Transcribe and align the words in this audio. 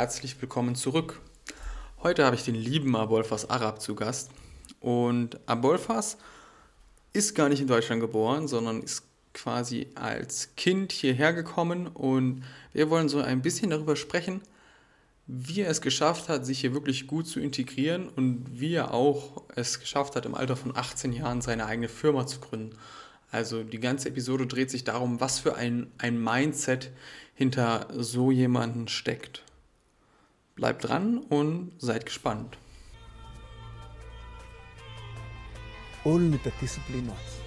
herzlich 0.00 0.40
willkommen 0.40 0.76
zurück. 0.76 1.20
Heute 2.02 2.24
habe 2.24 2.34
ich 2.34 2.42
den 2.42 2.54
lieben 2.54 2.96
Abolfas 2.96 3.50
Arab 3.50 3.82
zu 3.82 3.94
Gast. 3.94 4.30
Und 4.80 5.38
Abolfas 5.44 6.16
ist 7.12 7.34
gar 7.34 7.50
nicht 7.50 7.60
in 7.60 7.66
Deutschland 7.66 8.00
geboren, 8.00 8.48
sondern 8.48 8.82
ist 8.82 9.02
quasi 9.34 9.88
als 9.96 10.56
Kind 10.56 10.90
hierher 10.92 11.34
gekommen. 11.34 11.86
Und 11.86 12.44
wir 12.72 12.88
wollen 12.88 13.10
so 13.10 13.20
ein 13.20 13.42
bisschen 13.42 13.68
darüber 13.68 13.94
sprechen, 13.94 14.40
wie 15.26 15.60
er 15.60 15.70
es 15.70 15.82
geschafft 15.82 16.30
hat, 16.30 16.46
sich 16.46 16.60
hier 16.60 16.72
wirklich 16.72 17.06
gut 17.06 17.28
zu 17.28 17.38
integrieren 17.38 18.08
und 18.08 18.46
wie 18.58 18.72
er 18.72 18.94
auch 18.94 19.42
es 19.54 19.80
geschafft 19.80 20.16
hat, 20.16 20.24
im 20.24 20.34
Alter 20.34 20.56
von 20.56 20.74
18 20.74 21.12
Jahren 21.12 21.42
seine 21.42 21.66
eigene 21.66 21.90
Firma 21.90 22.26
zu 22.26 22.40
gründen. 22.40 22.74
Also 23.30 23.64
die 23.64 23.80
ganze 23.80 24.08
Episode 24.08 24.46
dreht 24.46 24.70
sich 24.70 24.84
darum, 24.84 25.20
was 25.20 25.40
für 25.40 25.56
ein, 25.56 25.88
ein 25.98 26.18
Mindset 26.24 26.90
hinter 27.34 27.86
so 27.94 28.30
jemanden 28.30 28.88
steckt. 28.88 29.44
Bleibt 30.60 30.84
dran 30.84 31.20
und 31.30 31.72
seid 31.78 32.04
gespannt. 32.04 32.58
Only 36.04 36.38
the 36.44 36.52
disciplined 36.60 37.08
ones 37.08 37.40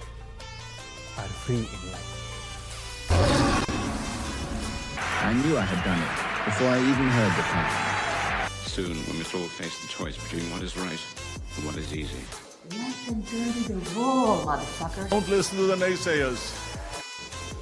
are 1.16 1.28
free 1.46 1.58
in 1.58 1.92
life. 1.92 2.10
I 5.22 5.32
knew 5.32 5.56
I 5.56 5.62
had 5.62 5.84
done 5.84 6.02
it 6.02 6.44
before 6.44 6.68
I 6.70 6.78
even 6.80 7.08
heard 7.08 7.32
the 7.36 7.42
plan. 7.52 8.50
Soon, 8.66 8.96
we 9.06 9.18
must 9.18 9.32
all 9.32 9.46
face 9.46 9.80
the 9.82 9.86
choice 9.86 10.16
between 10.16 10.50
what 10.50 10.62
is 10.64 10.76
right 10.76 11.00
and 11.56 11.64
what 11.64 11.76
is 11.76 11.94
easy. 11.94 12.18
Let 12.70 12.96
them 13.06 13.20
dirty 13.20 13.60
the 13.60 13.74
raw, 13.94 14.42
motherfucker. 14.44 15.08
Don't 15.10 15.28
listen 15.28 15.58
to 15.58 15.66
the 15.66 15.76
naysayers. 15.76 16.50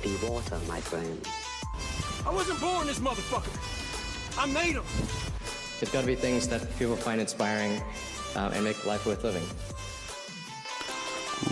Be 0.03 0.17
water, 0.27 0.59
my 0.67 0.81
friend. 0.81 1.29
I 2.25 2.33
wasn't 2.33 2.59
born 2.59 2.87
this 2.87 3.01
motherfucker. 3.01 3.53
I'm 4.39 4.55
native. 4.55 5.32
It's 5.83 5.91
got 5.91 6.03
to 6.03 6.07
be 6.07 6.15
things 6.15 6.47
that 6.47 6.63
people 6.79 6.95
find 6.95 7.21
inspiring 7.21 7.83
uh, 8.37 8.53
and 8.55 8.63
make 8.63 8.87
life 8.87 9.05
worth 9.05 9.25
living. 9.25 9.43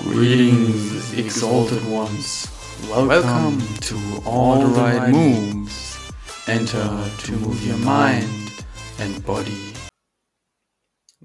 Greetings, 0.05 1.19
exalted 1.19 1.85
ones. 1.91 2.47
Welcome 2.89 3.59
to 3.81 3.97
All 4.25 4.61
the 4.61 4.67
Right 4.67 5.11
Moves. 5.11 6.13
Enter 6.47 7.11
to 7.25 7.33
move 7.33 7.61
your 7.67 7.79
mind 7.79 8.53
and 9.01 9.21
body. 9.27 9.75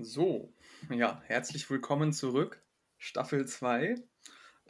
So, 0.01 0.49
ja, 0.89 1.21
herzlich 1.27 1.69
willkommen 1.69 2.11
zurück. 2.11 2.63
Staffel 2.97 3.45
2. 3.45 3.97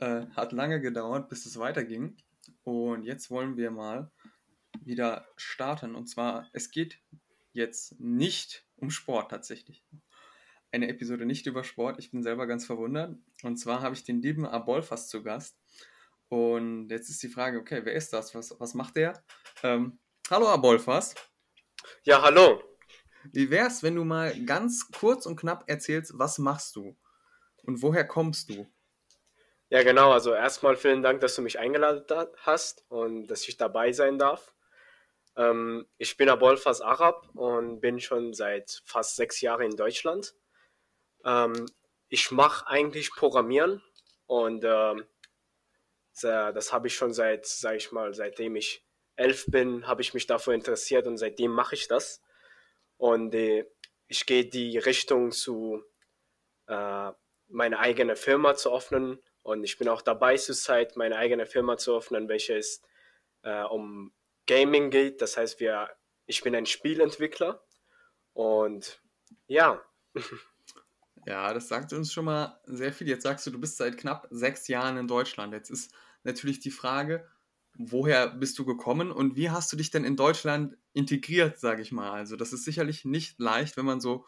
Äh, 0.02 0.26
hat 0.36 0.52
lange 0.52 0.82
gedauert, 0.82 1.30
bis 1.30 1.46
es 1.46 1.58
weiterging. 1.58 2.18
Und 2.66 3.04
jetzt 3.04 3.32
wollen 3.32 3.56
wir 3.56 3.72
mal 3.72 4.12
wieder 4.84 5.26
starten. 5.38 5.96
Und 5.96 6.08
zwar, 6.08 6.50
es 6.52 6.70
geht 6.70 7.00
jetzt 7.56 8.00
nicht 8.00 8.66
um 8.76 8.90
Sport 8.90 9.32
tatsächlich. 9.32 9.84
Eine 10.72 10.90
Episode 10.90 11.26
nicht 11.26 11.46
über 11.46 11.64
Sport. 11.64 12.00
Ich 12.00 12.12
bin 12.12 12.22
selber 12.22 12.48
ganz 12.48 12.66
verwundert. 12.66 13.18
Und 13.44 13.58
zwar 13.58 13.82
habe 13.82 13.96
ich 13.96 14.04
den 14.04 14.22
lieben 14.22 14.46
Abolfas 14.46 15.08
zu 15.08 15.24
Gast. 15.24 15.58
Und 16.28 16.90
jetzt 16.90 17.10
ist 17.10 17.24
die 17.24 17.30
Frage, 17.30 17.60
okay, 17.60 17.82
wer 17.84 17.94
ist 17.94 18.12
das? 18.14 18.36
Was, 18.36 18.60
was 18.60 18.74
macht 18.74 18.98
der? 18.98 19.24
Ähm, 19.64 20.00
hallo 20.30 20.48
Abolfas. 20.48 21.16
Ja, 22.04 22.22
hallo. 22.22 22.62
Wie 23.32 23.50
wär's, 23.50 23.84
wenn 23.84 23.96
du 23.96 24.04
mal 24.04 24.34
ganz 24.46 24.92
kurz 24.92 25.26
und 25.26 25.36
knapp 25.38 25.64
erzählst, 25.68 26.14
was 26.16 26.38
machst 26.38 26.76
du? 26.76 26.98
Und 27.64 27.82
woher 27.82 28.06
kommst 28.06 28.50
du? 28.50 28.68
Ja, 29.70 29.84
genau. 29.84 30.12
Also 30.12 30.34
erstmal 30.34 30.76
vielen 30.76 31.02
Dank, 31.02 31.22
dass 31.22 31.36
du 31.36 31.42
mich 31.42 31.58
eingeladen 31.60 32.06
hast 32.38 32.86
und 32.90 33.28
dass 33.28 33.48
ich 33.48 33.58
dabei 33.58 33.92
sein 33.94 34.18
darf. 34.18 34.55
Ähm, 35.38 35.88
ich 35.98 36.18
bin 36.18 36.30
Abolfas 36.30 36.82
Arab 36.82 37.30
und 37.34 37.80
bin 37.82 38.00
schon 38.00 38.34
seit 38.34 38.82
fast 38.86 39.16
sechs 39.16 39.42
Jahren 39.42 39.72
in 39.72 39.78
Deutschland. 39.78 40.36
Ähm, 41.24 41.66
ich 42.10 42.32
mache 42.32 42.68
eigentlich 42.68 43.12
Programmieren 43.12 43.82
und 44.28 44.64
ähm, 44.66 45.06
das 46.22 46.72
habe 46.72 46.88
ich 46.88 46.96
schon 46.96 47.14
seit, 47.14 47.46
sag 47.46 47.76
ich 47.76 47.92
mal, 47.92 48.14
seitdem 48.14 48.56
ich 48.56 48.86
elf 49.18 49.46
bin, 49.48 49.86
habe 49.86 50.02
ich 50.02 50.14
mich 50.14 50.28
dafür 50.28 50.54
interessiert 50.54 51.08
und 51.08 51.18
seitdem 51.18 51.52
mache 51.52 51.76
ich 51.76 51.88
das. 51.88 52.22
Und 52.98 53.34
äh, 53.36 53.66
ich 54.08 54.26
gehe 54.26 54.46
die 54.46 54.78
Richtung 54.78 55.32
zu 55.32 55.84
äh, 56.68 57.12
meine 57.48 57.80
eigene 57.80 58.16
Firma 58.16 58.56
zu 58.56 58.74
öffnen 58.74 59.20
und 59.42 59.64
ich 59.64 59.78
bin 59.78 59.90
auch 59.90 60.02
dabei 60.02 60.38
zurzeit 60.38 60.96
meine 60.96 61.18
eigene 61.18 61.46
Firma 61.46 61.78
zu 61.78 61.96
öffnen, 61.96 62.30
welche 62.30 62.58
es 62.58 62.82
äh, 63.44 63.64
um 63.64 64.14
Gaming 64.48 64.90
geht. 64.90 65.22
Das 65.22 65.38
heißt, 65.38 65.60
wir, 65.60 65.90
ich 66.26 66.42
bin 66.42 66.56
ein 66.56 66.66
Spielentwickler 66.66 67.64
und 68.34 69.02
ja. 69.48 69.84
Ja, 71.28 71.54
das 71.56 71.68
sagt 71.68 71.92
uns 71.92 72.14
schon 72.14 72.26
mal 72.26 72.60
sehr 72.66 72.94
viel. 72.94 73.08
Jetzt 73.08 73.24
sagst 73.24 73.48
du, 73.48 73.52
du 73.52 73.60
bist 73.60 73.78
seit 73.78 73.98
knapp 73.98 74.28
sechs 74.30 74.68
Jahren 74.68 74.98
in 74.98 75.08
Deutschland. 75.08 75.54
Jetzt 75.54 75.72
ist 75.72 75.92
natürlich 76.24 76.60
die 76.60 76.70
Frage, 76.70 77.28
woher 77.78 78.28
bist 78.28 78.60
du 78.60 78.66
gekommen 78.66 79.12
und 79.12 79.36
wie 79.36 79.50
hast 79.50 79.72
du 79.72 79.76
dich 79.76 79.90
denn 79.90 80.06
in 80.06 80.16
Deutschland 80.16 80.78
integriert, 80.94 81.60
sage 81.60 81.82
ich 81.82 81.92
mal. 81.92 82.12
Also 82.12 82.36
das 82.36 82.54
ist 82.54 82.64
sicherlich 82.64 83.06
nicht 83.06 83.40
leicht, 83.40 83.76
wenn 83.76 83.86
man 83.86 84.02
so 84.02 84.26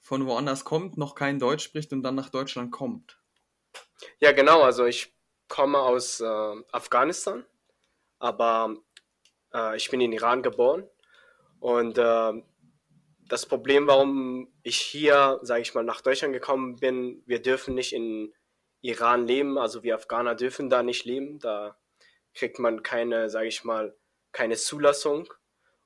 von 0.00 0.26
woanders 0.26 0.64
kommt, 0.64 0.96
noch 0.96 1.14
kein 1.14 1.38
Deutsch 1.38 1.62
spricht 1.62 1.92
und 1.92 2.02
dann 2.02 2.14
nach 2.14 2.30
Deutschland 2.30 2.72
kommt. 2.72 3.20
Ja, 4.18 4.32
genau. 4.32 4.62
Also 4.62 4.86
ich 4.86 5.14
komme 5.48 5.78
aus 5.78 6.20
äh, 6.20 6.54
Afghanistan, 6.72 7.44
aber 8.18 8.76
äh, 9.54 9.76
ich 9.76 9.90
bin 9.90 10.00
in 10.00 10.12
Iran 10.12 10.42
geboren 10.42 10.88
und 11.60 11.98
äh, 11.98 12.32
das 13.28 13.46
Problem, 13.46 13.86
warum 13.86 14.52
ich 14.62 14.78
hier, 14.78 15.38
sage 15.42 15.62
ich 15.62 15.74
mal, 15.74 15.84
nach 15.84 16.00
Deutschland 16.00 16.34
gekommen 16.34 16.76
bin, 16.76 17.22
wir 17.26 17.40
dürfen 17.40 17.74
nicht 17.74 17.92
in 17.92 18.34
Iran 18.80 19.26
leben, 19.26 19.58
also 19.58 19.82
wir 19.82 19.94
Afghaner 19.94 20.34
dürfen 20.34 20.70
da 20.70 20.82
nicht 20.82 21.04
leben, 21.04 21.38
da 21.38 21.76
kriegt 22.34 22.58
man 22.58 22.82
keine, 22.82 23.30
sage 23.30 23.48
ich 23.48 23.64
mal, 23.64 23.94
keine 24.32 24.56
Zulassung 24.56 25.32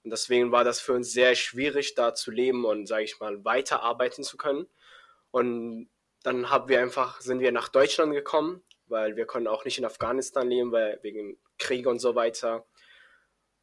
und 0.05 0.11
deswegen 0.11 0.53
war 0.53 0.65
das 0.65 0.81
für 0.81 0.93
uns 0.93 1.13
sehr 1.13 1.35
schwierig, 1.35 1.95
da 1.95 2.15
zu 2.15 2.31
leben 2.31 2.67
und, 2.67 2.87
sage 2.87 3.05
ich 3.05 3.19
mal, 3.21 3.43
weiterarbeiten 3.45 4.23
zu 4.23 4.37
können. 4.37 4.67
Und 5.31 5.89
dann 6.23 6.51
haben 6.51 6.69
wir 6.69 6.81
einfach, 6.81 7.23
sind 7.23 7.41
wir 7.41 7.53
nach 7.53 7.71
Deutschland 7.71 8.13
gekommen, 8.13 8.63
weil 8.87 9.17
wir 9.17 9.25
konnten 9.25 9.49
auch 9.49 9.65
nicht 9.65 9.79
in 9.79 9.87
Afghanistan 9.87 10.49
leben, 10.49 10.73
weil 10.73 10.99
wegen 11.03 11.39
Krieg 11.59 11.87
und 11.87 12.01
so 12.01 12.15
weiter. 12.15 12.67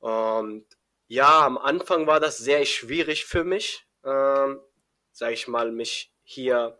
Und 0.01 0.65
ja, 1.07 1.45
am 1.45 1.57
Anfang 1.57 2.07
war 2.07 2.19
das 2.19 2.37
sehr 2.37 2.65
schwierig 2.65 3.25
für 3.25 3.43
mich, 3.43 3.87
ähm, 4.03 4.59
sage 5.11 5.33
ich 5.33 5.47
mal, 5.47 5.71
mich 5.71 6.11
hier 6.23 6.79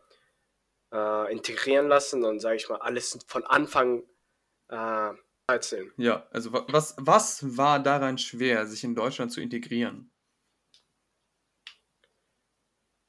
äh, 0.92 1.32
integrieren 1.32 1.88
lassen 1.88 2.26
und, 2.26 2.40
sage 2.40 2.56
ich 2.58 2.68
mal, 2.68 2.82
alles 2.82 3.20
von 3.28 3.46
Anfang 3.46 4.04
äh, 4.70 5.12
erzählen. 5.48 5.92
Ja, 5.98 6.28
also 6.32 6.52
was, 6.52 6.96
was 6.98 7.58
war 7.58 7.80
daran 7.80 8.18
schwer, 8.18 8.66
sich 8.66 8.84
in 8.84 8.96
Deutschland 8.96 9.32
zu 9.32 9.42
integrieren? 9.42 10.12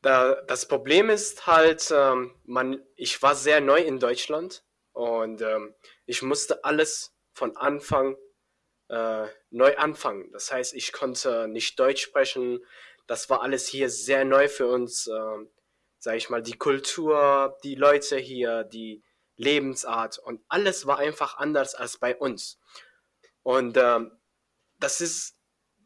das 0.03 0.67
Problem 0.67 1.11
ist 1.11 1.47
halt, 1.47 1.95
ähm, 1.97 2.35
man, 2.45 2.83
ich 2.97 3.23
war 3.23 3.37
sehr 3.37 3.61
neu 3.61 3.79
in 3.79 4.01
Deutschland 4.01 4.65
und 4.91 5.41
ähm, 5.43 5.77
ich 6.07 6.23
musste 6.23 6.65
alles 6.65 7.15
von 7.33 7.57
Anfang 7.57 8.17
äh, 8.93 9.27
neu 9.51 9.77
anfangen. 9.77 10.31
Das 10.33 10.53
heißt, 10.53 10.75
ich 10.75 10.93
konnte 10.93 11.49
nicht 11.49 11.79
Deutsch 11.81 12.03
sprechen. 12.03 12.65
Das 13.07 13.31
war 13.31 13.43
alles 13.43 13.67
hier 13.67 13.89
sehr 13.89 14.25
neu 14.25 14.49
für 14.49 14.67
uns. 14.69 15.09
Ähm, 15.09 15.51
sag 15.99 16.17
ich 16.17 16.31
mal, 16.31 16.43
die 16.43 16.59
Kultur, 16.59 17.57
die 17.65 17.75
Leute 17.75 18.17
hier, 18.17 18.65
die 18.65 19.03
Lebensart 19.37 20.19
und 20.19 20.43
alles 20.49 20.87
war 20.87 20.99
einfach 20.99 21.39
anders 21.39 21.75
als 21.75 21.97
bei 21.97 22.17
uns. 22.17 22.59
Und 23.43 23.77
ähm, 23.77 24.13
das 24.79 25.01
ist 25.01 25.39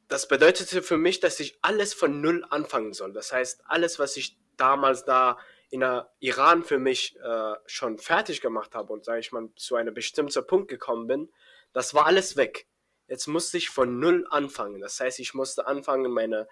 das 0.08 0.28
bedeutete 0.28 0.82
für 0.82 0.98
mich, 0.98 1.20
dass 1.20 1.40
ich 1.40 1.58
alles 1.62 1.92
von 1.92 2.20
Null 2.20 2.44
anfangen 2.50 2.92
soll. 2.92 3.12
Das 3.12 3.32
heißt, 3.32 3.62
alles, 3.66 3.98
was 3.98 4.16
ich 4.16 4.38
damals 4.56 5.04
da 5.04 5.38
in 5.70 5.80
der 5.80 6.12
Iran 6.20 6.62
für 6.64 6.78
mich 6.78 7.16
äh, 7.20 7.54
schon 7.66 7.98
fertig 7.98 8.40
gemacht 8.40 8.74
habe 8.74 8.92
und, 8.92 9.04
sage 9.04 9.20
ich 9.20 9.32
mal, 9.32 9.48
zu 9.56 9.74
einem 9.74 9.94
bestimmten 9.94 10.46
Punkt 10.46 10.68
gekommen 10.68 11.06
bin, 11.08 11.32
das 11.72 11.92
war 11.92 12.06
alles 12.06 12.36
weg. 12.36 12.68
Jetzt 13.08 13.26
musste 13.26 13.56
ich 13.56 13.70
von 13.70 13.98
Null 13.98 14.26
anfangen. 14.30 14.80
Das 14.80 14.98
heißt, 15.00 15.20
ich 15.20 15.34
musste 15.34 15.66
anfangen, 15.66 16.10
meine 16.12 16.48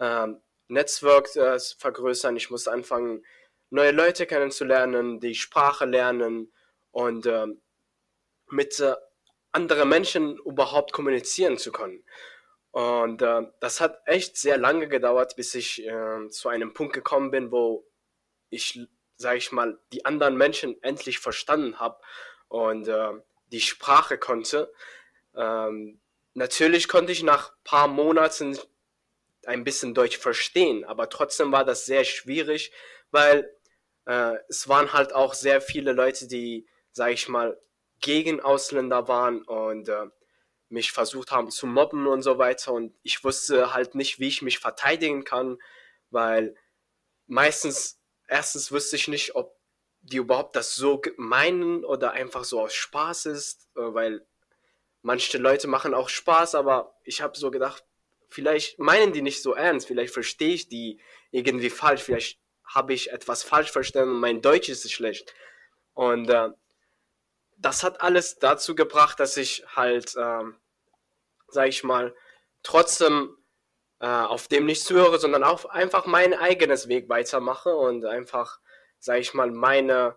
ähm, 0.00 0.40
Netzwerk 0.68 1.34
äh, 1.36 1.58
vergrößern. 1.58 2.36
Ich 2.36 2.50
musste 2.50 2.72
anfangen, 2.72 3.24
neue 3.70 3.90
Leute 3.90 4.26
kennenzulernen, 4.26 5.20
die 5.20 5.34
Sprache 5.34 5.84
lernen 5.84 6.52
und 6.90 7.26
ähm, 7.26 7.60
mit 8.48 8.80
äh, 8.80 8.94
anderen 9.52 9.88
Menschen 9.88 10.38
überhaupt 10.38 10.92
kommunizieren 10.92 11.58
zu 11.58 11.72
können. 11.72 12.04
Und 12.70 13.22
äh, 13.22 13.42
das 13.60 13.80
hat 13.80 14.02
echt 14.06 14.36
sehr 14.36 14.58
lange 14.58 14.88
gedauert, 14.88 15.36
bis 15.36 15.54
ich 15.54 15.86
äh, 15.86 16.28
zu 16.28 16.48
einem 16.48 16.74
Punkt 16.74 16.92
gekommen 16.92 17.30
bin, 17.30 17.50
wo 17.50 17.86
ich, 18.50 18.80
sage 19.16 19.38
ich 19.38 19.52
mal, 19.52 19.78
die 19.92 20.04
anderen 20.04 20.36
Menschen 20.36 20.82
endlich 20.82 21.18
verstanden 21.18 21.80
habe 21.80 22.00
und 22.48 22.88
äh, 22.88 23.12
die 23.52 23.60
Sprache 23.60 24.18
konnte. 24.18 24.72
Ähm, 25.34 26.00
natürlich 26.34 26.88
konnte 26.88 27.12
ich 27.12 27.22
nach 27.22 27.52
paar 27.64 27.88
Monaten 27.88 28.58
ein 29.46 29.64
bisschen 29.64 29.94
Deutsch 29.94 30.18
verstehen, 30.18 30.84
aber 30.84 31.08
trotzdem 31.08 31.52
war 31.52 31.64
das 31.64 31.86
sehr 31.86 32.04
schwierig, 32.04 32.72
weil 33.10 33.50
äh, 34.06 34.36
es 34.48 34.68
waren 34.68 34.92
halt 34.92 35.14
auch 35.14 35.34
sehr 35.34 35.60
viele 35.60 35.92
Leute, 35.92 36.26
die, 36.26 36.66
sag 36.92 37.12
ich 37.12 37.28
mal, 37.28 37.58
gegen 38.00 38.40
Ausländer 38.40 39.08
waren 39.08 39.42
und 39.42 39.88
äh, 39.88 40.06
mich 40.68 40.92
versucht 40.92 41.30
haben 41.30 41.50
zu 41.50 41.66
mobben 41.66 42.06
und 42.06 42.22
so 42.22 42.38
weiter. 42.38 42.72
Und 42.72 42.94
ich 43.02 43.24
wusste 43.24 43.74
halt 43.74 43.94
nicht, 43.94 44.20
wie 44.20 44.28
ich 44.28 44.42
mich 44.42 44.58
verteidigen 44.58 45.24
kann, 45.24 45.58
weil 46.10 46.54
meistens, 47.26 48.00
erstens 48.26 48.70
wüsste 48.70 48.96
ich 48.96 49.08
nicht, 49.08 49.34
ob 49.34 49.58
die 50.00 50.18
überhaupt 50.18 50.56
das 50.56 50.74
so 50.74 51.02
meinen 51.16 51.84
oder 51.84 52.12
einfach 52.12 52.44
so 52.44 52.60
aus 52.60 52.74
Spaß 52.74 53.26
ist, 53.26 53.68
äh, 53.76 53.80
weil 53.80 54.26
manche 55.02 55.38
Leute 55.38 55.68
machen 55.68 55.94
auch 55.94 56.08
Spaß, 56.08 56.54
aber 56.54 56.96
ich 57.04 57.20
habe 57.22 57.38
so 57.38 57.50
gedacht, 57.50 57.84
vielleicht 58.28 58.78
meinen 58.78 59.12
die 59.12 59.22
nicht 59.22 59.42
so 59.42 59.54
ernst, 59.54 59.86
vielleicht 59.86 60.12
verstehe 60.12 60.54
ich 60.54 60.68
die 60.68 61.00
irgendwie 61.30 61.70
falsch, 61.70 62.02
vielleicht 62.02 62.40
habe 62.64 62.92
ich 62.92 63.12
etwas 63.12 63.42
falsch 63.42 63.70
verstanden 63.70 64.14
und 64.14 64.20
mein 64.20 64.42
Deutsch 64.42 64.68
ist 64.68 64.90
schlecht. 64.92 65.34
Und 65.94 66.28
äh, 66.28 66.50
das 67.56 67.82
hat 67.82 68.00
alles 68.00 68.38
dazu 68.38 68.74
gebracht, 68.74 69.18
dass 69.20 69.36
ich 69.36 69.64
halt, 69.74 70.14
ähm, 70.16 70.56
sag 71.48 71.68
ich 71.68 71.82
mal, 71.82 72.14
trotzdem 72.62 73.36
äh, 74.00 74.06
auf 74.06 74.48
dem 74.48 74.66
nicht 74.66 74.84
zuhöre, 74.84 75.18
sondern 75.18 75.42
auch 75.42 75.64
einfach 75.64 76.06
mein 76.06 76.34
eigenes 76.34 76.88
Weg 76.88 77.08
weitermache 77.08 77.74
und 77.74 78.04
einfach, 78.04 78.60
sag 78.98 79.18
ich 79.18 79.34
mal, 79.34 79.50
meine 79.50 80.16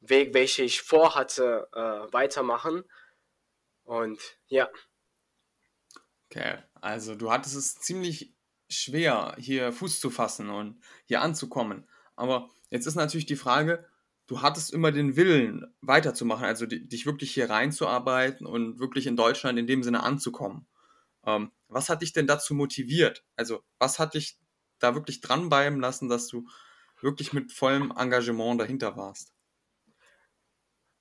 Weg, 0.00 0.32
welche 0.32 0.62
ich 0.62 0.80
vorhatte, 0.80 1.68
äh, 1.74 2.12
weitermachen. 2.12 2.84
Und 3.90 4.20
ja. 4.46 4.70
Okay, 6.30 6.58
also 6.74 7.16
du 7.16 7.32
hattest 7.32 7.56
es 7.56 7.74
ziemlich 7.74 8.36
schwer, 8.68 9.34
hier 9.36 9.72
Fuß 9.72 9.98
zu 9.98 10.10
fassen 10.10 10.48
und 10.48 10.80
hier 11.06 11.22
anzukommen. 11.22 11.88
Aber 12.14 12.50
jetzt 12.70 12.86
ist 12.86 12.94
natürlich 12.94 13.26
die 13.26 13.34
Frage, 13.34 13.84
du 14.28 14.42
hattest 14.42 14.72
immer 14.72 14.92
den 14.92 15.16
Willen, 15.16 15.74
weiterzumachen, 15.80 16.44
also 16.44 16.66
dich 16.66 17.04
wirklich 17.04 17.34
hier 17.34 17.50
reinzuarbeiten 17.50 18.46
und 18.46 18.78
wirklich 18.78 19.08
in 19.08 19.16
Deutschland 19.16 19.58
in 19.58 19.66
dem 19.66 19.82
Sinne 19.82 20.04
anzukommen. 20.04 20.68
Ähm, 21.26 21.50
was 21.66 21.88
hat 21.88 22.02
dich 22.02 22.12
denn 22.12 22.28
dazu 22.28 22.54
motiviert? 22.54 23.24
Also, 23.34 23.64
was 23.80 23.98
hat 23.98 24.14
dich 24.14 24.38
da 24.78 24.94
wirklich 24.94 25.20
dranbleiben 25.20 25.80
lassen, 25.80 26.08
dass 26.08 26.28
du 26.28 26.46
wirklich 27.00 27.32
mit 27.32 27.50
vollem 27.50 27.92
Engagement 27.96 28.60
dahinter 28.60 28.96
warst? 28.96 29.34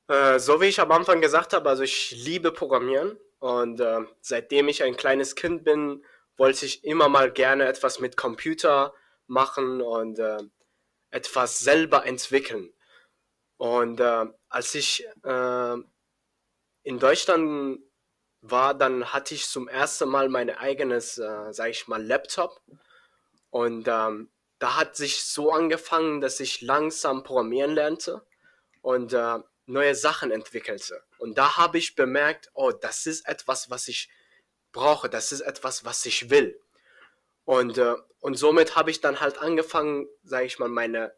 Äh, 0.09 0.39
so 0.39 0.59
wie 0.59 0.65
ich 0.65 0.79
am 0.79 0.91
Anfang 0.91 1.21
gesagt 1.21 1.53
habe, 1.53 1.69
also 1.69 1.83
ich 1.83 2.11
liebe 2.11 2.51
Programmieren 2.51 3.17
und 3.37 3.79
äh, 3.79 4.01
seitdem 4.21 4.67
ich 4.67 4.81
ein 4.83 4.97
kleines 4.97 5.35
Kind 5.35 5.63
bin, 5.63 6.03
wollte 6.35 6.65
ich 6.65 6.83
immer 6.83 7.09
mal 7.09 7.31
gerne 7.31 7.65
etwas 7.67 7.99
mit 7.99 8.17
Computer 8.17 8.93
machen 9.27 9.81
und 9.81 10.17
äh, 10.17 10.39
etwas 11.11 11.59
selber 11.59 12.07
entwickeln. 12.07 12.73
Und 13.57 13.99
äh, 13.99 14.25
als 14.49 14.73
ich 14.73 15.05
äh, 15.23 15.75
in 16.83 16.97
Deutschland 16.99 17.79
war, 18.41 18.73
dann 18.73 19.13
hatte 19.13 19.35
ich 19.35 19.47
zum 19.47 19.67
ersten 19.67 20.09
Mal 20.09 20.27
mein 20.29 20.49
eigenes, 20.49 21.19
äh, 21.19 21.53
sag 21.53 21.69
ich 21.69 21.87
mal, 21.87 22.03
Laptop. 22.03 22.59
Und 23.51 23.87
ähm, 23.87 24.31
da 24.57 24.75
hat 24.75 24.95
sich 24.95 25.23
so 25.23 25.51
angefangen, 25.51 26.19
dass 26.19 26.39
ich 26.39 26.61
langsam 26.61 27.23
programmieren 27.23 27.75
lernte 27.75 28.25
und 28.81 29.13
äh, 29.13 29.39
neue 29.69 29.95
Sachen 29.95 30.31
entwickelte. 30.31 31.03
Und 31.17 31.37
da 31.37 31.57
habe 31.57 31.77
ich 31.77 31.95
bemerkt, 31.95 32.49
oh, 32.53 32.71
das 32.71 33.05
ist 33.05 33.27
etwas, 33.27 33.69
was 33.69 33.87
ich 33.87 34.09
brauche, 34.71 35.09
das 35.09 35.31
ist 35.31 35.41
etwas, 35.41 35.85
was 35.85 36.05
ich 36.05 36.29
will. 36.29 36.59
Und, 37.45 37.77
äh, 37.77 37.95
und 38.19 38.35
somit 38.35 38.75
habe 38.75 38.91
ich 38.91 39.01
dann 39.01 39.21
halt 39.21 39.39
angefangen, 39.39 40.07
sage 40.23 40.45
ich 40.45 40.59
mal, 40.59 40.69
meine 40.69 41.13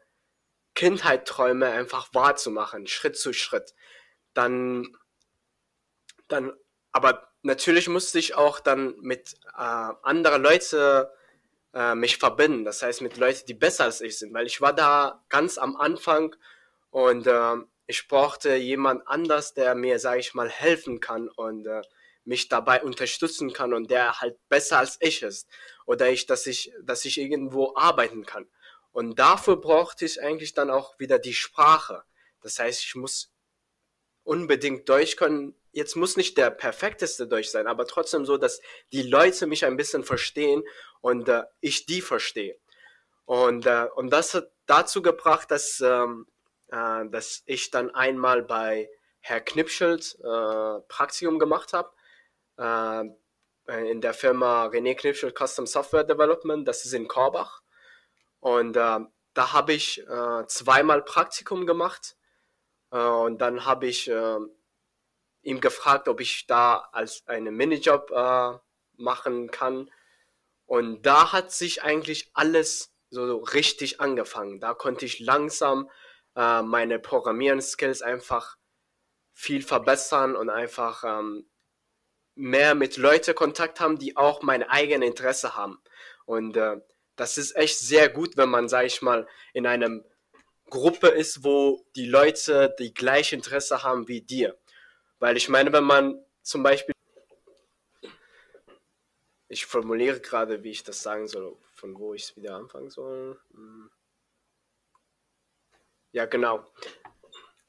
Kindheitträume 0.74 1.66
einfach 1.66 2.08
wahrzumachen, 2.14 2.86
Schritt 2.86 3.18
zu 3.18 3.32
Schritt. 3.32 3.74
Dann, 4.32 4.96
dann, 6.28 6.52
aber 6.92 7.28
natürlich 7.42 7.88
musste 7.88 8.18
ich 8.18 8.34
auch 8.34 8.60
dann 8.60 8.98
mit 9.00 9.34
äh, 9.56 9.92
anderen 10.02 10.42
Leuten 10.42 11.06
äh, 11.74 11.94
mich 11.94 12.16
verbinden. 12.18 12.64
Das 12.64 12.82
heißt 12.82 13.02
mit 13.02 13.16
Leuten, 13.16 13.46
die 13.46 13.54
besser 13.54 13.84
als 13.84 14.00
ich 14.00 14.18
sind, 14.18 14.32
weil 14.32 14.46
ich 14.46 14.60
war 14.60 14.72
da 14.72 15.22
ganz 15.28 15.58
am 15.58 15.76
Anfang 15.76 16.34
und 16.90 17.26
äh, 17.26 17.56
ich 17.92 18.08
brauchte 18.08 18.54
jemand 18.56 19.06
anders, 19.06 19.52
der 19.52 19.74
mir, 19.74 19.98
sage 19.98 20.20
ich 20.20 20.32
mal, 20.32 20.48
helfen 20.48 20.98
kann 20.98 21.28
und 21.28 21.66
äh, 21.66 21.82
mich 22.24 22.48
dabei 22.48 22.82
unterstützen 22.82 23.52
kann 23.52 23.74
und 23.74 23.90
der 23.90 24.18
halt 24.18 24.38
besser 24.48 24.78
als 24.78 24.96
ich 25.00 25.22
ist 25.22 25.46
oder 25.84 26.08
ich, 26.08 26.24
dass 26.24 26.46
ich, 26.46 26.72
dass 26.82 27.04
ich 27.04 27.18
irgendwo 27.18 27.74
arbeiten 27.76 28.24
kann. 28.24 28.48
Und 28.92 29.18
dafür 29.18 29.56
brauchte 29.56 30.06
ich 30.06 30.22
eigentlich 30.22 30.54
dann 30.54 30.70
auch 30.70 30.98
wieder 30.98 31.18
die 31.18 31.34
Sprache. 31.34 32.02
Das 32.40 32.58
heißt, 32.58 32.82
ich 32.82 32.94
muss 32.94 33.30
unbedingt 34.22 34.88
Deutsch 34.88 35.16
können. 35.16 35.54
Jetzt 35.72 35.94
muss 35.94 36.16
nicht 36.16 36.38
der 36.38 36.50
perfekteste 36.50 37.26
Deutsch 37.26 37.48
sein, 37.48 37.66
aber 37.66 37.86
trotzdem 37.86 38.24
so, 38.24 38.38
dass 38.38 38.62
die 38.92 39.02
Leute 39.02 39.46
mich 39.46 39.66
ein 39.66 39.76
bisschen 39.76 40.04
verstehen 40.04 40.62
und 41.02 41.28
äh, 41.28 41.42
ich 41.60 41.84
die 41.84 42.00
verstehe. 42.00 42.56
Und, 43.26 43.66
äh, 43.66 43.88
und 43.96 44.08
das 44.08 44.32
hat 44.32 44.50
dazu 44.64 45.02
gebracht, 45.02 45.50
dass, 45.50 45.80
ähm, 45.80 46.26
äh, 46.72 47.08
dass 47.08 47.42
ich 47.46 47.70
dann 47.70 47.94
einmal 47.94 48.42
bei 48.42 48.88
Herr 49.20 49.40
Knipschild 49.40 50.18
äh, 50.20 50.80
Praktikum 50.88 51.38
gemacht 51.38 51.72
habe. 51.72 51.92
Äh, 52.56 53.04
in 53.90 54.00
der 54.00 54.14
Firma 54.14 54.66
René 54.66 54.96
Knipschild 54.96 55.38
Custom 55.38 55.66
Software 55.66 56.02
Development, 56.02 56.66
das 56.66 56.84
ist 56.84 56.94
in 56.94 57.06
Korbach. 57.06 57.62
Und 58.40 58.76
äh, 58.76 58.98
da 59.34 59.52
habe 59.52 59.72
ich 59.72 60.00
äh, 60.00 60.46
zweimal 60.46 61.02
Praktikum 61.02 61.66
gemacht. 61.66 62.16
Äh, 62.90 62.98
und 62.98 63.38
dann 63.38 63.64
habe 63.64 63.86
ich 63.86 64.10
äh, 64.10 64.38
ihm 65.42 65.60
gefragt, 65.60 66.08
ob 66.08 66.20
ich 66.20 66.46
da 66.46 66.88
als 66.92 67.26
einen 67.26 67.54
Minijob 67.54 68.10
äh, 68.10 68.58
machen 68.96 69.50
kann. 69.50 69.90
Und 70.66 71.02
da 71.02 71.32
hat 71.32 71.52
sich 71.52 71.82
eigentlich 71.82 72.30
alles 72.34 72.92
so 73.10 73.36
richtig 73.36 74.00
angefangen. 74.00 74.58
Da 74.58 74.74
konnte 74.74 75.04
ich 75.04 75.20
langsam 75.20 75.90
äh, 76.36 76.62
meine 76.62 76.98
Programmieren-Skills 76.98 78.02
einfach 78.02 78.56
viel 79.34 79.62
verbessern 79.62 80.36
und 80.36 80.50
einfach 80.50 81.04
ähm, 81.04 81.46
mehr 82.34 82.74
mit 82.74 82.96
Leuten 82.96 83.34
Kontakt 83.34 83.80
haben, 83.80 83.98
die 83.98 84.16
auch 84.16 84.42
mein 84.42 84.62
eigenes 84.62 85.08
Interesse 85.08 85.56
haben. 85.56 85.82
Und 86.24 86.56
äh, 86.56 86.80
das 87.16 87.38
ist 87.38 87.56
echt 87.56 87.78
sehr 87.78 88.08
gut, 88.08 88.36
wenn 88.36 88.48
man, 88.48 88.68
sag 88.68 88.86
ich 88.86 89.02
mal, 89.02 89.28
in 89.52 89.66
einem 89.66 90.04
Gruppe 90.70 91.08
ist, 91.08 91.44
wo 91.44 91.84
die 91.96 92.06
Leute 92.06 92.74
die 92.78 92.94
gleiche 92.94 93.36
Interesse 93.36 93.82
haben 93.82 94.08
wie 94.08 94.22
dir. 94.22 94.58
Weil 95.18 95.36
ich 95.36 95.48
meine, 95.48 95.72
wenn 95.72 95.84
man 95.84 96.24
zum 96.42 96.62
Beispiel, 96.62 96.94
ich 99.48 99.66
formuliere 99.66 100.20
gerade, 100.20 100.62
wie 100.62 100.70
ich 100.70 100.82
das 100.82 101.02
sagen 101.02 101.28
soll, 101.28 101.56
von 101.74 101.98
wo 101.98 102.14
ich 102.14 102.22
es 102.22 102.36
wieder 102.36 102.56
anfangen 102.56 102.90
soll. 102.90 103.38
Hm. 103.52 103.90
Ja, 106.12 106.26
genau. 106.26 106.64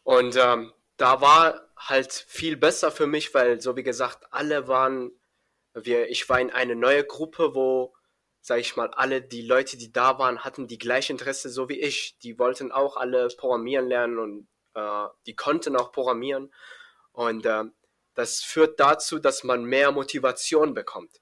Und 0.03 0.35
ähm, 0.35 0.73
da 0.97 1.21
war 1.21 1.69
halt 1.77 2.13
viel 2.13 2.57
besser 2.57 2.91
für 2.91 3.07
mich, 3.07 3.33
weil 3.33 3.59
so 3.61 3.75
wie 3.75 3.83
gesagt, 3.83 4.25
alle 4.31 4.67
waren, 4.67 5.11
wir, 5.73 6.09
ich 6.09 6.27
war 6.29 6.39
in 6.39 6.51
eine 6.51 6.75
neue 6.75 7.03
Gruppe, 7.03 7.55
wo 7.55 7.93
sag 8.43 8.59
ich 8.59 8.75
mal, 8.75 8.89
alle 8.91 9.21
die 9.21 9.41
Leute, 9.41 9.77
die 9.77 9.93
da 9.93 10.19
waren, 10.19 10.43
hatten 10.43 10.67
die 10.67 10.77
gleiche 10.77 11.13
Interesse 11.13 11.49
so 11.49 11.69
wie 11.69 11.79
ich. 11.79 12.17
Die 12.23 12.37
wollten 12.37 12.73
auch 12.73 12.97
alle 12.97 13.29
programmieren 13.29 13.87
lernen 13.87 14.19
und 14.19 14.47
äh, 14.75 15.07
die 15.25 15.35
konnten 15.35 15.77
auch 15.77 15.93
programmieren. 15.93 16.53
Und 17.13 17.45
äh, 17.45 17.63
das 18.15 18.41
führt 18.41 18.81
dazu, 18.81 19.17
dass 19.19 19.45
man 19.45 19.63
mehr 19.63 19.93
Motivation 19.93 20.73
bekommt. 20.73 21.21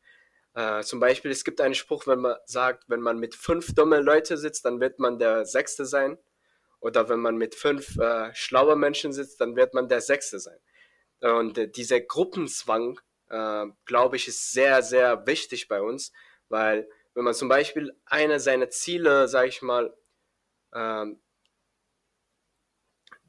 Äh, 0.55 0.81
zum 0.81 0.99
Beispiel, 0.99 1.29
es 1.29 1.43
gibt 1.43 1.61
einen 1.61 1.75
Spruch, 1.75 2.07
wenn 2.07 2.21
man 2.21 2.37
sagt, 2.45 2.85
wenn 2.87 3.01
man 3.01 3.19
mit 3.19 3.35
fünf 3.35 3.75
dumme 3.75 4.01
Leute 4.01 4.35
sitzt, 4.35 4.65
dann 4.65 4.79
wird 4.79 4.97
man 4.97 5.19
der 5.19 5.45
Sechste 5.45 5.85
sein. 5.85 6.17
Oder 6.81 7.07
wenn 7.09 7.19
man 7.19 7.38
mit 7.38 7.55
fünf 7.55 7.97
äh, 7.97 8.33
schlaue 8.33 8.75
Menschen 8.75 9.13
sitzt, 9.13 9.39
dann 9.39 9.55
wird 9.55 9.73
man 9.73 9.88
der 9.88 10.01
Sechste 10.01 10.39
sein. 10.39 10.59
Und 11.21 11.57
äh, 11.57 11.69
dieser 11.69 12.01
Gruppenzwang, 12.01 13.00
äh, 13.29 13.67
glaube 13.85 14.15
ich, 14.17 14.27
ist 14.27 14.51
sehr, 14.51 14.81
sehr 14.81 15.25
wichtig 15.27 15.67
bei 15.67 15.81
uns, 15.81 16.11
weil 16.50 16.89
wenn 17.13 17.23
man 17.23 17.35
zum 17.35 17.50
Beispiel 17.50 17.95
eine 18.05 18.39
seiner 18.39 18.69
Ziele, 18.69 19.27
sag 19.27 19.47
ich 19.47 19.61
mal, 19.61 19.95
ähm, 20.73 21.21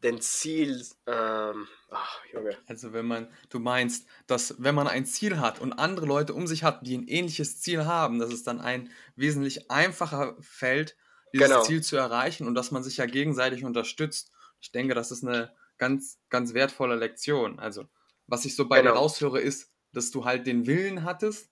den 0.02 0.20
Ziel, 0.20 0.84
ähm, 1.06 1.68
ach, 1.90 2.20
Junge. 2.32 2.56
Also 2.66 2.92
wenn 2.92 3.06
man, 3.06 3.32
du 3.50 3.58
meinst, 3.60 4.06
dass 4.26 4.56
wenn 4.58 4.74
man 4.74 4.88
ein 4.88 5.06
Ziel 5.06 5.38
hat 5.38 5.60
und 5.60 5.74
andere 5.74 6.06
Leute 6.06 6.34
um 6.34 6.46
sich 6.46 6.64
hat, 6.64 6.86
die 6.86 6.96
ein 6.96 7.06
ähnliches 7.06 7.60
Ziel 7.60 7.84
haben, 7.84 8.18
dass 8.18 8.32
es 8.32 8.42
dann 8.42 8.60
ein 8.60 8.90
wesentlich 9.14 9.70
einfacher 9.70 10.36
fällt, 10.40 10.96
dieses 11.32 11.48
genau. 11.48 11.62
Ziel 11.62 11.82
zu 11.82 11.96
erreichen 11.96 12.46
und 12.46 12.54
dass 12.54 12.70
man 12.70 12.82
sich 12.82 12.98
ja 12.98 13.06
gegenseitig 13.06 13.64
unterstützt. 13.64 14.30
Ich 14.60 14.72
denke, 14.72 14.94
das 14.94 15.10
ist 15.10 15.24
eine 15.24 15.52
ganz, 15.78 16.18
ganz 16.28 16.54
wertvolle 16.54 16.96
Lektion. 16.96 17.58
Also 17.58 17.86
was 18.26 18.44
ich 18.44 18.54
so 18.54 18.68
bei 18.68 18.80
genau. 18.80 18.92
dir 18.92 18.98
raushöre, 18.98 19.40
ist, 19.40 19.72
dass 19.92 20.10
du 20.10 20.24
halt 20.24 20.46
den 20.46 20.66
Willen 20.66 21.04
hattest 21.04 21.50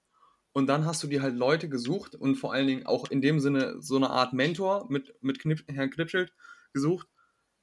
Und 0.52 0.66
dann 0.66 0.84
hast 0.84 1.02
du 1.02 1.06
dir 1.06 1.22
halt 1.22 1.36
Leute 1.36 1.68
gesucht 1.68 2.14
und 2.14 2.36
vor 2.36 2.52
allen 2.52 2.66
Dingen 2.66 2.86
auch 2.86 3.10
in 3.10 3.20
dem 3.20 3.38
Sinne 3.40 3.80
so 3.80 3.96
eine 3.96 4.10
Art 4.10 4.32
Mentor 4.32 4.86
mit, 4.90 5.14
mit 5.22 5.38
Knip, 5.40 5.64
Herrn 5.68 5.90
Knipschild 5.90 6.32
gesucht, 6.72 7.08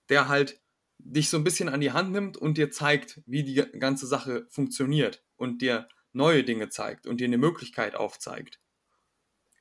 der 0.09 0.27
halt 0.27 0.61
dich 0.99 1.29
so 1.29 1.37
ein 1.37 1.43
bisschen 1.43 1.69
an 1.69 1.81
die 1.81 1.91
Hand 1.91 2.11
nimmt 2.11 2.37
und 2.37 2.57
dir 2.57 2.71
zeigt, 2.71 3.21
wie 3.25 3.43
die 3.43 3.55
ganze 3.55 4.07
Sache 4.07 4.47
funktioniert 4.49 5.23
und 5.35 5.61
dir 5.61 5.87
neue 6.13 6.43
Dinge 6.43 6.69
zeigt 6.69 7.07
und 7.07 7.19
dir 7.19 7.25
eine 7.25 7.37
Möglichkeit 7.37 7.95
aufzeigt. 7.95 8.59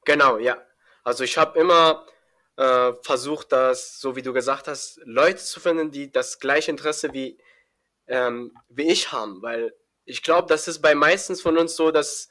Genau, 0.05 0.39
ja. 0.39 0.57
Also 1.03 1.25
ich 1.25 1.37
habe 1.37 1.59
immer 1.59 2.07
äh, 2.57 2.93
versucht, 3.03 3.53
das, 3.53 4.01
so 4.01 4.17
wie 4.17 4.23
du 4.23 4.33
gesagt 4.33 4.69
hast, 4.69 5.01
Leute 5.05 5.39
zu 5.39 5.61
finden, 5.61 5.91
die 5.91 6.11
das 6.11 6.39
gleiche 6.39 6.71
Interesse 6.71 7.13
wie, 7.13 7.39
ähm, 8.07 8.57
wie 8.69 8.91
ich 8.91 9.13
haben, 9.13 9.43
weil 9.43 9.75
ich 10.05 10.23
glaube, 10.23 10.49
das 10.49 10.69
ist 10.69 10.81
bei 10.81 10.95
meistens 10.95 11.43
von 11.43 11.59
uns 11.59 11.77
so, 11.77 11.91
dass 11.91 12.29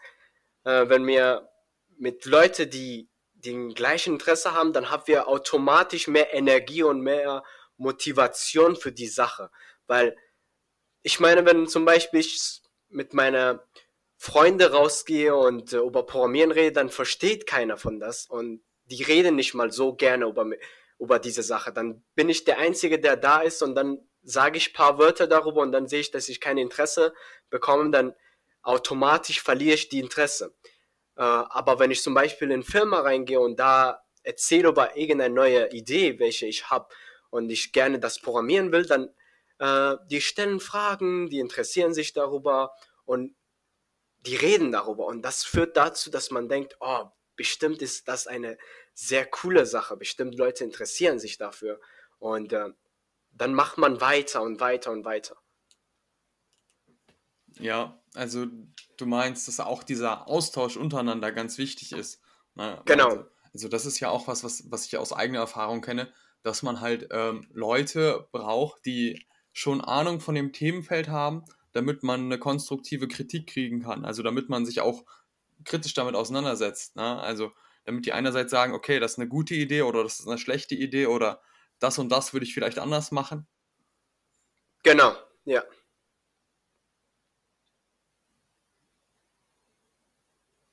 äh, 0.63 0.87
wenn 0.89 1.05
wir 1.05 1.49
mit 1.97 2.25
Leuten, 2.25 2.69
die 2.69 3.09
den 3.33 3.73
gleichen 3.73 4.13
Interesse 4.13 4.53
haben, 4.53 4.73
dann 4.73 4.89
haben 4.89 5.03
wir 5.05 5.27
automatisch 5.27 6.07
mehr 6.07 6.33
Energie 6.33 6.83
und 6.83 7.01
mehr 7.01 7.43
Motivation 7.77 8.75
für 8.75 8.91
die 8.91 9.07
Sache. 9.07 9.51
Weil 9.87 10.17
ich 11.03 11.19
meine, 11.19 11.45
wenn 11.45 11.67
zum 11.67 11.85
Beispiel 11.85 12.21
ich 12.21 12.61
mit 12.89 13.13
meiner 13.13 13.63
Freunde 14.17 14.71
rausgehe 14.71 15.35
und 15.35 15.73
äh, 15.73 15.77
über 15.77 16.05
Programmieren 16.05 16.51
rede, 16.51 16.71
dann 16.71 16.89
versteht 16.89 17.45
keiner 17.45 17.77
von 17.77 17.99
das 17.99 18.25
und 18.25 18.63
die 18.85 19.03
reden 19.03 19.35
nicht 19.35 19.53
mal 19.53 19.71
so 19.71 19.93
gerne 19.93 20.25
über, 20.25 20.45
über 20.99 21.19
diese 21.19 21.43
Sache. 21.43 21.73
Dann 21.73 22.03
bin 22.15 22.29
ich 22.29 22.43
der 22.43 22.59
Einzige, 22.59 22.99
der 22.99 23.17
da 23.17 23.41
ist 23.41 23.61
und 23.61 23.75
dann 23.75 23.99
sage 24.21 24.57
ich 24.57 24.73
paar 24.73 24.97
Wörter 24.97 25.27
darüber 25.27 25.61
und 25.61 25.71
dann 25.71 25.87
sehe 25.87 25.99
ich, 25.99 26.11
dass 26.11 26.29
ich 26.29 26.41
kein 26.41 26.57
Interesse 26.57 27.13
bekomme, 27.49 27.91
dann 27.91 28.15
automatisch 28.63 29.41
verliere 29.41 29.75
ich 29.75 29.89
die 29.89 29.99
Interesse. 29.99 30.55
Äh, 31.15 31.21
aber 31.21 31.79
wenn 31.79 31.91
ich 31.91 32.01
zum 32.01 32.13
Beispiel 32.13 32.47
in 32.47 32.55
eine 32.55 32.63
Firma 32.63 33.01
reingehe 33.01 33.39
und 33.39 33.59
da 33.59 34.03
erzähle 34.23 34.69
über 34.69 34.97
irgendeine 34.97 35.33
neue 35.33 35.71
Idee, 35.71 36.19
welche 36.19 36.47
ich 36.47 36.69
habe 36.69 36.87
und 37.29 37.49
ich 37.49 37.71
gerne 37.71 37.99
das 37.99 38.19
programmieren 38.19 38.71
will, 38.71 38.85
dann 38.85 39.09
äh, 39.59 39.97
die 40.09 40.21
stellen 40.21 40.59
Fragen, 40.59 41.29
die 41.29 41.39
interessieren 41.39 41.93
sich 41.93 42.13
darüber 42.13 42.73
und 43.05 43.35
die 44.25 44.35
reden 44.35 44.71
darüber. 44.71 45.05
Und 45.05 45.21
das 45.21 45.43
führt 45.43 45.77
dazu, 45.77 46.09
dass 46.09 46.31
man 46.31 46.49
denkt, 46.49 46.77
oh, 46.79 47.05
bestimmt 47.35 47.81
ist 47.81 48.07
das 48.07 48.27
eine 48.27 48.57
sehr 48.93 49.25
coole 49.25 49.65
Sache, 49.65 49.97
bestimmt 49.97 50.35
Leute 50.35 50.63
interessieren 50.63 51.19
sich 51.19 51.37
dafür. 51.37 51.79
Und 52.19 52.53
äh, 52.53 52.69
dann 53.31 53.53
macht 53.53 53.77
man 53.77 54.01
weiter 54.01 54.41
und 54.41 54.59
weiter 54.59 54.91
und 54.91 55.05
weiter. 55.05 55.37
Ja, 57.59 58.01
also 58.13 58.47
du 58.97 59.05
meinst, 59.05 59.47
dass 59.47 59.59
auch 59.59 59.83
dieser 59.83 60.27
Austausch 60.27 60.77
untereinander 60.77 61.31
ganz 61.31 61.57
wichtig 61.57 61.91
ist. 61.91 62.21
Ne? 62.55 62.81
Genau. 62.85 63.09
Also, 63.09 63.25
also, 63.53 63.67
das 63.69 63.85
ist 63.85 63.99
ja 63.99 64.09
auch 64.09 64.27
was, 64.27 64.43
was, 64.43 64.69
was 64.69 64.85
ich 64.85 64.97
aus 64.97 65.13
eigener 65.13 65.39
Erfahrung 65.39 65.81
kenne, 65.81 66.11
dass 66.43 66.61
man 66.61 66.81
halt 66.81 67.07
ähm, 67.11 67.47
Leute 67.53 68.27
braucht, 68.31 68.85
die 68.85 69.25
schon 69.53 69.79
Ahnung 69.79 70.19
von 70.19 70.35
dem 70.35 70.51
Themenfeld 70.51 71.07
haben, 71.07 71.45
damit 71.71 72.03
man 72.03 72.25
eine 72.25 72.37
konstruktive 72.37 73.07
Kritik 73.07 73.47
kriegen 73.47 73.81
kann. 73.81 74.03
Also 74.03 74.23
damit 74.23 74.49
man 74.49 74.65
sich 74.65 74.81
auch 74.81 75.05
kritisch 75.65 75.93
damit 75.93 76.15
auseinandersetzt. 76.15 76.95
Ne? 76.95 77.19
Also 77.19 77.51
damit 77.85 78.05
die 78.05 78.13
einerseits 78.13 78.51
sagen, 78.51 78.73
okay, 78.73 78.99
das 78.99 79.13
ist 79.13 79.19
eine 79.19 79.27
gute 79.27 79.55
Idee 79.55 79.83
oder 79.83 80.03
das 80.03 80.19
ist 80.19 80.27
eine 80.27 80.37
schlechte 80.37 80.75
Idee 80.75 81.07
oder 81.07 81.41
das 81.79 81.97
und 81.99 82.09
das 82.09 82.33
würde 82.33 82.45
ich 82.45 82.53
vielleicht 82.53 82.79
anders 82.79 83.11
machen. 83.11 83.47
Genau, 84.83 85.15
ja. 85.45 85.63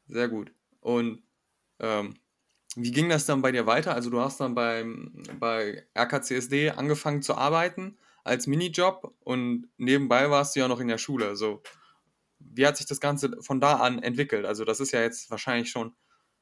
Sehr 0.06 0.28
gut. 0.28 0.52
Und 0.80 1.22
ähm, 1.78 2.14
wie 2.76 2.90
ging 2.90 3.08
das 3.08 3.26
dann 3.26 3.42
bei 3.42 3.52
dir 3.52 3.66
weiter? 3.66 3.94
Also 3.94 4.10
du 4.10 4.20
hast 4.20 4.40
dann 4.40 4.54
beim, 4.54 5.22
bei 5.38 5.86
RKCSD 5.94 6.70
angefangen 6.70 7.22
zu 7.22 7.34
arbeiten 7.34 7.98
als 8.24 8.46
Minijob 8.46 9.14
und 9.20 9.68
nebenbei 9.76 10.30
warst 10.30 10.54
du 10.54 10.60
ja 10.60 10.68
noch 10.68 10.80
in 10.80 10.88
der 10.88 10.98
Schule. 10.98 11.26
Also 11.26 11.62
wie 12.50 12.66
hat 12.66 12.76
sich 12.76 12.86
das 12.86 13.00
Ganze 13.00 13.40
von 13.42 13.60
da 13.60 13.76
an 13.76 14.02
entwickelt? 14.02 14.46
Also 14.46 14.64
das 14.64 14.80
ist 14.80 14.92
ja 14.92 15.00
jetzt 15.00 15.30
wahrscheinlich 15.30 15.70
schon 15.70 15.94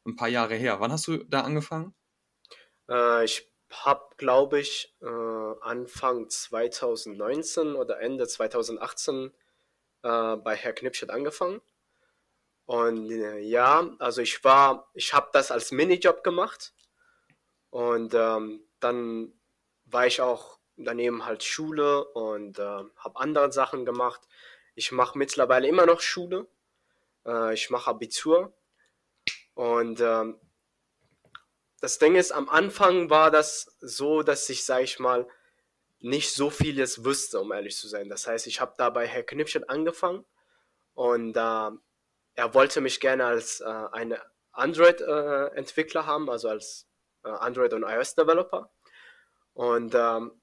ein 0.06 0.16
paar 0.16 0.28
Jahre 0.28 0.54
her. 0.54 0.80
Wann 0.80 0.92
hast 0.92 1.06
du 1.06 1.18
da 1.24 1.42
angefangen? 1.42 1.94
Äh, 2.88 3.24
ich 3.24 3.50
habe, 3.70 4.14
glaube 4.16 4.60
ich, 4.60 4.96
äh, 5.00 5.06
Anfang 5.60 6.28
2019 6.28 7.74
oder 7.76 8.00
Ende 8.00 8.26
2018 8.26 9.32
äh, 10.02 10.36
bei 10.36 10.56
Herr 10.56 10.72
Knipschett 10.72 11.10
angefangen. 11.10 11.60
Und 12.66 13.10
äh, 13.10 13.38
ja, 13.40 13.90
also 13.98 14.22
ich 14.22 14.44
war, 14.44 14.90
ich 14.94 15.12
habe 15.12 15.28
das 15.32 15.50
als 15.50 15.72
Minijob 15.72 16.22
gemacht. 16.24 16.72
Und 17.70 18.14
ähm, 18.14 18.64
dann 18.80 19.32
war 19.84 20.06
ich 20.06 20.20
auch 20.20 20.58
daneben 20.76 21.26
halt 21.26 21.44
Schule 21.44 22.04
und 22.04 22.58
äh, 22.58 22.62
habe 22.62 23.16
andere 23.16 23.52
Sachen 23.52 23.84
gemacht. 23.84 24.20
Ich 24.80 24.92
mache 24.92 25.18
mittlerweile 25.18 25.68
immer 25.68 25.84
noch 25.84 26.00
Schule. 26.00 26.46
Äh, 27.26 27.52
ich 27.52 27.68
mache 27.68 27.90
Abitur. 27.90 28.54
Und 29.52 30.00
ähm, 30.00 30.40
das 31.82 31.98
Ding 31.98 32.16
ist, 32.16 32.32
am 32.32 32.48
Anfang 32.48 33.10
war 33.10 33.30
das 33.30 33.76
so, 33.80 34.22
dass 34.22 34.48
ich, 34.48 34.64
sage 34.64 34.84
ich 34.84 34.98
mal, 34.98 35.28
nicht 35.98 36.32
so 36.32 36.48
vieles 36.48 37.04
wüsste, 37.04 37.40
um 37.40 37.52
ehrlich 37.52 37.76
zu 37.76 37.88
sein. 37.88 38.08
Das 38.08 38.26
heißt, 38.26 38.46
ich 38.46 38.62
habe 38.62 38.72
da 38.78 38.88
bei 38.88 39.06
Herr 39.06 39.22
Knipschett 39.22 39.68
angefangen 39.68 40.24
und 40.94 41.36
äh, 41.36 41.70
er 42.34 42.54
wollte 42.54 42.80
mich 42.80 43.00
gerne 43.00 43.26
als 43.26 43.60
äh, 43.60 43.64
eine 43.66 44.22
Android-Entwickler 44.52 46.00
äh, 46.00 46.04
haben, 46.04 46.30
also 46.30 46.48
als 46.48 46.88
äh, 47.24 47.28
Android- 47.28 47.74
und 47.74 47.82
iOS-Developer. 47.82 48.72
Und 49.52 49.94
ähm, 49.94 50.39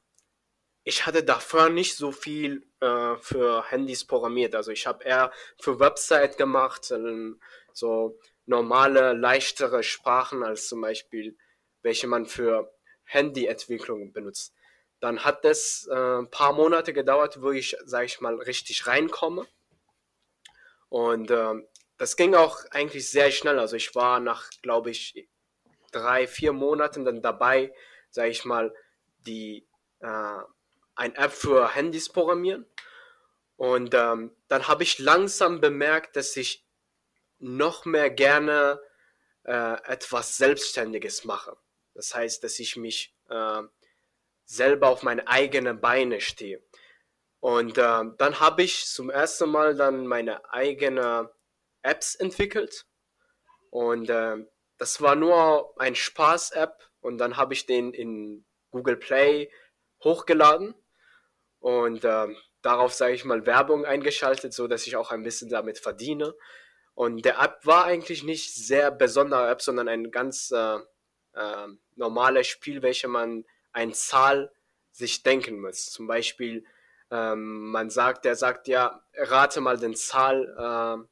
ich 0.87 1.05
hatte 1.05 1.21
davor 1.21 1.67
nicht 1.67 1.97
so 1.97 2.13
viel 2.13 2.65
äh, 2.79 3.17
für 3.17 3.69
Handys 3.69 4.05
programmiert. 4.05 4.55
Also 4.55 4.71
ich 4.71 4.87
habe 4.87 5.03
eher 5.03 5.33
für 5.59 5.81
Website 5.81 6.37
gemacht, 6.37 6.91
ähm, 6.91 7.41
so 7.73 8.17
normale, 8.45 9.11
leichtere 9.11 9.83
Sprachen 9.83 10.43
als 10.43 10.69
zum 10.69 10.79
Beispiel, 10.79 11.37
welche 11.81 12.07
man 12.07 12.25
für 12.25 12.73
Handyentwicklung 13.03 14.13
benutzt. 14.13 14.53
Dann 15.01 15.25
hat 15.25 15.43
es 15.43 15.89
äh, 15.91 16.19
ein 16.19 16.31
paar 16.31 16.53
Monate 16.53 16.93
gedauert, 16.93 17.41
wo 17.41 17.51
ich, 17.51 17.75
sage 17.83 18.05
ich 18.05 18.21
mal, 18.21 18.35
richtig 18.35 18.87
reinkomme. 18.87 19.45
Und 20.87 21.29
äh, 21.31 21.53
das 21.97 22.15
ging 22.15 22.33
auch 22.33 22.63
eigentlich 22.71 23.11
sehr 23.11 23.31
schnell. 23.31 23.59
Also 23.59 23.75
ich 23.75 23.93
war 23.93 24.21
nach, 24.21 24.49
glaube 24.61 24.91
ich, 24.91 25.27
drei, 25.91 26.27
vier 26.27 26.53
Monaten 26.53 27.03
dann 27.03 27.21
dabei, 27.21 27.73
sage 28.09 28.29
ich 28.29 28.45
mal, 28.45 28.73
die 29.25 29.67
ein 30.97 31.15
App 31.15 31.31
für 31.31 31.73
Handys 31.73 32.09
programmieren. 32.09 32.65
Und 33.55 33.93
ähm, 33.93 34.35
dann 34.47 34.67
habe 34.67 34.83
ich 34.83 34.99
langsam 34.99 35.61
bemerkt, 35.61 36.15
dass 36.15 36.35
ich 36.35 36.65
noch 37.39 37.85
mehr 37.85 38.09
gerne 38.09 38.81
äh, 39.43 39.81
etwas 39.85 40.37
Selbstständiges 40.37 41.23
mache. 41.23 41.55
Das 41.93 42.13
heißt, 42.13 42.43
dass 42.43 42.59
ich 42.59 42.75
mich 42.75 43.15
äh, 43.29 43.61
selber 44.45 44.89
auf 44.89 45.03
meine 45.03 45.27
eigenen 45.27 45.79
Beine 45.79 46.21
stehe. 46.21 46.61
Und 47.39 47.77
äh, 47.77 48.03
dann 48.17 48.39
habe 48.39 48.63
ich 48.63 48.85
zum 48.85 49.09
ersten 49.09 49.49
Mal 49.49 49.75
dann 49.75 50.07
meine 50.07 50.51
eigene 50.51 51.31
Apps 51.83 52.15
entwickelt. 52.15 52.85
Und 53.69 54.09
äh, 54.09 54.37
das 54.77 55.01
war 55.01 55.15
nur 55.15 55.79
ein 55.79 55.95
Spaß-App. 55.95 56.89
Und 57.01 57.19
dann 57.19 57.37
habe 57.37 57.53
ich 57.53 57.65
den 57.65 57.93
in 57.93 58.45
Google 58.71 58.97
Play 58.97 59.51
hochgeladen 60.03 60.75
und 61.67 62.05
äh, 62.05 62.27
darauf, 62.61 62.93
sage 62.93 63.13
ich 63.13 63.25
mal, 63.25 63.45
Werbung 63.45 63.83
eingeschaltet, 63.83 64.53
so 64.53 64.69
dass 64.69 64.87
ich 64.87 64.95
auch 64.95 65.11
ein 65.11 65.23
bisschen 65.23 65.49
damit 65.49 65.79
verdiene. 65.79 66.33
Und 66.93 67.25
der 67.25 67.41
App 67.41 67.59
war 67.65 67.83
eigentlich 67.83 68.23
nicht 68.23 68.55
sehr 68.55 68.89
besondere 68.89 69.49
App, 69.49 69.61
sondern 69.61 69.89
ein 69.89 70.09
ganz 70.09 70.49
äh, 70.51 70.77
äh, 71.33 71.67
normales 71.97 72.47
Spiel, 72.47 72.81
welche 72.83 73.09
man 73.09 73.43
eine 73.73 73.91
Zahl 73.91 74.49
sich 74.91 75.23
denken 75.23 75.59
muss. 75.59 75.91
Zum 75.91 76.07
Beispiel, 76.07 76.63
ähm, 77.11 77.69
man 77.69 77.89
sagt, 77.89 78.23
der 78.23 78.37
sagt 78.37 78.69
ja, 78.69 79.03
rate 79.13 79.59
mal 79.59 79.77
den 79.77 79.93
Zahl, 79.93 80.55
äh, 80.57 81.05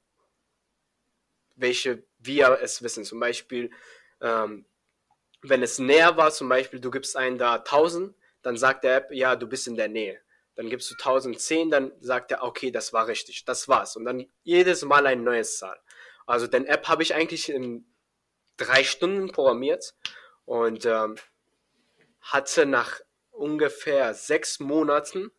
welche 1.55 2.05
wir 2.19 2.59
es 2.61 2.81
wissen. 2.81 3.03
Zum 3.03 3.19
Beispiel, 3.19 3.71
ähm, 4.21 4.65
wenn 5.41 5.61
es 5.63 5.79
näher 5.79 6.15
war, 6.15 6.31
zum 6.31 6.47
Beispiel, 6.47 6.79
du 6.79 6.91
gibst 6.91 7.17
einen 7.17 7.37
da 7.37 7.55
1000, 7.55 8.15
dann 8.41 8.55
sagt 8.55 8.85
der 8.85 8.95
App, 8.95 9.11
ja, 9.11 9.35
du 9.35 9.47
bist 9.47 9.67
in 9.67 9.75
der 9.75 9.89
Nähe 9.89 10.21
dann 10.55 10.69
gibst 10.69 10.89
du 10.89 10.95
1010, 10.95 11.69
dann 11.69 11.91
sagt 11.99 12.31
er, 12.31 12.43
okay, 12.43 12.71
das 12.71 12.93
war 12.93 13.07
richtig, 13.07 13.45
das 13.45 13.67
war's. 13.67 13.95
Und 13.95 14.05
dann 14.05 14.25
jedes 14.43 14.83
Mal 14.83 15.05
ein 15.05 15.23
neues 15.23 15.57
Zahl. 15.57 15.79
Also 16.25 16.47
den 16.47 16.65
App 16.65 16.87
habe 16.87 17.03
ich 17.03 17.13
eigentlich 17.13 17.49
in 17.49 17.85
drei 18.57 18.83
Stunden 18.83 19.31
programmiert 19.31 19.95
und 20.45 20.85
ähm, 20.85 21.15
hatte 22.21 22.65
nach 22.65 23.01
ungefähr 23.31 24.13
sechs 24.13 24.59
Monaten 24.59 25.31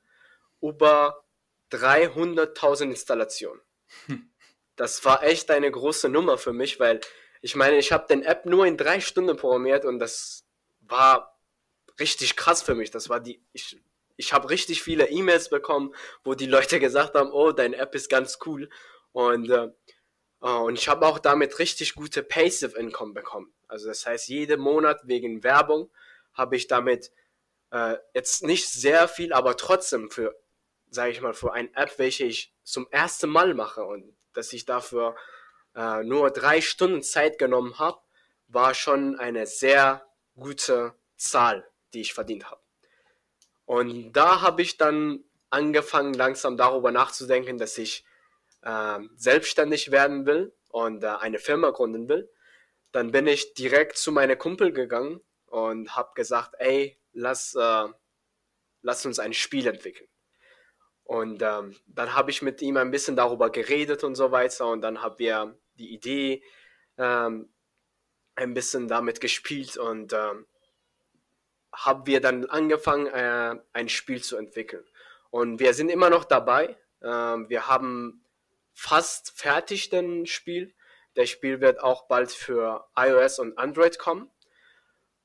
über 0.60 1.24
300.000 1.72 2.90
Installationen. 2.90 3.60
Hm. 4.06 4.30
das 4.76 5.04
war 5.04 5.22
echt 5.22 5.50
eine 5.50 5.70
große 5.70 6.08
Nummer 6.08 6.38
für 6.38 6.52
mich, 6.52 6.78
weil 6.78 7.00
ich 7.40 7.56
meine, 7.56 7.76
ich 7.78 7.92
habe 7.92 8.06
den 8.06 8.22
App 8.22 8.44
nur 8.44 8.66
in 8.66 8.76
drei 8.76 9.00
Stunden 9.00 9.36
programmiert 9.36 9.84
und 9.84 9.98
das 9.98 10.46
war 10.80 11.38
richtig 11.98 12.36
krass 12.36 12.62
für 12.62 12.74
mich. 12.74 12.90
Das 12.90 13.08
war 13.08 13.20
die, 13.20 13.42
ich, 13.52 13.80
ich 14.16 14.32
habe 14.32 14.50
richtig 14.50 14.82
viele 14.82 15.08
E-Mails 15.08 15.48
bekommen, 15.48 15.94
wo 16.24 16.34
die 16.34 16.46
Leute 16.46 16.80
gesagt 16.80 17.14
haben, 17.14 17.30
oh, 17.30 17.52
dein 17.52 17.74
App 17.74 17.94
ist 17.94 18.08
ganz 18.08 18.38
cool. 18.46 18.68
Und, 19.12 19.50
äh, 19.50 19.68
äh 20.42 20.48
und 20.48 20.78
ich 20.78 20.88
habe 20.88 21.06
auch 21.06 21.18
damit 21.18 21.58
richtig 21.58 21.94
gute 21.94 22.22
Passive 22.22 22.78
Income 22.78 23.14
bekommen. 23.14 23.52
Also 23.68 23.88
das 23.88 24.06
heißt, 24.06 24.28
jeden 24.28 24.60
Monat 24.60 25.00
wegen 25.04 25.42
Werbung 25.42 25.90
habe 26.32 26.56
ich 26.56 26.66
damit 26.66 27.12
äh, 27.70 27.96
jetzt 28.14 28.42
nicht 28.42 28.68
sehr 28.68 29.08
viel, 29.08 29.32
aber 29.32 29.56
trotzdem 29.56 30.10
für, 30.10 30.36
sage 30.90 31.10
ich 31.12 31.20
mal, 31.20 31.34
für 31.34 31.52
eine 31.52 31.74
App, 31.74 31.98
welche 31.98 32.24
ich 32.24 32.54
zum 32.62 32.86
ersten 32.90 33.28
Mal 33.30 33.54
mache 33.54 33.84
und 33.84 34.16
dass 34.32 34.52
ich 34.52 34.66
dafür 34.66 35.16
äh, 35.74 36.02
nur 36.04 36.30
drei 36.30 36.60
Stunden 36.60 37.02
Zeit 37.02 37.38
genommen 37.38 37.78
habe, 37.78 38.00
war 38.48 38.74
schon 38.74 39.18
eine 39.18 39.46
sehr 39.46 40.06
gute 40.36 40.94
Zahl, 41.16 41.68
die 41.92 42.02
ich 42.02 42.14
verdient 42.14 42.50
habe. 42.50 42.65
Und 43.66 44.12
da 44.12 44.40
habe 44.40 44.62
ich 44.62 44.78
dann 44.78 45.24
angefangen, 45.50 46.14
langsam 46.14 46.56
darüber 46.56 46.90
nachzudenken, 46.90 47.58
dass 47.58 47.76
ich 47.78 48.04
äh, 48.62 48.98
selbstständig 49.16 49.90
werden 49.90 50.24
will 50.26 50.54
und 50.68 51.04
äh, 51.04 51.08
eine 51.08 51.38
Firma 51.38 51.70
gründen 51.70 52.08
will. 52.08 52.30
Dann 52.92 53.12
bin 53.12 53.26
ich 53.26 53.54
direkt 53.54 53.98
zu 53.98 54.12
meiner 54.12 54.36
Kumpel 54.36 54.72
gegangen 54.72 55.20
und 55.46 55.94
habe 55.94 56.12
gesagt, 56.14 56.54
ey, 56.58 56.98
lass, 57.12 57.54
äh, 57.54 57.88
lass 58.82 59.04
uns 59.04 59.18
ein 59.18 59.34
Spiel 59.34 59.66
entwickeln. 59.66 60.08
Und 61.02 61.42
ähm, 61.42 61.76
dann 61.86 62.14
habe 62.14 62.30
ich 62.30 62.42
mit 62.42 62.62
ihm 62.62 62.76
ein 62.76 62.90
bisschen 62.90 63.14
darüber 63.14 63.50
geredet 63.50 64.02
und 64.02 64.16
so 64.16 64.32
weiter. 64.32 64.66
Und 64.68 64.80
dann 64.80 65.02
haben 65.02 65.18
wir 65.18 65.56
die 65.74 65.94
Idee 65.94 66.42
ähm, 66.98 67.52
ein 68.34 68.54
bisschen 68.54 68.88
damit 68.88 69.20
gespielt 69.20 69.76
und 69.76 70.12
ähm, 70.12 70.46
haben 71.76 72.06
wir 72.06 72.20
dann 72.20 72.46
angefangen, 72.46 73.06
äh, 73.06 73.56
ein 73.72 73.88
Spiel 73.88 74.22
zu 74.22 74.36
entwickeln. 74.36 74.84
Und 75.30 75.60
wir 75.60 75.74
sind 75.74 75.90
immer 75.90 76.10
noch 76.10 76.24
dabei. 76.24 76.76
Ähm, 77.02 77.48
wir 77.48 77.68
haben 77.68 78.24
fast 78.72 79.38
fertig 79.38 79.90
das 79.90 80.04
Spiel. 80.24 80.74
Das 81.14 81.28
Spiel 81.28 81.60
wird 81.60 81.80
auch 81.80 82.08
bald 82.08 82.32
für 82.32 82.86
iOS 82.96 83.38
und 83.38 83.58
Android 83.58 83.98
kommen. 83.98 84.30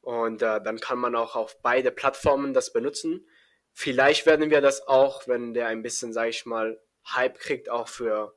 Und 0.01 0.41
äh, 0.41 0.61
dann 0.61 0.79
kann 0.79 0.99
man 0.99 1.15
auch 1.15 1.35
auf 1.35 1.61
beide 1.61 1.91
Plattformen 1.91 2.53
das 2.53 2.73
benutzen. 2.73 3.27
Vielleicht 3.71 4.25
werden 4.25 4.49
wir 4.49 4.61
das 4.61 4.87
auch, 4.87 5.27
wenn 5.27 5.53
der 5.53 5.67
ein 5.67 5.81
bisschen, 5.81 6.11
sag 6.11 6.27
ich 6.27 6.45
mal, 6.45 6.81
Hype 7.05 7.39
kriegt, 7.39 7.69
auch 7.69 7.87
für 7.87 8.35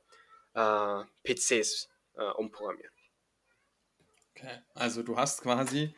äh, 0.53 1.03
PCs 1.23 1.89
äh, 2.13 2.23
umprogrammieren. 2.23 2.93
Okay, 4.31 4.61
also 4.73 5.03
du 5.03 5.17
hast 5.17 5.41
quasi, 5.41 5.95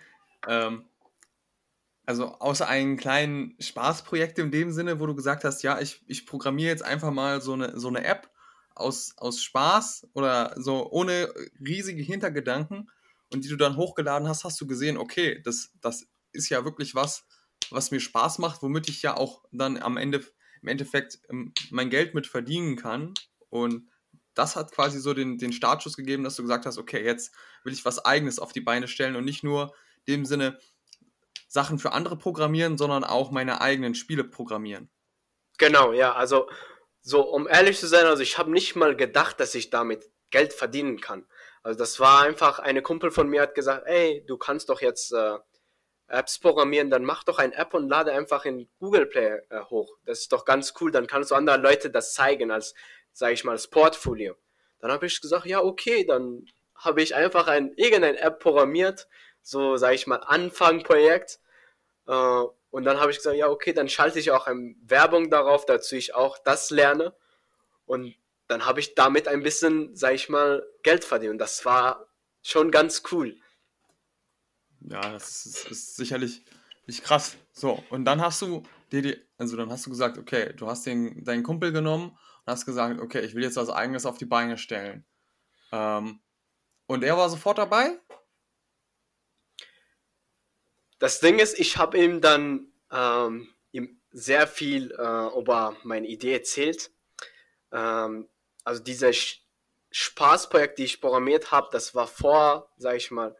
ähm, 0.48 0.88
also 2.08 2.40
außer 2.40 2.68
einem 2.68 2.96
kleinen 2.96 3.56
Spaßprojekt 3.60 4.40
in 4.40 4.50
dem 4.50 4.72
Sinne, 4.72 5.02
wo 5.02 5.06
du 5.06 5.14
gesagt 5.14 5.44
hast, 5.44 5.62
ja, 5.62 5.80
ich, 5.82 6.02
ich 6.08 6.26
programmiere 6.26 6.70
jetzt 6.70 6.84
einfach 6.84 7.12
mal 7.12 7.42
so 7.42 7.52
eine, 7.52 7.78
so 7.78 7.90
eine 7.90 8.06
App 8.06 8.32
aus, 8.76 9.14
aus 9.18 9.44
Spaß 9.44 10.08
oder 10.14 10.56
so 10.56 10.90
ohne 10.90 11.32
riesige 11.60 12.02
Hintergedanken 12.02 12.90
und 13.30 13.44
die 13.44 13.50
du 13.50 13.58
dann 13.58 13.76
hochgeladen 13.76 14.26
hast, 14.30 14.46
hast 14.46 14.60
du 14.62 14.66
gesehen, 14.68 14.98
okay, 14.98 15.42
das, 15.44 15.74
das 15.82 16.08
ist 16.32 16.48
ja 16.48 16.64
wirklich 16.64 16.96
was, 16.96 17.26
was 17.72 17.92
mir 17.92 18.00
Spaß 18.00 18.40
macht, 18.40 18.64
womit 18.64 18.88
ich 18.88 19.02
ja 19.02 19.18
auch 19.18 19.44
dann 19.52 19.78
am 19.78 19.98
Ende 19.98 20.24
im 20.62 20.70
Endeffekt 20.70 21.20
ähm, 21.30 21.54
mein 21.72 21.90
Geld 21.90 22.14
mit 22.14 22.26
verdienen 22.26 22.78
kann. 22.78 23.16
Und 23.50 23.90
das 24.34 24.56
hat 24.56 24.72
quasi 24.72 25.02
so 25.02 25.14
den, 25.14 25.38
den 25.38 25.52
Startschuss 25.52 25.98
gegeben, 25.98 26.24
dass 26.24 26.38
du 26.38 26.44
gesagt 26.44 26.66
hast, 26.66 26.78
okay, 26.78 27.04
jetzt 27.04 27.34
will 27.66 27.74
ich 27.74 27.84
was 27.84 28.06
eigenes 28.06 28.40
auf 28.40 28.54
die 28.54 28.62
Beine 28.62 28.88
stellen 28.88 29.18
und 29.18 29.26
nicht 29.26 29.44
nur 29.44 29.76
dem 30.08 30.26
Sinne 30.26 30.58
Sachen 31.48 31.80
für 31.80 31.94
andere 31.94 32.18
programmieren, 32.18 32.78
sondern 32.78 33.04
auch 33.04 33.32
meine 33.32 33.62
eigenen 33.62 33.96
Spiele 33.96 34.24
programmieren. 34.24 34.90
Genau, 35.58 35.92
ja, 35.94 36.14
also 36.14 36.50
so 37.02 37.22
um 37.22 37.48
ehrlich 37.48 37.80
zu 37.80 37.88
sein, 37.88 38.06
also 38.06 38.22
ich 38.22 38.38
habe 38.38 38.52
nicht 38.52 38.76
mal 38.76 38.96
gedacht, 38.96 39.40
dass 39.40 39.56
ich 39.56 39.70
damit 39.70 40.10
Geld 40.30 40.54
verdienen 40.54 41.00
kann. 41.00 41.26
Also 41.64 41.80
das 41.80 42.00
war 42.00 42.24
einfach, 42.24 42.60
eine 42.60 42.82
Kumpel 42.82 43.12
von 43.12 43.30
mir 43.30 43.42
hat 43.42 43.56
gesagt, 43.56 43.88
ey, 43.88 44.24
du 44.28 44.38
kannst 44.38 44.70
doch 44.70 44.82
jetzt 44.82 45.14
äh, 45.14 45.38
Apps 46.08 46.40
programmieren, 46.40 46.90
dann 46.90 47.04
mach 47.04 47.24
doch 47.24 47.40
ein 47.40 47.54
App 47.54 47.74
und 47.74 47.90
lade 47.90 48.12
einfach 48.12 48.46
in 48.46 48.70
Google 48.80 49.06
Play 49.06 49.40
äh, 49.50 49.62
hoch. 49.70 49.98
Das 50.06 50.20
ist 50.20 50.32
doch 50.32 50.46
ganz 50.46 50.74
cool, 50.80 50.92
dann 50.92 51.08
kannst 51.08 51.32
du 51.32 51.36
anderen 51.36 51.62
Leute 51.62 51.90
das 51.90 52.14
zeigen 52.14 52.52
als, 52.52 52.74
sage 53.14 53.34
ich 53.34 53.44
mal, 53.44 53.52
als 53.52 53.68
Portfolio. 53.68 54.36
Dann 54.80 54.92
habe 54.92 55.06
ich 55.06 55.22
gesagt, 55.22 55.46
ja, 55.46 55.62
okay, 55.62 56.06
dann 56.06 56.46
habe 56.76 57.02
ich 57.02 57.16
einfach 57.16 57.48
ein 57.48 57.74
irgendeine 57.74 58.20
App 58.20 58.40
programmiert, 58.40 59.08
so 59.48 59.78
sage 59.78 59.96
ich 59.96 60.08
mal 60.08 60.18
Anfangprojekt. 60.18 61.40
Äh, 62.06 62.44
und 62.70 62.84
dann 62.84 63.00
habe 63.00 63.12
ich 63.12 63.18
gesagt, 63.18 63.38
ja, 63.38 63.48
okay, 63.48 63.72
dann 63.72 63.88
schalte 63.88 64.20
ich 64.20 64.32
auch 64.32 64.48
Werbung 64.82 65.30
darauf, 65.30 65.66
dazu 65.66 65.96
ich 65.96 66.14
auch 66.14 66.38
das 66.38 66.70
lerne. 66.70 67.16
Und 67.86 68.14
dann 68.48 68.66
habe 68.66 68.82
ich 68.82 68.94
damit 68.94 69.30
ein 69.30 69.44
bisschen, 69.44 69.96
sage 69.96 70.16
ich 70.16 70.28
mal, 70.28 70.68
Geld 70.84 71.06
verdient. 71.06 71.32
Und 71.32 71.38
das 71.38 71.64
war 71.64 72.08
schon 72.44 72.72
ganz 72.72 73.04
cool. 73.12 73.38
Ja, 74.82 75.00
das 75.14 75.46
ist, 75.46 75.72
ist 75.72 75.96
sicherlich 75.96 76.44
nicht 76.86 77.06
krass. 77.06 77.38
So, 77.54 77.82
und 77.90 78.04
dann 78.04 78.22
hast 78.22 78.42
du 78.42 78.64
dir 78.92 79.02
die, 79.02 79.18
also 79.38 79.56
dann 79.56 79.72
hast 79.72 79.86
du 79.86 79.90
gesagt, 79.90 80.18
okay, 80.18 80.54
du 80.58 80.68
hast 80.68 80.86
den, 80.86 81.24
deinen 81.24 81.44
Kumpel 81.44 81.72
genommen 81.72 82.10
und 82.10 82.52
hast 82.52 82.66
gesagt, 82.66 83.00
okay, 83.00 83.22
ich 83.22 83.34
will 83.34 83.44
jetzt 83.44 83.56
was 83.56 83.70
eigenes 83.70 84.06
auf 84.06 84.18
die 84.18 84.26
Beine 84.26 84.58
stellen. 84.58 85.06
Ähm, 85.72 86.20
und 86.86 87.04
er 87.06 87.18
war 87.18 87.30
sofort 87.30 87.58
dabei? 87.58 87.98
Das 91.00 91.20
Ding 91.20 91.40
ist, 91.40 91.60
ich 91.60 91.78
habe 91.78 91.98
ihm 91.98 92.22
dann 92.22 92.72
ähm, 92.92 93.54
ihm 93.72 94.02
sehr 94.12 94.48
viel 94.48 94.92
äh, 94.92 95.40
über 95.40 95.76
meine 95.84 96.08
Idee 96.08 96.34
erzählt. 96.34 96.92
Ähm, 97.72 98.28
also 98.64 98.82
dieses 98.82 99.38
Spaßprojekt, 99.92 100.80
die 100.80 100.86
ich 100.86 101.02
programmiert 101.02 101.52
habe, 101.52 101.70
das 101.72 101.96
war 101.96 102.08
vor, 102.08 102.72
sag 102.78 102.96
ich 102.96 103.12
mal, 103.12 103.36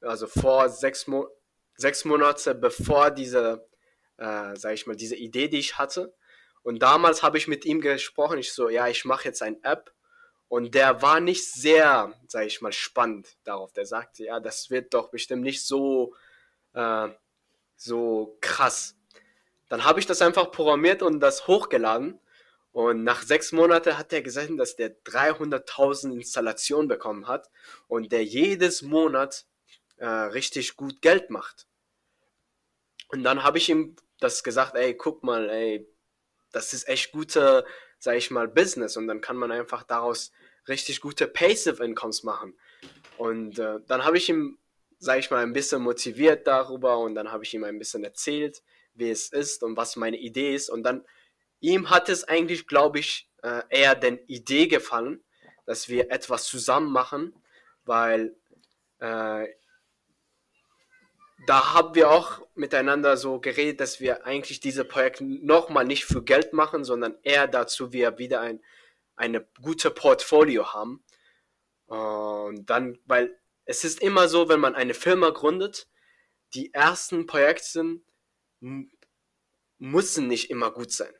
also 0.00 0.26
vor 0.26 0.68
sechs, 0.68 1.06
Mo 1.06 1.28
sechs 1.76 2.04
Monate 2.04 2.54
bevor 2.54 3.10
diese, 3.10 3.68
äh, 4.16 4.56
sag 4.56 4.74
ich 4.74 4.86
mal, 4.86 4.96
diese 4.96 5.16
Idee, 5.16 5.48
die 5.48 5.58
ich 5.58 5.78
hatte. 5.78 6.14
Und 6.62 6.80
damals 6.80 7.22
habe 7.22 7.38
ich 7.38 7.48
mit 7.48 7.64
ihm 7.64 7.80
gesprochen. 7.80 8.38
Ich 8.38 8.52
so, 8.52 8.68
ja, 8.68 8.88
ich 8.88 9.04
mache 9.04 9.24
jetzt 9.24 9.42
ein 9.42 9.62
App. 9.62 9.92
Und 10.48 10.74
der 10.74 11.02
war 11.02 11.18
nicht 11.18 11.50
sehr, 11.50 12.12
sag 12.28 12.46
ich 12.46 12.60
mal, 12.60 12.72
spannend 12.72 13.36
darauf. 13.44 13.72
Der 13.72 13.86
sagte, 13.86 14.24
ja, 14.24 14.38
das 14.38 14.70
wird 14.70 14.94
doch 14.94 15.10
bestimmt 15.10 15.42
nicht 15.42 15.66
so, 15.66 16.14
äh, 16.74 17.08
so 17.76 18.36
krass. 18.40 18.96
Dann 19.68 19.84
habe 19.84 20.00
ich 20.00 20.06
das 20.06 20.22
einfach 20.22 20.50
programmiert 20.50 21.02
und 21.02 21.20
das 21.20 21.46
hochgeladen. 21.46 22.20
Und 22.72 23.04
nach 23.04 23.22
sechs 23.22 23.52
Monaten 23.52 23.98
hat 23.98 24.12
er 24.12 24.22
gesagt, 24.22 24.50
dass 24.56 24.76
der 24.76 25.02
300.000 25.04 26.12
Installationen 26.14 26.88
bekommen 26.88 27.28
hat 27.28 27.50
und 27.86 28.12
der 28.12 28.24
jedes 28.24 28.82
Monat 28.82 29.44
äh, 29.96 30.06
richtig 30.06 30.76
gut 30.76 31.02
Geld 31.02 31.30
macht. 31.30 31.66
Und 33.08 33.24
dann 33.24 33.42
habe 33.42 33.58
ich 33.58 33.68
ihm 33.68 33.96
das 34.20 34.42
gesagt, 34.42 34.74
ey, 34.74 34.96
guck 34.96 35.22
mal, 35.22 35.50
ey, 35.50 35.86
das 36.50 36.72
ist 36.72 36.88
echt 36.88 37.12
gute, 37.12 37.66
sag 37.98 38.16
ich 38.16 38.30
mal, 38.30 38.48
Business 38.48 38.96
und 38.96 39.06
dann 39.06 39.20
kann 39.20 39.36
man 39.36 39.52
einfach 39.52 39.82
daraus 39.82 40.32
richtig 40.68 41.00
gute 41.00 41.26
Passive 41.26 41.84
Incomes 41.84 42.22
machen. 42.22 42.58
Und 43.18 43.58
äh, 43.58 43.80
dann 43.86 44.04
habe 44.04 44.16
ich 44.16 44.28
ihm, 44.28 44.58
sag 45.02 45.18
ich 45.18 45.30
mal, 45.30 45.42
ein 45.42 45.52
bisschen 45.52 45.82
motiviert 45.82 46.46
darüber 46.46 46.98
und 46.98 47.14
dann 47.16 47.32
habe 47.32 47.44
ich 47.44 47.52
ihm 47.52 47.64
ein 47.64 47.78
bisschen 47.78 48.04
erzählt, 48.04 48.62
wie 48.94 49.10
es 49.10 49.32
ist 49.32 49.62
und 49.62 49.76
was 49.76 49.96
meine 49.96 50.16
Idee 50.16 50.54
ist. 50.54 50.70
Und 50.70 50.84
dann, 50.84 51.04
ihm 51.60 51.90
hat 51.90 52.08
es 52.08 52.24
eigentlich, 52.24 52.68
glaube 52.68 53.00
ich, 53.00 53.28
äh, 53.42 53.62
eher 53.68 53.96
den 53.96 54.18
Idee 54.28 54.68
gefallen, 54.68 55.22
dass 55.66 55.88
wir 55.88 56.12
etwas 56.12 56.44
zusammen 56.44 56.92
machen, 56.92 57.34
weil 57.84 58.36
äh, 59.00 59.48
da 61.46 61.74
haben 61.74 61.96
wir 61.96 62.08
auch 62.10 62.40
miteinander 62.54 63.16
so 63.16 63.40
geredet, 63.40 63.80
dass 63.80 64.00
wir 64.00 64.24
eigentlich 64.24 64.60
diese 64.60 64.84
Projekte 64.84 65.24
nochmal 65.24 65.84
nicht 65.84 66.04
für 66.04 66.22
Geld 66.22 66.52
machen, 66.52 66.84
sondern 66.84 67.16
eher 67.24 67.48
dazu, 67.48 67.92
wir 67.92 68.18
wieder 68.18 68.40
ein 68.40 68.60
eine 69.16 69.46
gute 69.60 69.90
Portfolio 69.90 70.72
haben. 70.72 71.04
Und 71.86 72.66
dann, 72.70 72.98
weil 73.04 73.38
es 73.64 73.84
ist 73.84 74.00
immer 74.00 74.28
so, 74.28 74.48
wenn 74.48 74.60
man 74.60 74.74
eine 74.74 74.94
Firma 74.94 75.30
gründet, 75.30 75.88
die 76.54 76.72
ersten 76.74 77.26
Projekte 77.26 78.00
müssen 79.78 80.28
nicht 80.28 80.50
immer 80.50 80.70
gut 80.70 80.92
sein. 80.92 81.12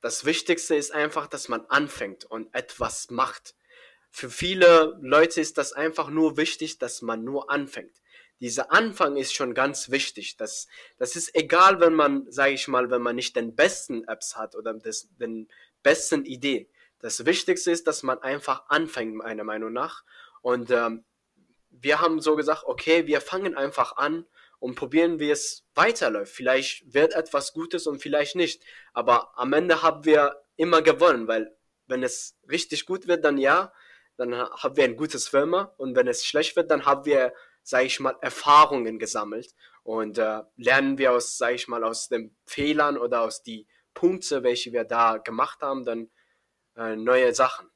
Das 0.00 0.24
Wichtigste 0.24 0.74
ist 0.74 0.92
einfach, 0.92 1.26
dass 1.26 1.48
man 1.48 1.64
anfängt 1.66 2.24
und 2.24 2.54
etwas 2.54 3.10
macht. 3.10 3.54
Für 4.10 4.30
viele 4.30 4.98
Leute 5.00 5.40
ist 5.40 5.58
das 5.58 5.72
einfach 5.72 6.10
nur 6.10 6.36
wichtig, 6.36 6.78
dass 6.78 7.02
man 7.02 7.24
nur 7.24 7.50
anfängt 7.50 8.00
dieser 8.40 8.72
Anfang 8.72 9.16
ist 9.16 9.34
schon 9.34 9.54
ganz 9.54 9.90
wichtig. 9.90 10.36
Das, 10.36 10.68
das 10.98 11.16
ist 11.16 11.34
egal, 11.34 11.80
wenn 11.80 11.94
man, 11.94 12.30
sage 12.30 12.52
ich 12.52 12.68
mal, 12.68 12.90
wenn 12.90 13.02
man 13.02 13.16
nicht 13.16 13.36
den 13.36 13.54
besten 13.54 14.04
Apps 14.04 14.36
hat 14.36 14.54
oder 14.54 14.74
das, 14.74 15.08
den 15.16 15.48
besten 15.82 16.24
Idee. 16.24 16.68
Das 16.98 17.24
Wichtigste 17.24 17.70
ist, 17.70 17.86
dass 17.86 18.02
man 18.02 18.18
einfach 18.18 18.68
anfängt, 18.68 19.14
meiner 19.14 19.44
Meinung 19.44 19.72
nach. 19.72 20.04
Und 20.42 20.70
ähm, 20.70 21.04
wir 21.80 22.00
haben 22.00 22.20
so 22.20 22.36
gesagt, 22.36 22.64
okay, 22.64 23.06
wir 23.06 23.20
fangen 23.20 23.56
einfach 23.56 23.96
an 23.96 24.26
und 24.58 24.74
probieren, 24.76 25.18
wie 25.18 25.30
es 25.30 25.66
weiterläuft. 25.74 26.32
Vielleicht 26.32 26.94
wird 26.94 27.14
etwas 27.14 27.52
Gutes 27.52 27.86
und 27.86 28.00
vielleicht 28.00 28.36
nicht. 28.36 28.62
Aber 28.92 29.38
am 29.38 29.52
Ende 29.52 29.82
haben 29.82 30.04
wir 30.04 30.42
immer 30.56 30.82
gewonnen, 30.82 31.28
weil 31.28 31.54
wenn 31.86 32.02
es 32.02 32.38
richtig 32.48 32.86
gut 32.86 33.06
wird, 33.06 33.24
dann 33.24 33.38
ja, 33.38 33.72
dann 34.16 34.34
haben 34.34 34.76
wir 34.76 34.84
ein 34.84 34.96
gutes 34.96 35.28
Firma. 35.28 35.74
Und 35.76 35.96
wenn 35.96 36.08
es 36.08 36.24
schlecht 36.24 36.56
wird, 36.56 36.70
dann 36.70 36.86
haben 36.86 37.04
wir, 37.04 37.34
sage 37.62 37.86
ich 37.86 38.00
mal, 38.00 38.16
Erfahrungen 38.20 38.98
gesammelt 38.98 39.54
und 39.82 40.18
äh, 40.18 40.42
lernen 40.56 40.98
wir 40.98 41.12
aus, 41.12 41.36
sage 41.36 41.56
ich 41.56 41.68
mal, 41.68 41.84
aus 41.84 42.08
den 42.08 42.34
Fehlern 42.46 42.96
oder 42.96 43.22
aus 43.22 43.42
die 43.42 43.66
Punkte, 43.92 44.42
welche 44.42 44.72
wir 44.72 44.84
da 44.84 45.18
gemacht 45.18 45.60
haben, 45.62 45.84
dann 45.84 46.10
äh, 46.76 46.96
neue 46.96 47.34
Sachen. 47.34 47.70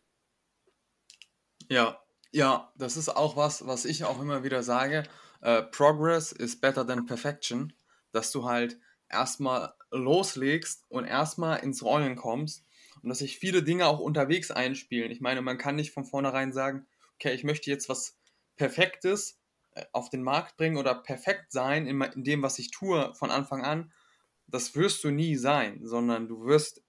Ja, 1.68 2.02
ja, 2.30 2.72
das 2.76 2.96
ist 2.96 3.08
auch 3.08 3.36
was, 3.36 3.66
was 3.66 3.84
ich 3.84 4.04
auch 4.04 4.20
immer 4.20 4.44
wieder 4.44 4.62
sage. 4.62 5.04
Äh, 5.40 5.62
Progress 5.62 6.32
is 6.32 6.60
better 6.60 6.86
than 6.86 7.06
perfection. 7.06 7.72
Dass 8.12 8.32
du 8.32 8.44
halt 8.44 8.78
erstmal 9.10 9.74
loslegst 9.90 10.84
und 10.88 11.04
erstmal 11.04 11.60
ins 11.60 11.82
Rollen 11.82 12.16
kommst 12.16 12.64
und 13.02 13.08
dass 13.08 13.18
sich 13.18 13.38
viele 13.38 13.62
Dinge 13.62 13.86
auch 13.86 14.00
unterwegs 14.00 14.50
einspielen. 14.50 15.10
Ich 15.10 15.20
meine, 15.20 15.42
man 15.42 15.58
kann 15.58 15.76
nicht 15.76 15.92
von 15.92 16.04
vornherein 16.04 16.52
sagen, 16.52 16.86
okay, 17.14 17.34
ich 17.34 17.44
möchte 17.44 17.70
jetzt 17.70 17.88
was 17.88 18.18
Perfektes 18.56 19.40
äh, 19.72 19.84
auf 19.92 20.10
den 20.10 20.22
Markt 20.22 20.56
bringen 20.56 20.76
oder 20.76 20.94
perfekt 20.94 21.52
sein 21.52 21.86
in, 21.86 22.00
in 22.00 22.24
dem, 22.24 22.42
was 22.42 22.58
ich 22.58 22.70
tue 22.70 23.14
von 23.14 23.30
Anfang 23.30 23.64
an. 23.64 23.92
Das 24.46 24.74
wirst 24.74 25.04
du 25.04 25.10
nie 25.10 25.36
sein, 25.36 25.80
sondern 25.84 26.28
du 26.28 26.44
wirst 26.44 26.82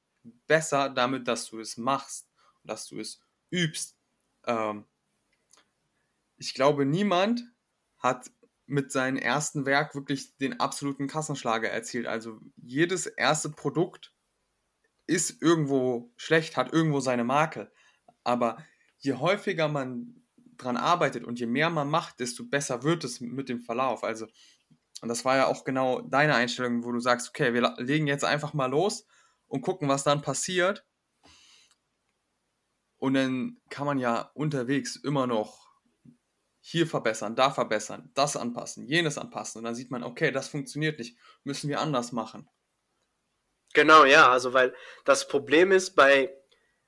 besser 0.48 0.90
damit, 0.90 1.28
dass 1.28 1.46
du 1.48 1.60
es 1.60 1.78
machst, 1.78 2.28
dass 2.64 2.88
du 2.88 3.00
es 3.00 3.22
übst. 3.52 3.98
Ähm, 4.46 4.86
ich 6.40 6.54
glaube, 6.54 6.86
niemand 6.86 7.44
hat 8.00 8.32
mit 8.66 8.92
seinem 8.92 9.18
ersten 9.18 9.66
Werk 9.66 9.94
wirklich 9.94 10.38
den 10.38 10.60
absoluten 10.60 11.08
Kassenschlager 11.08 11.70
erzielt. 11.70 12.08
Also 12.08 12.40
jedes 12.56 13.08
erste 13.08 13.50
Produkt 13.50 14.14
ist 15.06 15.42
irgendwo 15.42 16.14
schlecht, 16.16 16.56
hat 16.56 16.72
irgendwo 16.72 17.00
seine 17.00 17.24
Marke. 17.24 17.72
Aber 18.24 18.64
je 19.00 19.16
häufiger 19.16 19.68
man 19.68 20.24
dran 20.56 20.78
arbeitet 20.78 21.24
und 21.24 21.40
je 21.40 21.46
mehr 21.46 21.70
man 21.70 21.90
macht, 21.90 22.20
desto 22.20 22.46
besser 22.46 22.84
wird 22.84 23.04
es 23.04 23.20
mit 23.20 23.50
dem 23.50 23.62
Verlauf. 23.62 24.04
Also, 24.04 24.28
und 25.02 25.10
das 25.10 25.26
war 25.26 25.36
ja 25.36 25.48
auch 25.48 25.64
genau 25.64 26.02
deine 26.02 26.36
Einstellung, 26.36 26.84
wo 26.84 26.92
du 26.92 27.00
sagst, 27.00 27.30
okay, 27.30 27.54
wir 27.54 27.76
legen 27.78 28.08
jetzt 28.08 28.26
einfach 28.26 28.54
mal 28.54 28.68
los 28.68 29.06
und 29.48 29.62
gucken, 29.62 29.90
was 29.90 30.04
dann 30.04 30.22
passiert. 30.22 30.86
Und 32.98 33.16
dann 33.16 33.58
kann 33.70 33.86
man 33.86 33.98
ja 33.98 34.30
unterwegs 34.34 34.96
immer 34.98 35.26
noch 35.26 35.69
hier 36.62 36.88
verbessern, 36.88 37.36
da 37.36 37.52
verbessern, 37.52 38.12
das 38.14 38.36
anpassen, 38.36 38.86
jenes 38.86 39.18
anpassen. 39.18 39.60
Und 39.60 39.66
dann 39.66 39.76
sieht 39.76 39.92
man, 39.92 40.04
okay, 40.04 40.32
das 40.32 40.50
funktioniert 40.50 41.00
nicht, 41.00 41.18
müssen 41.44 41.70
wir 41.70 41.80
anders 41.80 42.12
machen. 42.12 42.50
Genau, 43.74 44.04
ja, 44.04 44.30
also 44.30 44.54
weil 44.54 44.76
das 45.06 45.28
Problem 45.28 45.72
ist 45.72 45.96
bei, 45.96 46.34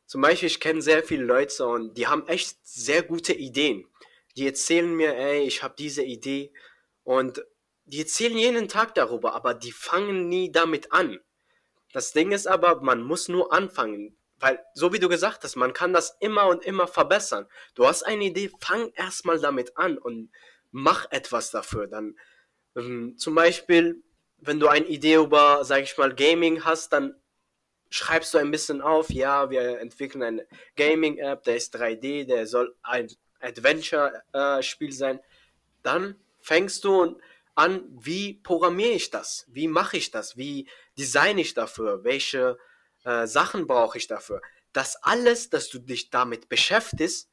zum 0.05 0.21
Beispiel, 0.21 0.47
ich 0.47 0.59
kenne 0.59 0.81
sehr 0.81 1.03
viele 1.03 1.23
Leute 1.23 1.65
und 1.67 1.97
die 1.97 2.07
haben 2.07 2.27
echt 2.27 2.57
sehr 2.63 3.03
gute 3.03 3.33
Ideen. 3.33 3.87
Die 4.35 4.45
erzählen 4.45 4.93
mir, 4.93 5.15
ey, 5.15 5.41
ich 5.43 5.63
habe 5.63 5.75
diese 5.77 6.03
Idee 6.03 6.53
und 7.03 7.43
die 7.85 7.99
erzählen 7.99 8.37
jeden 8.37 8.67
Tag 8.67 8.95
darüber, 8.95 9.35
aber 9.35 9.53
die 9.53 9.71
fangen 9.71 10.27
nie 10.27 10.51
damit 10.51 10.91
an. 10.91 11.19
Das 11.93 12.13
Ding 12.13 12.31
ist 12.31 12.47
aber, 12.47 12.81
man 12.81 13.03
muss 13.03 13.27
nur 13.27 13.51
anfangen. 13.51 14.17
Weil, 14.41 14.59
so 14.73 14.91
wie 14.91 14.99
du 14.99 15.07
gesagt 15.07 15.43
hast, 15.43 15.55
man 15.55 15.71
kann 15.71 15.93
das 15.93 16.17
immer 16.19 16.47
und 16.47 16.65
immer 16.65 16.87
verbessern. 16.87 17.47
Du 17.75 17.87
hast 17.87 18.03
eine 18.03 18.25
Idee, 18.25 18.51
fang 18.59 18.91
erstmal 18.95 19.39
damit 19.39 19.77
an 19.77 19.97
und 19.99 20.31
mach 20.71 21.05
etwas 21.11 21.51
dafür. 21.51 21.87
Dann 21.87 22.17
ähm, 22.75 23.17
zum 23.17 23.35
Beispiel, 23.35 24.03
wenn 24.37 24.59
du 24.59 24.67
eine 24.67 24.87
Idee 24.87 25.15
über, 25.15 25.63
sag 25.63 25.83
ich 25.83 25.95
mal, 25.97 26.13
Gaming 26.15 26.65
hast, 26.65 26.91
dann 26.91 27.15
schreibst 27.91 28.33
du 28.33 28.39
ein 28.39 28.49
bisschen 28.49 28.81
auf, 28.81 29.11
ja, 29.11 29.51
wir 29.51 29.79
entwickeln 29.79 30.23
eine 30.23 30.47
Gaming-App, 30.75 31.43
der 31.43 31.57
ist 31.57 31.75
3D, 31.75 32.25
der 32.25 32.47
soll 32.47 32.75
ein 32.81 33.09
Adventure-Spiel 33.41 34.89
äh, 34.89 34.93
sein. 34.93 35.19
Dann 35.83 36.15
fängst 36.39 36.83
du 36.83 37.19
an, 37.53 37.83
wie 37.91 38.33
programmiere 38.33 38.93
ich 38.93 39.11
das? 39.11 39.45
Wie 39.49 39.67
mache 39.67 39.97
ich 39.97 40.09
das? 40.09 40.35
Wie 40.35 40.67
designe 40.97 41.41
ich 41.41 41.53
dafür? 41.53 42.03
Welche 42.03 42.57
äh, 43.03 43.27
Sachen 43.27 43.67
brauche 43.67 43.97
ich 43.97 44.07
dafür. 44.07 44.41
Das 44.73 44.95
alles, 45.03 45.49
dass 45.49 45.69
du 45.69 45.79
dich 45.79 46.09
damit 46.09 46.49
beschäftigst, 46.49 47.29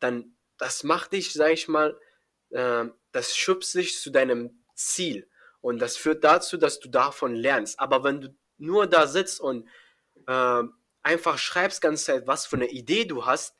dann 0.00 0.36
das 0.58 0.84
macht 0.84 1.12
dich, 1.12 1.32
sag 1.32 1.52
ich 1.52 1.68
mal, 1.68 1.98
äh, 2.50 2.86
das 3.12 3.36
schubst 3.36 3.74
dich 3.74 4.00
zu 4.00 4.10
deinem 4.10 4.64
Ziel. 4.74 5.28
Und 5.60 5.78
das 5.78 5.96
führt 5.96 6.24
dazu, 6.24 6.56
dass 6.56 6.80
du 6.80 6.88
davon 6.88 7.34
lernst. 7.34 7.78
Aber 7.80 8.04
wenn 8.04 8.20
du 8.20 8.36
nur 8.58 8.86
da 8.86 9.06
sitzt 9.06 9.40
und 9.40 9.68
äh, 10.26 10.62
einfach 11.02 11.38
schreibst 11.38 11.80
ganze 11.80 12.04
Zeit, 12.04 12.26
was 12.26 12.46
für 12.46 12.56
eine 12.56 12.68
Idee 12.68 13.04
du 13.04 13.26
hast, 13.26 13.56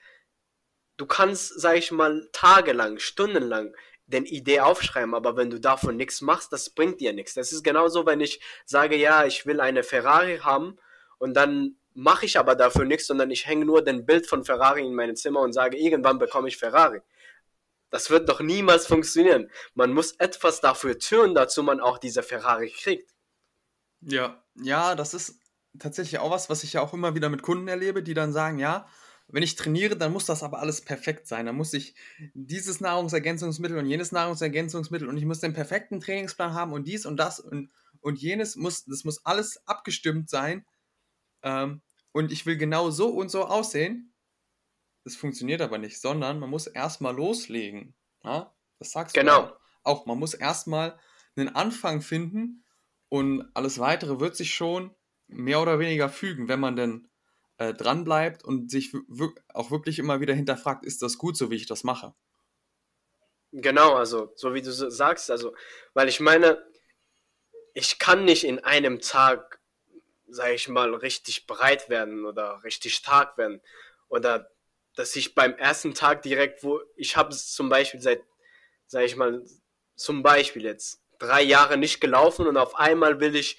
du 0.96 1.06
kannst, 1.06 1.60
sag 1.60 1.76
ich 1.76 1.90
mal, 1.90 2.28
tagelang, 2.32 2.98
stundenlang 2.98 3.74
den 4.06 4.24
Idee 4.24 4.60
aufschreiben, 4.60 5.14
aber 5.14 5.36
wenn 5.36 5.50
du 5.50 5.60
davon 5.60 5.96
nichts 5.96 6.22
machst, 6.22 6.52
das 6.52 6.70
bringt 6.70 7.00
dir 7.00 7.12
nichts. 7.12 7.34
Das 7.34 7.52
ist 7.52 7.62
genauso, 7.62 8.06
wenn 8.06 8.20
ich 8.20 8.40
sage, 8.64 8.96
ja, 8.96 9.26
ich 9.26 9.44
will 9.44 9.60
eine 9.60 9.82
Ferrari 9.82 10.38
haben 10.38 10.78
und 11.18 11.34
dann 11.34 11.76
mache 11.94 12.26
ich 12.26 12.38
aber 12.38 12.54
dafür 12.54 12.84
nichts, 12.84 13.08
sondern 13.08 13.30
ich 13.30 13.46
hänge 13.46 13.64
nur 13.64 13.82
den 13.82 14.06
Bild 14.06 14.26
von 14.26 14.44
Ferrari 14.44 14.86
in 14.86 14.94
meinem 14.94 15.16
Zimmer 15.16 15.40
und 15.40 15.52
sage, 15.52 15.76
irgendwann 15.76 16.18
bekomme 16.18 16.48
ich 16.48 16.56
Ferrari. 16.56 17.00
Das 17.90 18.10
wird 18.10 18.28
doch 18.28 18.40
niemals 18.40 18.86
funktionieren. 18.86 19.50
Man 19.74 19.92
muss 19.92 20.12
etwas 20.12 20.60
dafür 20.60 20.98
tun, 20.98 21.34
dazu 21.34 21.62
man 21.62 21.80
auch 21.80 21.98
diese 21.98 22.22
Ferrari 22.22 22.70
kriegt. 22.70 23.10
Ja, 24.00 24.44
ja, 24.54 24.94
das 24.94 25.14
ist 25.14 25.40
tatsächlich 25.78 26.20
auch 26.20 26.30
was, 26.30 26.50
was 26.50 26.62
ich 26.62 26.74
ja 26.74 26.82
auch 26.82 26.92
immer 26.94 27.14
wieder 27.14 27.30
mit 27.30 27.42
Kunden 27.42 27.66
erlebe, 27.66 28.02
die 28.02 28.14
dann 28.14 28.32
sagen, 28.32 28.58
ja, 28.58 28.86
wenn 29.28 29.42
ich 29.42 29.56
trainiere, 29.56 29.96
dann 29.96 30.12
muss 30.12 30.24
das 30.24 30.42
aber 30.42 30.60
alles 30.60 30.80
perfekt 30.80 31.26
sein. 31.26 31.46
Dann 31.46 31.56
muss 31.56 31.74
ich 31.74 31.94
dieses 32.34 32.80
Nahrungsergänzungsmittel 32.80 33.76
und 33.76 33.86
jenes 33.86 34.12
Nahrungsergänzungsmittel 34.12 35.08
und 35.08 35.18
ich 35.18 35.24
muss 35.24 35.40
den 35.40 35.52
perfekten 35.52 36.00
Trainingsplan 36.00 36.54
haben 36.54 36.72
und 36.72 36.86
dies 36.86 37.04
und 37.04 37.16
das 37.18 37.40
und, 37.40 37.70
und 38.00 38.20
jenes 38.20 38.56
muss, 38.56 38.84
das 38.84 39.04
muss 39.04 39.24
alles 39.26 39.66
abgestimmt 39.66 40.30
sein, 40.30 40.64
ähm, 41.42 41.82
und 42.12 42.32
ich 42.32 42.46
will 42.46 42.56
genau 42.56 42.90
so 42.90 43.08
und 43.08 43.30
so 43.30 43.44
aussehen. 43.44 44.14
Das 45.04 45.16
funktioniert 45.16 45.60
aber 45.60 45.78
nicht, 45.78 46.00
sondern 46.00 46.38
man 46.38 46.50
muss 46.50 46.66
erstmal 46.66 47.14
loslegen. 47.14 47.94
Ja? 48.24 48.54
Das 48.78 48.90
sagst 48.90 49.14
genau. 49.14 49.46
du 49.46 49.54
auch. 49.84 50.06
Man 50.06 50.18
muss 50.18 50.34
erstmal 50.34 50.98
einen 51.36 51.48
Anfang 51.48 52.00
finden 52.00 52.64
und 53.08 53.48
alles 53.54 53.78
weitere 53.78 54.20
wird 54.20 54.36
sich 54.36 54.54
schon 54.54 54.94
mehr 55.28 55.60
oder 55.60 55.78
weniger 55.78 56.08
fügen, 56.08 56.48
wenn 56.48 56.60
man 56.60 56.76
denn 56.76 57.08
äh, 57.58 57.74
dran 57.74 58.04
bleibt 58.04 58.44
und 58.44 58.70
sich 58.70 58.92
auch 59.52 59.70
wirklich 59.70 59.98
immer 59.98 60.20
wieder 60.20 60.34
hinterfragt, 60.34 60.84
ist 60.84 61.02
das 61.02 61.18
gut, 61.18 61.36
so 61.36 61.50
wie 61.50 61.56
ich 61.56 61.66
das 61.66 61.84
mache? 61.84 62.14
Genau, 63.52 63.94
also 63.94 64.32
so 64.36 64.52
wie 64.54 64.62
du 64.62 64.70
sagst, 64.72 65.30
also, 65.30 65.54
weil 65.94 66.08
ich 66.08 66.20
meine, 66.20 66.62
ich 67.74 67.98
kann 67.98 68.24
nicht 68.24 68.44
in 68.44 68.58
einem 68.58 69.00
Tag 69.00 69.57
sage 70.28 70.54
ich 70.54 70.68
mal, 70.68 70.94
richtig 70.94 71.46
breit 71.46 71.88
werden 71.88 72.24
oder 72.24 72.62
richtig 72.64 72.94
stark 72.94 73.38
werden. 73.38 73.60
Oder 74.08 74.50
dass 74.94 75.14
ich 75.16 75.34
beim 75.34 75.54
ersten 75.54 75.94
Tag 75.94 76.22
direkt, 76.22 76.62
wo 76.62 76.80
ich 76.96 77.16
habe 77.16 77.34
zum 77.34 77.68
Beispiel 77.68 78.00
seit, 78.00 78.22
sage 78.86 79.06
ich 79.06 79.16
mal, 79.16 79.44
zum 79.94 80.22
Beispiel 80.22 80.64
jetzt 80.64 81.02
drei 81.18 81.42
Jahre 81.42 81.76
nicht 81.76 82.00
gelaufen 82.00 82.46
und 82.46 82.56
auf 82.56 82.76
einmal 82.76 83.20
will 83.20 83.36
ich 83.36 83.58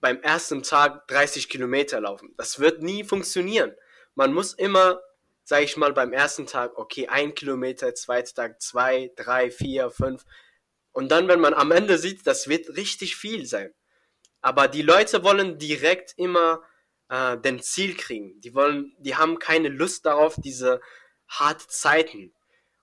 beim 0.00 0.20
ersten 0.20 0.62
Tag 0.62 1.06
30 1.08 1.48
Kilometer 1.48 2.00
laufen. 2.00 2.34
Das 2.36 2.58
wird 2.58 2.82
nie 2.82 3.04
funktionieren. 3.04 3.74
Man 4.14 4.32
muss 4.32 4.52
immer, 4.52 5.00
sage 5.44 5.64
ich 5.64 5.76
mal, 5.76 5.92
beim 5.92 6.12
ersten 6.12 6.46
Tag, 6.46 6.76
okay, 6.76 7.08
ein 7.08 7.34
Kilometer, 7.34 7.94
zweiter 7.94 8.34
Tag 8.34 8.62
zwei, 8.62 9.12
drei, 9.16 9.50
vier, 9.50 9.90
fünf. 9.90 10.24
Und 10.92 11.10
dann, 11.10 11.28
wenn 11.28 11.40
man 11.40 11.54
am 11.54 11.70
Ende 11.70 11.98
sieht, 11.98 12.26
das 12.26 12.48
wird 12.48 12.76
richtig 12.76 13.16
viel 13.16 13.46
sein. 13.46 13.72
Aber 14.42 14.68
die 14.68 14.82
Leute 14.82 15.22
wollen 15.22 15.58
direkt 15.58 16.14
immer 16.16 16.62
äh, 17.08 17.38
den 17.38 17.62
Ziel 17.62 17.96
kriegen. 17.96 18.40
Die 18.40 18.54
wollen, 18.54 18.94
die 18.98 19.14
haben 19.14 19.38
keine 19.38 19.68
Lust 19.68 20.04
darauf, 20.04 20.34
diese 20.36 20.80
harte 21.28 21.68
Zeiten. 21.68 22.34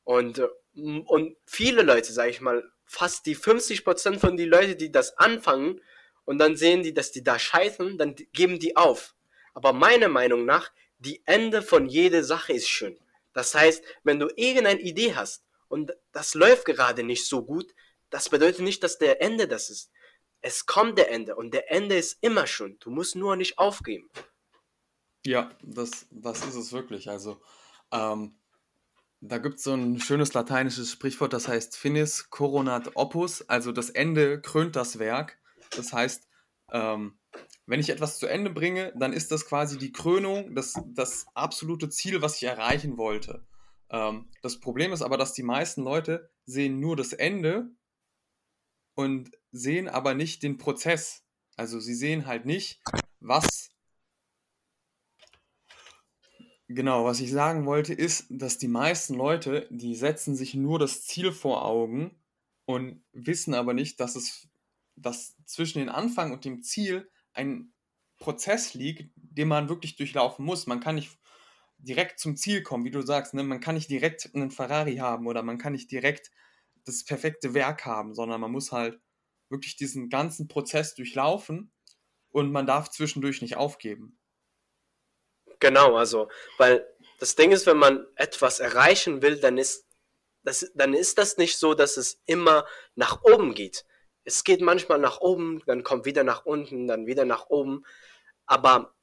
Und, 0.03 0.39
äh, 0.39 0.47
und 0.73 1.35
viele 1.45 1.83
Leute, 1.83 2.13
sage 2.13 2.31
ich 2.31 2.41
mal, 2.41 2.63
fast 2.85 3.25
die 3.25 3.35
50% 3.35 4.19
von 4.19 4.37
den 4.37 4.49
Leuten, 4.49 4.77
die 4.77 4.91
das 4.91 5.17
anfangen 5.17 5.81
und 6.25 6.39
dann 6.39 6.55
sehen 6.55 6.81
die, 6.81 6.93
dass 6.93 7.11
die 7.11 7.23
da 7.23 7.37
scheitern, 7.37 7.97
dann 7.97 8.15
geben 8.33 8.57
die 8.57 8.75
auf. 8.75 9.13
Aber 9.53 9.73
meiner 9.73 10.07
Meinung 10.07 10.45
nach, 10.45 10.71
die 10.97 11.21
Ende 11.25 11.61
von 11.61 11.87
jeder 11.87 12.23
Sache 12.23 12.53
ist 12.53 12.69
schön. 12.69 12.97
Das 13.33 13.53
heißt, 13.53 13.83
wenn 14.03 14.19
du 14.19 14.27
irgendeine 14.35 14.79
Idee 14.79 15.15
hast 15.15 15.43
und 15.67 15.91
das 16.13 16.33
läuft 16.33 16.65
gerade 16.65 17.03
nicht 17.03 17.27
so 17.27 17.43
gut, 17.43 17.73
das 18.09 18.29
bedeutet 18.29 18.61
nicht, 18.61 18.83
dass 18.83 18.97
der 18.97 19.21
Ende 19.21 19.47
das 19.47 19.69
ist 19.69 19.91
es 20.41 20.65
kommt 20.65 20.97
der 20.97 21.12
Ende 21.12 21.36
und 21.36 21.54
der 21.54 21.71
Ende 21.71 21.95
ist 21.95 22.17
immer 22.21 22.47
schon. 22.47 22.78
Du 22.80 22.91
musst 22.91 23.15
nur 23.15 23.36
nicht 23.36 23.58
aufgeben. 23.58 24.10
Ja, 25.25 25.52
das, 25.62 26.08
das 26.12 26.45
ist 26.45 26.56
es 26.56 26.71
wirklich. 26.71 27.10
Also, 27.10 27.41
ähm, 27.91 28.36
da 29.21 29.38
gibt 29.38 29.58
es 29.58 29.63
so 29.63 29.73
ein 29.73 29.99
schönes 29.99 30.34
lateinisches 30.34 30.91
Sprichwort, 30.91 31.34
das 31.34 31.47
heißt 31.47 31.75
Finis 31.75 32.30
coronat 32.30 32.91
opus, 32.95 33.41
also 33.49 33.73
das 33.73 33.89
Ende 33.89 34.39
krönt 34.41 34.78
das 34.78 34.97
Werk. 34.97 35.38
Das 35.71 35.91
heißt, 35.91 36.28
ähm, 36.71 37.19
wenn 37.65 37.82
ich 37.82 37.89
etwas 37.89 38.17
zu 38.17 38.28
Ende 38.28 38.49
bringe, 38.49 38.93
dann 38.95 39.12
ist 39.12 39.32
das 39.32 39.45
quasi 39.45 39.78
die 39.78 39.91
Krönung, 39.91 40.56
das, 40.56 40.73
das 40.88 41.28
absolute 41.34 41.89
Ziel, 41.89 42.21
was 42.21 42.38
ich 42.38 42.43
erreichen 42.43 42.97
wollte. 42.97 43.45
Ähm, 43.89 44.30
das 44.41 44.60
Problem 44.60 44.93
ist 44.93 45.02
aber, 45.02 45.17
dass 45.17 45.34
die 45.34 45.43
meisten 45.43 45.84
Leute 45.84 46.32
sehen 46.45 46.80
nur 46.80 46.95
das 46.95 47.12
Ende 47.12 47.69
und 48.95 49.32
sehen 49.51 49.88
aber 49.88 50.13
nicht 50.13 50.43
den 50.43 50.57
Prozess. 50.57 51.23
Also 51.55 51.79
sie 51.79 51.95
sehen 51.95 52.25
halt 52.25 52.45
nicht, 52.45 52.81
was 53.19 53.71
Genau, 56.71 57.03
was 57.03 57.19
ich 57.19 57.31
sagen 57.31 57.65
wollte, 57.65 57.95
ist, 57.95 58.27
dass 58.29 58.59
die 58.59 58.67
meisten 58.67 59.15
Leute, 59.15 59.67
die 59.71 59.95
setzen 59.95 60.35
sich 60.35 60.53
nur 60.53 60.77
das 60.77 61.03
Ziel 61.03 61.31
vor 61.31 61.65
Augen 61.65 62.15
und 62.65 63.03
wissen 63.12 63.55
aber 63.55 63.73
nicht, 63.73 63.99
dass 63.99 64.15
es 64.15 64.47
dass 64.95 65.35
zwischen 65.45 65.79
dem 65.79 65.89
Anfang 65.89 66.31
und 66.31 66.45
dem 66.45 66.62
Ziel 66.62 67.09
ein 67.33 67.73
Prozess 68.17 68.73
liegt, 68.73 69.12
den 69.15 69.47
man 69.47 69.69
wirklich 69.69 69.95
durchlaufen 69.95 70.45
muss. 70.45 70.67
Man 70.67 70.79
kann 70.79 70.95
nicht 70.95 71.17
direkt 71.77 72.19
zum 72.19 72.35
Ziel 72.35 72.62
kommen, 72.62 72.83
wie 72.83 72.91
du 72.91 73.01
sagst, 73.01 73.33
ne? 73.33 73.43
man 73.43 73.62
kann 73.62 73.75
nicht 73.75 73.89
direkt 73.89 74.29
einen 74.35 74.51
Ferrari 74.51 74.97
haben 74.97 75.25
oder 75.25 75.41
man 75.41 75.57
kann 75.57 75.73
nicht 75.73 75.89
direkt 75.91 76.31
das 76.85 77.03
perfekte 77.03 77.53
Werk 77.53 77.85
haben, 77.85 78.13
sondern 78.13 78.41
man 78.41 78.51
muss 78.51 78.71
halt 78.71 78.99
wirklich 79.49 79.75
diesen 79.75 80.09
ganzen 80.09 80.47
Prozess 80.47 80.95
durchlaufen 80.95 81.71
und 82.31 82.51
man 82.51 82.67
darf 82.67 82.89
zwischendurch 82.89 83.41
nicht 83.41 83.57
aufgeben. 83.57 84.19
Genau, 85.59 85.97
also, 85.97 86.29
weil 86.57 86.88
das 87.19 87.35
Ding 87.35 87.51
ist, 87.51 87.65
wenn 87.65 87.77
man 87.77 88.05
etwas 88.15 88.59
erreichen 88.59 89.21
will, 89.21 89.39
dann 89.39 89.57
ist 89.57 89.85
das, 90.43 90.71
dann 90.73 90.93
ist 90.93 91.17
das 91.17 91.38
nicht 91.38 91.57
so, 91.57 91.73
dass 91.73 91.97
es 91.97 92.21
immer 92.25 92.65
nach 92.95 93.21
oben 93.23 93.53
geht. 93.53 93.85
Es 94.23 94.43
geht 94.43 94.62
manchmal 94.62 94.99
nach 94.99 95.19
oben, 95.19 95.62
dann 95.65 95.83
kommt 95.83 96.05
wieder 96.05 96.23
nach 96.23 96.45
unten, 96.45 96.88
dann 96.88 97.07
wieder 97.07 97.25
nach 97.25 97.49
oben. 97.49 97.85
Aber 98.45 98.95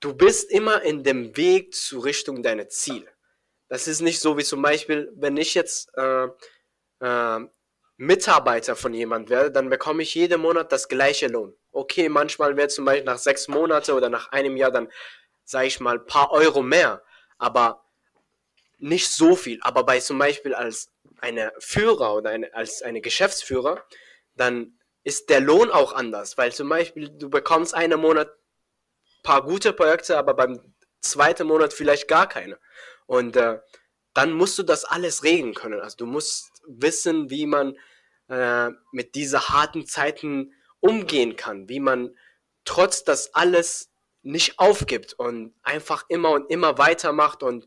du 0.00 0.14
bist 0.14 0.50
immer 0.50 0.82
in 0.82 1.04
dem 1.04 1.36
Weg 1.36 1.74
zu 1.74 2.00
Richtung 2.00 2.42
deiner 2.42 2.68
Ziele. 2.68 3.08
Das 3.68 3.88
ist 3.88 4.00
nicht 4.00 4.20
so 4.20 4.36
wie 4.36 4.44
zum 4.44 4.62
Beispiel, 4.62 5.12
wenn 5.16 5.36
ich 5.36 5.54
jetzt 5.54 5.92
äh, 5.96 6.28
äh, 7.00 7.46
Mitarbeiter 7.96 8.76
von 8.76 8.92
jemand 8.92 9.30
werde, 9.30 9.50
dann 9.50 9.70
bekomme 9.70 10.02
ich 10.02 10.14
jeden 10.14 10.40
Monat 10.40 10.70
das 10.70 10.88
gleiche 10.88 11.28
Lohn. 11.28 11.54
Okay, 11.72 12.08
manchmal 12.08 12.56
wird 12.56 12.70
zum 12.70 12.84
Beispiel 12.84 13.04
nach 13.04 13.18
sechs 13.18 13.48
Monaten 13.48 13.92
oder 13.92 14.10
nach 14.10 14.32
einem 14.32 14.56
Jahr 14.56 14.70
dann 14.70 14.88
sage 15.46 15.68
ich 15.68 15.80
mal, 15.80 15.98
paar 15.98 16.32
Euro 16.32 16.60
mehr, 16.62 17.02
aber 17.38 17.84
nicht 18.78 19.08
so 19.08 19.36
viel. 19.36 19.58
Aber 19.62 19.84
bei 19.84 20.00
zum 20.00 20.18
Beispiel 20.18 20.54
als 20.54 20.92
eine 21.20 21.52
Führer 21.58 22.14
oder 22.14 22.30
eine, 22.30 22.52
als 22.52 22.82
eine 22.82 23.00
Geschäftsführer, 23.00 23.82
dann 24.34 24.78
ist 25.04 25.30
der 25.30 25.40
Lohn 25.40 25.70
auch 25.70 25.92
anders, 25.92 26.36
weil 26.36 26.52
zum 26.52 26.68
Beispiel 26.68 27.08
du 27.08 27.30
bekommst 27.30 27.74
einen 27.74 27.98
Monat 27.98 28.28
paar 29.22 29.42
gute 29.42 29.72
Projekte, 29.72 30.18
aber 30.18 30.34
beim 30.34 30.74
zweiten 31.00 31.46
Monat 31.46 31.72
vielleicht 31.72 32.08
gar 32.08 32.28
keine. 32.28 32.58
Und 33.06 33.36
äh, 33.36 33.60
dann 34.16 34.32
musst 34.32 34.58
du 34.58 34.62
das 34.62 34.84
alles 34.84 35.24
regeln 35.24 35.52
können. 35.52 35.80
Also 35.80 35.98
du 35.98 36.06
musst 36.06 36.62
wissen, 36.66 37.28
wie 37.28 37.44
man 37.44 37.76
äh, 38.28 38.70
mit 38.90 39.14
diesen 39.14 39.40
harten 39.40 39.86
Zeiten 39.86 40.54
umgehen 40.80 41.36
kann, 41.36 41.68
wie 41.68 41.80
man 41.80 42.16
trotz 42.64 43.04
das 43.04 43.34
alles 43.34 43.90
nicht 44.22 44.58
aufgibt 44.58 45.12
und 45.14 45.54
einfach 45.62 46.06
immer 46.08 46.30
und 46.30 46.50
immer 46.50 46.78
weitermacht 46.78 47.42
und 47.42 47.66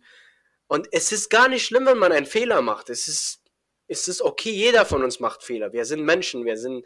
und 0.68 0.88
es 0.92 1.12
ist 1.12 1.30
gar 1.30 1.48
nicht 1.48 1.66
schlimm, 1.66 1.88
wenn 1.88 1.98
man 1.98 2.12
einen 2.12 2.28
Fehler 2.28 2.62
macht. 2.62 2.90
Es 2.90 3.08
ist 3.08 3.44
es 3.88 4.08
ist 4.08 4.22
okay, 4.22 4.52
jeder 4.52 4.86
von 4.86 5.04
uns 5.04 5.20
macht 5.20 5.44
Fehler. 5.44 5.72
Wir 5.72 5.86
sind 5.86 6.04
Menschen, 6.04 6.46
wir 6.46 6.58
sind 6.58 6.86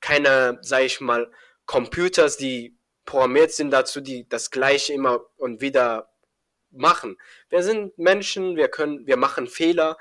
keine, 0.00 0.58
sag 0.62 0.82
ich 0.82 1.00
mal, 1.00 1.30
Computers, 1.66 2.36
die 2.36 2.78
programmiert 3.04 3.52
sind 3.52 3.70
dazu, 3.70 4.00
die 4.00 4.28
das 4.28 4.50
gleiche 4.50 4.92
immer 4.92 5.24
und 5.36 5.60
wieder 5.60 6.11
machen. 6.72 7.18
Wir 7.48 7.62
sind 7.62 7.96
Menschen, 7.98 8.56
wir 8.56 8.68
können 8.68 9.06
wir 9.06 9.16
machen 9.16 9.46
Fehler, 9.46 9.98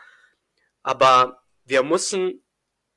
aber 0.84 1.44
wir 1.66 1.84
müssen, 1.84 2.44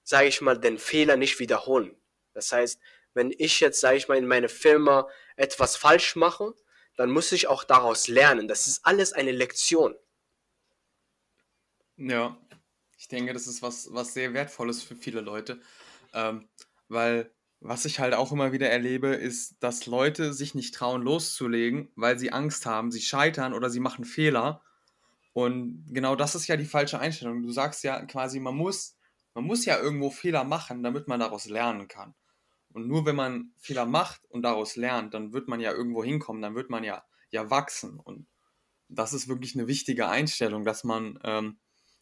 sage 0.02 0.28
ich 0.28 0.40
mal, 0.40 0.58
den 0.58 0.78
Fehler 0.78 1.16
nicht 1.16 1.38
wiederholen. 1.38 1.96
Das 2.32 2.52
heißt, 2.52 2.80
wenn 3.14 3.32
ich 3.36 3.60
jetzt, 3.60 3.80
sage 3.80 3.96
ich 3.96 4.08
mal, 4.08 4.18
in 4.18 4.26
meiner 4.26 4.48
Firma 4.48 5.08
etwas 5.36 5.76
falsch 5.76 6.16
mache, 6.16 6.54
dann 6.96 7.10
muss 7.10 7.32
ich 7.32 7.46
auch 7.46 7.64
daraus 7.64 8.08
lernen. 8.08 8.48
Das 8.48 8.66
ist 8.66 8.84
alles 8.84 9.12
eine 9.12 9.32
Lektion. 9.32 9.96
Ja, 11.96 12.36
ich 12.96 13.08
denke, 13.08 13.32
das 13.32 13.46
ist 13.46 13.62
was, 13.62 13.92
was 13.92 14.14
sehr 14.14 14.34
Wertvolles 14.34 14.82
für 14.82 14.96
viele 14.96 15.20
Leute. 15.20 15.60
Ähm, 16.12 16.48
weil 16.88 17.32
was 17.64 17.86
ich 17.86 17.98
halt 17.98 18.12
auch 18.12 18.30
immer 18.30 18.52
wieder 18.52 18.68
erlebe, 18.68 19.08
ist, 19.08 19.56
dass 19.60 19.86
Leute 19.86 20.34
sich 20.34 20.54
nicht 20.54 20.74
trauen 20.74 21.00
loszulegen, 21.00 21.88
weil 21.96 22.18
sie 22.18 22.30
Angst 22.30 22.66
haben, 22.66 22.90
sie 22.90 23.00
scheitern 23.00 23.54
oder 23.54 23.70
sie 23.70 23.80
machen 23.80 24.04
Fehler. 24.04 24.60
Und 25.32 25.86
genau 25.88 26.14
das 26.14 26.34
ist 26.34 26.46
ja 26.46 26.58
die 26.58 26.66
falsche 26.66 27.00
Einstellung. 27.00 27.42
Du 27.42 27.50
sagst 27.50 27.82
ja 27.82 28.04
quasi, 28.04 28.38
man 28.38 28.54
muss, 28.54 28.98
man 29.32 29.44
muss 29.44 29.64
ja 29.64 29.80
irgendwo 29.80 30.10
Fehler 30.10 30.44
machen, 30.44 30.82
damit 30.82 31.08
man 31.08 31.20
daraus 31.20 31.46
lernen 31.46 31.88
kann. 31.88 32.14
Und 32.74 32.86
nur 32.86 33.06
wenn 33.06 33.16
man 33.16 33.54
Fehler 33.56 33.86
macht 33.86 34.26
und 34.26 34.42
daraus 34.42 34.76
lernt, 34.76 35.14
dann 35.14 35.32
wird 35.32 35.48
man 35.48 35.60
ja 35.60 35.72
irgendwo 35.72 36.04
hinkommen, 36.04 36.42
dann 36.42 36.54
wird 36.54 36.68
man 36.68 36.84
ja, 36.84 37.02
ja 37.30 37.48
wachsen. 37.48 37.98
Und 37.98 38.26
das 38.88 39.14
ist 39.14 39.26
wirklich 39.26 39.54
eine 39.54 39.68
wichtige 39.68 40.08
Einstellung, 40.08 40.64
dass 40.64 40.84
man, 40.84 41.18
ähm, 41.24 41.56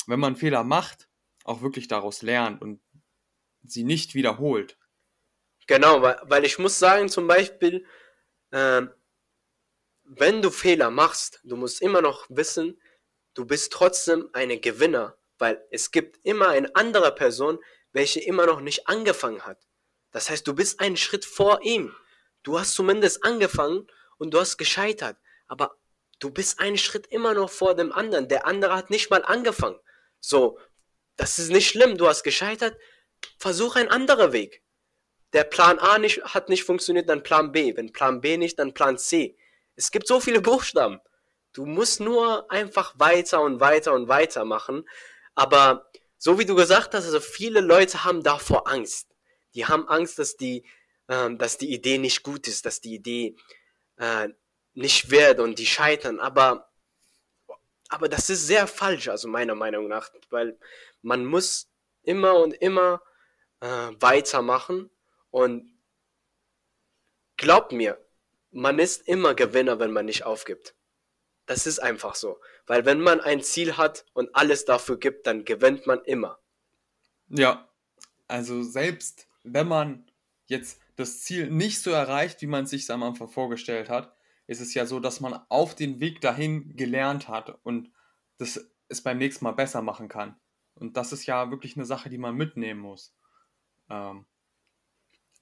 wenn 0.09 0.19
man 0.19 0.35
Fehler 0.35 0.65
macht, 0.65 1.09
auch 1.45 1.63
wirklich 1.63 1.87
daraus 1.87 2.23
lernt 2.23 2.61
und 2.63 2.81
sie 3.63 3.85
nicht 3.85 4.17
wiederholt. 4.17 4.77
Genau, 5.67 6.03
weil, 6.03 6.21
weil 6.25 6.45
ich 6.45 6.59
muss 6.59 6.79
sagen, 6.79 7.09
zum 7.09 7.27
Beispiel, 7.27 7.87
äh, 8.51 8.83
wenn 10.05 10.43
du 10.43 10.51
Fehler 10.51 10.91
machst, 10.91 11.41
du 11.45 11.57
musst 11.57 11.81
immer 11.81 12.03
noch 12.03 12.27
wissen, 12.29 12.81
du 13.35 13.45
bist 13.45 13.73
trotzdem 13.73 14.29
eine 14.33 14.59
Gewinner, 14.59 15.17
weil 15.39 15.65
es 15.71 15.91
gibt 15.91 16.19
immer 16.25 16.49
eine 16.49 16.75
andere 16.75 17.15
Person, 17.15 17.59
welche 17.93 18.21
immer 18.21 18.47
noch 18.47 18.61
nicht 18.61 18.89
angefangen 18.89 19.45
hat. 19.45 19.67
Das 20.11 20.29
heißt, 20.31 20.47
du 20.47 20.55
bist 20.55 20.81
einen 20.81 20.97
Schritt 20.97 21.25
vor 21.25 21.63
ihm. 21.63 21.95
Du 22.43 22.59
hast 22.59 22.75
zumindest 22.75 23.25
angefangen 23.25 23.87
und 24.19 24.33
du 24.33 24.41
hast 24.41 24.59
gescheitert. 24.59 25.17
Aber 25.47 25.77
du 26.19 26.31
bist 26.31 26.61
einen 26.61 26.79
Schritt 26.79 27.07
immer 27.07 27.35
noch 27.35 27.51
vor 27.51 27.75
dem 27.75 27.93
anderen. 27.93 28.29
Der 28.29 28.47
andere 28.47 28.77
hat 28.77 28.91
nicht 28.91 29.11
mal 29.11 29.25
angefangen. 29.25 29.79
So, 30.21 30.59
das 31.17 31.39
ist 31.39 31.51
nicht 31.51 31.69
schlimm. 31.69 31.97
Du 31.97 32.09
hast 32.09 32.23
gescheitert. 32.23 32.77
Versuch 33.39 33.77
einen 33.77 33.89
anderen 33.89 34.33
Weg. 34.33 34.63
Der 35.33 35.45
Plan 35.45 35.79
A 35.79 35.99
nicht, 35.99 36.23
hat 36.25 36.49
nicht 36.49 36.65
funktioniert, 36.65 37.09
dann 37.09 37.23
Plan 37.23 37.53
B. 37.53 37.77
Wenn 37.77 37.93
Plan 37.93 38.21
B 38.21 38.37
nicht, 38.37 38.59
dann 38.59 38.75
Plan 38.75 38.99
C. 38.99 39.37
Es 39.77 39.91
gibt 39.91 40.07
so 40.07 40.21
viele 40.21 40.41
Buchstaben. 40.41 41.01
Du 41.53 41.67
musst 41.67 42.01
nur 42.01 42.51
einfach 42.51 42.95
weiter 42.99 43.41
und 43.43 43.61
weiter 43.61 43.95
und 43.95 44.09
weiter 44.09 44.45
machen. 44.45 44.89
Aber 45.35 45.91
so 46.19 46.39
wie 46.39 46.45
du 46.45 46.55
gesagt 46.55 46.95
hast, 46.95 47.05
also 47.05 47.21
viele 47.21 47.61
Leute 47.61 48.05
haben 48.05 48.23
davor 48.23 48.69
Angst. 48.69 49.09
Die 49.55 49.67
haben 49.67 49.89
Angst, 49.89 50.19
dass 50.19 50.37
die, 50.37 50.65
ähm, 51.09 51.39
dass 51.39 51.59
die 51.59 51.73
Idee 51.73 51.99
nicht 51.99 52.23
gut 52.23 52.47
ist, 52.49 52.65
dass 52.67 52.81
die 52.81 52.95
Idee 52.95 53.37
äh, 53.97 54.29
nicht 54.75 55.11
wird 55.11 55.41
und 55.41 55.59
die 55.59 55.67
scheitern. 55.67 56.21
Aber, 56.21 56.71
aber 57.89 58.09
das 58.09 58.31
ist 58.31 58.47
sehr 58.47 58.67
falsch, 58.67 59.09
also 59.09 59.29
meiner 59.29 59.55
Meinung 59.55 59.89
nach, 59.89 60.11
weil 60.31 60.59
man 61.03 61.25
muss 61.25 61.69
immer 62.03 62.37
und 62.37 62.55
immer 62.55 63.03
äh, 63.61 63.91
weitermachen 64.01 64.91
und 65.33 65.77
glaubt 67.37 67.73
mir, 67.73 67.99
man 68.53 68.79
ist 68.79 69.09
immer 69.09 69.35
Gewinner, 69.35 69.81
wenn 69.81 69.91
man 69.91 70.07
nicht 70.07 70.25
aufgibt. 70.25 70.77
Das 71.47 71.67
ist 71.67 71.81
einfach 71.81 72.15
so. 72.15 72.39
Weil 72.67 72.85
wenn 72.85 73.01
man 73.01 73.21
ein 73.21 73.43
Ziel 73.43 73.77
hat 73.77 74.05
und 74.13 74.35
alles 74.37 74.65
dafür 74.65 74.99
gibt, 74.99 75.27
dann 75.27 75.45
gewinnt 75.45 75.89
man 75.89 76.05
immer. 76.05 76.39
Ja, 77.29 77.69
also 78.29 78.63
selbst 78.63 79.27
wenn 79.43 79.67
man 79.67 80.07
jetzt 80.47 80.81
das 80.95 81.23
Ziel 81.23 81.51
nicht 81.51 81.83
so 81.83 81.91
erreicht, 81.91 82.43
wie 82.43 82.47
man 82.47 82.65
es 82.65 82.71
sich 82.71 82.89
am 82.91 83.03
Anfang 83.03 83.29
vorgestellt 83.29 83.89
hat, 83.89 84.15
ist 84.47 84.61
es 84.61 84.75
ja 84.75 84.87
so, 84.87 85.01
dass 85.01 85.21
man 85.21 85.41
auf 85.49 85.75
den 85.75 85.99
Weg 85.99 86.21
dahin 86.21 86.77
gelernt 86.77 87.27
hat 87.27 87.59
und 87.65 87.91
das 88.37 88.69
es 88.89 89.03
beim 89.03 89.19
nächsten 89.19 89.45
Mal 89.45 89.53
besser 89.53 89.81
machen 89.81 90.09
kann. 90.09 90.39
Und 90.75 90.97
das 90.99 91.13
ist 91.13 91.25
ja 91.25 91.51
wirklich 91.51 91.77
eine 91.77 91.87
Sache, 91.87 92.11
die 92.11 92.19
man 92.19 92.37
mitnehmen 92.37 92.81
muss. 92.81 93.15
Ähm, 93.89 94.27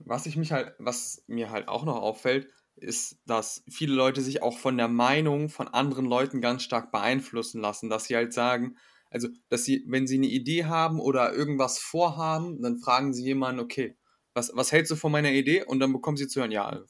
was 0.04 0.26
ich 0.26 0.36
mich 0.36 0.52
halt, 0.52 0.74
was 0.78 1.24
mir 1.26 1.50
halt 1.50 1.68
auch 1.68 1.84
noch 1.84 1.96
auffällt, 1.96 2.52
ist, 2.76 3.18
dass 3.26 3.64
viele 3.70 3.94
Leute 3.94 4.22
sich 4.22 4.42
auch 4.42 4.58
von 4.58 4.76
der 4.76 4.88
Meinung 4.88 5.48
von 5.48 5.68
anderen 5.68 6.06
Leuten 6.06 6.40
ganz 6.40 6.62
stark 6.62 6.92
beeinflussen 6.92 7.60
lassen, 7.60 7.90
dass 7.90 8.04
sie 8.04 8.16
halt 8.16 8.32
sagen, 8.32 8.76
also, 9.10 9.28
dass 9.48 9.64
sie, 9.64 9.84
wenn 9.88 10.06
sie 10.06 10.16
eine 10.16 10.28
Idee 10.28 10.64
haben 10.66 11.00
oder 11.00 11.32
irgendwas 11.34 11.78
vorhaben, 11.78 12.62
dann 12.62 12.78
fragen 12.78 13.12
sie 13.12 13.24
jemanden, 13.24 13.60
okay, 13.60 13.96
was, 14.34 14.52
was 14.54 14.70
hältst 14.72 14.92
du 14.92 14.96
von 14.96 15.10
meiner 15.12 15.32
Idee? 15.32 15.64
Und 15.64 15.80
dann 15.80 15.92
bekommen 15.92 16.16
sie 16.16 16.28
zu 16.28 16.40
hören, 16.40 16.52
ja, 16.52 16.84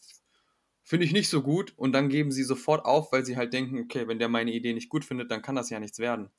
finde 0.82 1.06
ich 1.06 1.12
nicht 1.12 1.28
so 1.28 1.42
gut 1.42 1.72
und 1.76 1.92
dann 1.92 2.08
geben 2.08 2.32
sie 2.32 2.42
sofort 2.42 2.84
auf, 2.84 3.12
weil 3.12 3.24
sie 3.24 3.36
halt 3.36 3.52
denken, 3.52 3.78
okay, 3.80 4.08
wenn 4.08 4.18
der 4.18 4.28
meine 4.28 4.52
Idee 4.52 4.72
nicht 4.74 4.88
gut 4.88 5.04
findet, 5.04 5.30
dann 5.30 5.42
kann 5.42 5.54
das 5.54 5.70
ja 5.70 5.78
nichts 5.80 5.98
werden. 5.98 6.30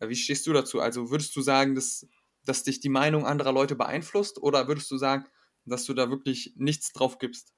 Äh, 0.00 0.08
Wie 0.08 0.16
stehst 0.16 0.46
du 0.46 0.52
dazu? 0.52 0.80
Also 0.80 1.10
würdest 1.10 1.34
du 1.36 1.42
sagen, 1.42 1.74
dass, 1.74 2.06
dass 2.44 2.64
dich 2.64 2.80
die 2.80 2.88
Meinung 2.88 3.26
anderer 3.26 3.52
Leute 3.52 3.76
beeinflusst 3.76 4.38
oder 4.42 4.68
würdest 4.68 4.90
du 4.90 4.96
sagen, 4.98 5.26
dass 5.68 5.84
du 5.84 5.94
da 5.94 6.10
wirklich 6.10 6.52
nichts 6.56 6.92
drauf 6.92 7.18
gibst? 7.18 7.52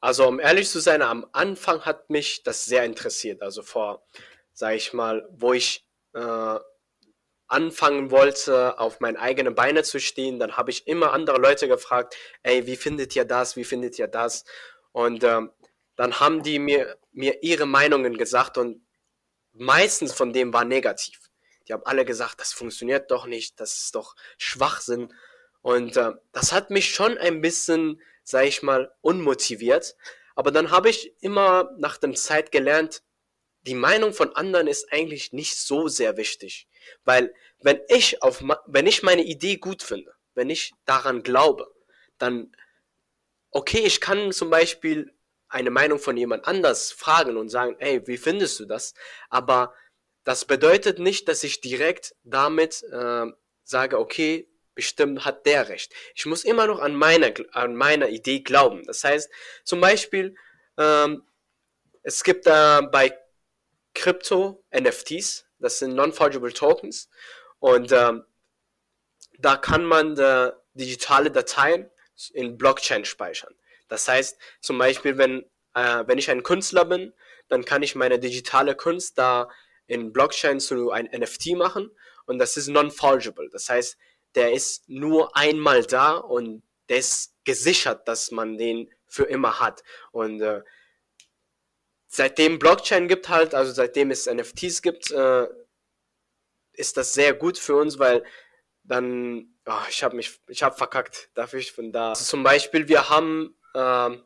Also 0.00 0.26
um 0.26 0.40
ehrlich 0.40 0.68
zu 0.68 0.80
sein, 0.80 1.02
am 1.02 1.26
Anfang 1.32 1.82
hat 1.82 2.10
mich 2.10 2.42
das 2.42 2.64
sehr 2.64 2.84
interessiert. 2.84 3.42
Also 3.42 3.62
vor, 3.62 4.04
sag 4.52 4.74
ich 4.74 4.92
mal, 4.92 5.28
wo 5.32 5.52
ich 5.52 5.86
äh, 6.14 6.58
anfangen 7.46 8.10
wollte, 8.10 8.78
auf 8.78 9.00
meine 9.00 9.18
eigenen 9.18 9.54
Beine 9.54 9.82
zu 9.82 9.98
stehen, 9.98 10.38
dann 10.38 10.56
habe 10.56 10.70
ich 10.70 10.86
immer 10.86 11.12
andere 11.12 11.38
Leute 11.38 11.66
gefragt, 11.66 12.16
ey, 12.42 12.66
wie 12.66 12.76
findet 12.76 13.16
ihr 13.16 13.24
das, 13.24 13.56
wie 13.56 13.64
findet 13.64 13.98
ihr 13.98 14.06
das? 14.06 14.44
Und 14.92 15.24
ähm, 15.24 15.50
dann 15.96 16.20
haben 16.20 16.42
die 16.42 16.58
mir, 16.58 16.96
mir 17.12 17.42
ihre 17.42 17.66
Meinungen 17.66 18.16
gesagt 18.16 18.56
und 18.56 18.86
meistens 19.52 20.12
von 20.12 20.32
dem 20.32 20.52
war 20.52 20.64
negativ. 20.64 21.30
Die 21.66 21.72
haben 21.72 21.84
alle 21.84 22.04
gesagt, 22.04 22.40
das 22.40 22.52
funktioniert 22.52 23.10
doch 23.10 23.26
nicht, 23.26 23.60
das 23.60 23.78
ist 23.78 23.94
doch 23.94 24.14
Schwachsinn. 24.38 25.12
Und 25.62 25.96
äh, 25.96 26.12
das 26.32 26.52
hat 26.52 26.70
mich 26.70 26.94
schon 26.94 27.18
ein 27.18 27.40
bisschen, 27.40 28.00
sag 28.22 28.46
ich 28.46 28.62
mal, 28.62 28.92
unmotiviert. 29.00 29.96
Aber 30.34 30.50
dann 30.50 30.70
habe 30.70 30.88
ich 30.88 31.14
immer 31.20 31.70
nach 31.78 31.98
dem 31.98 32.16
Zeit 32.16 32.52
gelernt, 32.52 33.02
die 33.62 33.74
Meinung 33.74 34.14
von 34.14 34.34
anderen 34.36 34.68
ist 34.68 34.90
eigentlich 34.92 35.32
nicht 35.32 35.58
so 35.58 35.88
sehr 35.88 36.16
wichtig. 36.16 36.66
Weil 37.04 37.34
wenn 37.60 37.80
ich 37.88 38.22
auf, 38.22 38.42
wenn 38.66 38.86
ich 38.86 39.02
meine 39.02 39.22
Idee 39.22 39.56
gut 39.56 39.82
finde, 39.82 40.14
wenn 40.34 40.48
ich 40.48 40.72
daran 40.86 41.22
glaube, 41.22 41.70
dann, 42.18 42.54
okay, 43.50 43.80
ich 43.80 44.00
kann 44.00 44.32
zum 44.32 44.48
Beispiel 44.48 45.12
eine 45.48 45.70
Meinung 45.70 45.98
von 45.98 46.16
jemand 46.16 46.46
anders 46.46 46.92
fragen 46.92 47.36
und 47.36 47.48
sagen, 47.48 47.76
ey, 47.80 48.06
wie 48.06 48.16
findest 48.16 48.60
du 48.60 48.64
das? 48.64 48.94
Aber 49.28 49.74
das 50.24 50.44
bedeutet 50.44 50.98
nicht, 50.98 51.28
dass 51.28 51.44
ich 51.44 51.60
direkt 51.60 52.14
damit 52.22 52.82
äh, 52.84 53.26
sage, 53.64 53.98
okay, 53.98 54.48
bestimmt 54.74 55.24
hat 55.24 55.46
der 55.46 55.68
recht. 55.68 55.92
Ich 56.14 56.26
muss 56.26 56.44
immer 56.44 56.66
noch 56.66 56.80
an 56.80 56.94
meiner, 56.94 57.32
an 57.52 57.76
meiner 57.76 58.08
Idee 58.08 58.40
glauben. 58.40 58.84
Das 58.86 59.04
heißt, 59.04 59.30
zum 59.64 59.80
Beispiel, 59.80 60.36
ähm, 60.78 61.24
es 62.02 62.24
gibt 62.24 62.46
äh, 62.46 62.82
bei 62.90 63.16
Krypto 63.94 64.64
NFTs, 64.70 65.46
das 65.58 65.78
sind 65.78 65.94
Non-Fungible 65.94 66.52
Tokens, 66.52 67.08
und 67.58 67.92
ähm, 67.92 68.24
da 69.38 69.56
kann 69.56 69.84
man 69.84 70.16
äh, 70.18 70.52
digitale 70.74 71.30
Dateien 71.30 71.90
in 72.32 72.56
Blockchain 72.56 73.04
speichern. 73.04 73.54
Das 73.88 74.06
heißt, 74.08 74.38
zum 74.60 74.78
Beispiel, 74.78 75.18
wenn, 75.18 75.44
äh, 75.74 76.04
wenn 76.06 76.18
ich 76.18 76.30
ein 76.30 76.42
Künstler 76.42 76.84
bin, 76.84 77.12
dann 77.48 77.64
kann 77.64 77.82
ich 77.82 77.94
meine 77.94 78.18
digitale 78.18 78.74
Kunst 78.76 79.18
da 79.18 79.50
in 79.86 80.12
Blockchain 80.12 80.60
zu 80.60 80.90
ein 80.90 81.10
NFT 81.12 81.56
machen 81.56 81.90
und 82.26 82.38
das 82.38 82.56
ist 82.56 82.68
non-fungible. 82.68 83.50
Das 83.50 83.68
heißt, 83.68 83.98
der 84.34 84.52
ist 84.52 84.88
nur 84.88 85.36
einmal 85.36 85.84
da 85.84 86.16
und 86.16 86.62
der 86.88 86.98
ist 86.98 87.34
gesichert, 87.44 88.06
dass 88.08 88.30
man 88.30 88.58
den 88.58 88.90
für 89.06 89.24
immer 89.24 89.60
hat. 89.60 89.82
Und 90.12 90.40
äh, 90.40 90.62
seitdem 92.08 92.58
Blockchain 92.58 93.08
gibt 93.08 93.28
halt, 93.28 93.54
also 93.54 93.72
seitdem 93.72 94.10
es 94.10 94.26
NFTs 94.26 94.82
gibt, 94.82 95.10
äh, 95.10 95.48
ist 96.72 96.96
das 96.96 97.14
sehr 97.14 97.34
gut 97.34 97.58
für 97.58 97.76
uns, 97.76 97.98
weil 97.98 98.24
dann, 98.82 99.54
oh, 99.66 99.82
ich 99.88 100.02
habe 100.02 100.16
mich, 100.16 100.40
ich 100.48 100.62
habe 100.62 100.76
verkackt, 100.76 101.30
darf 101.34 101.54
ich 101.54 101.72
von 101.72 101.92
da. 101.92 102.10
Also 102.10 102.24
zum 102.24 102.42
Beispiel, 102.42 102.88
wir 102.88 103.08
haben 103.10 103.56
ähm, 103.74 104.24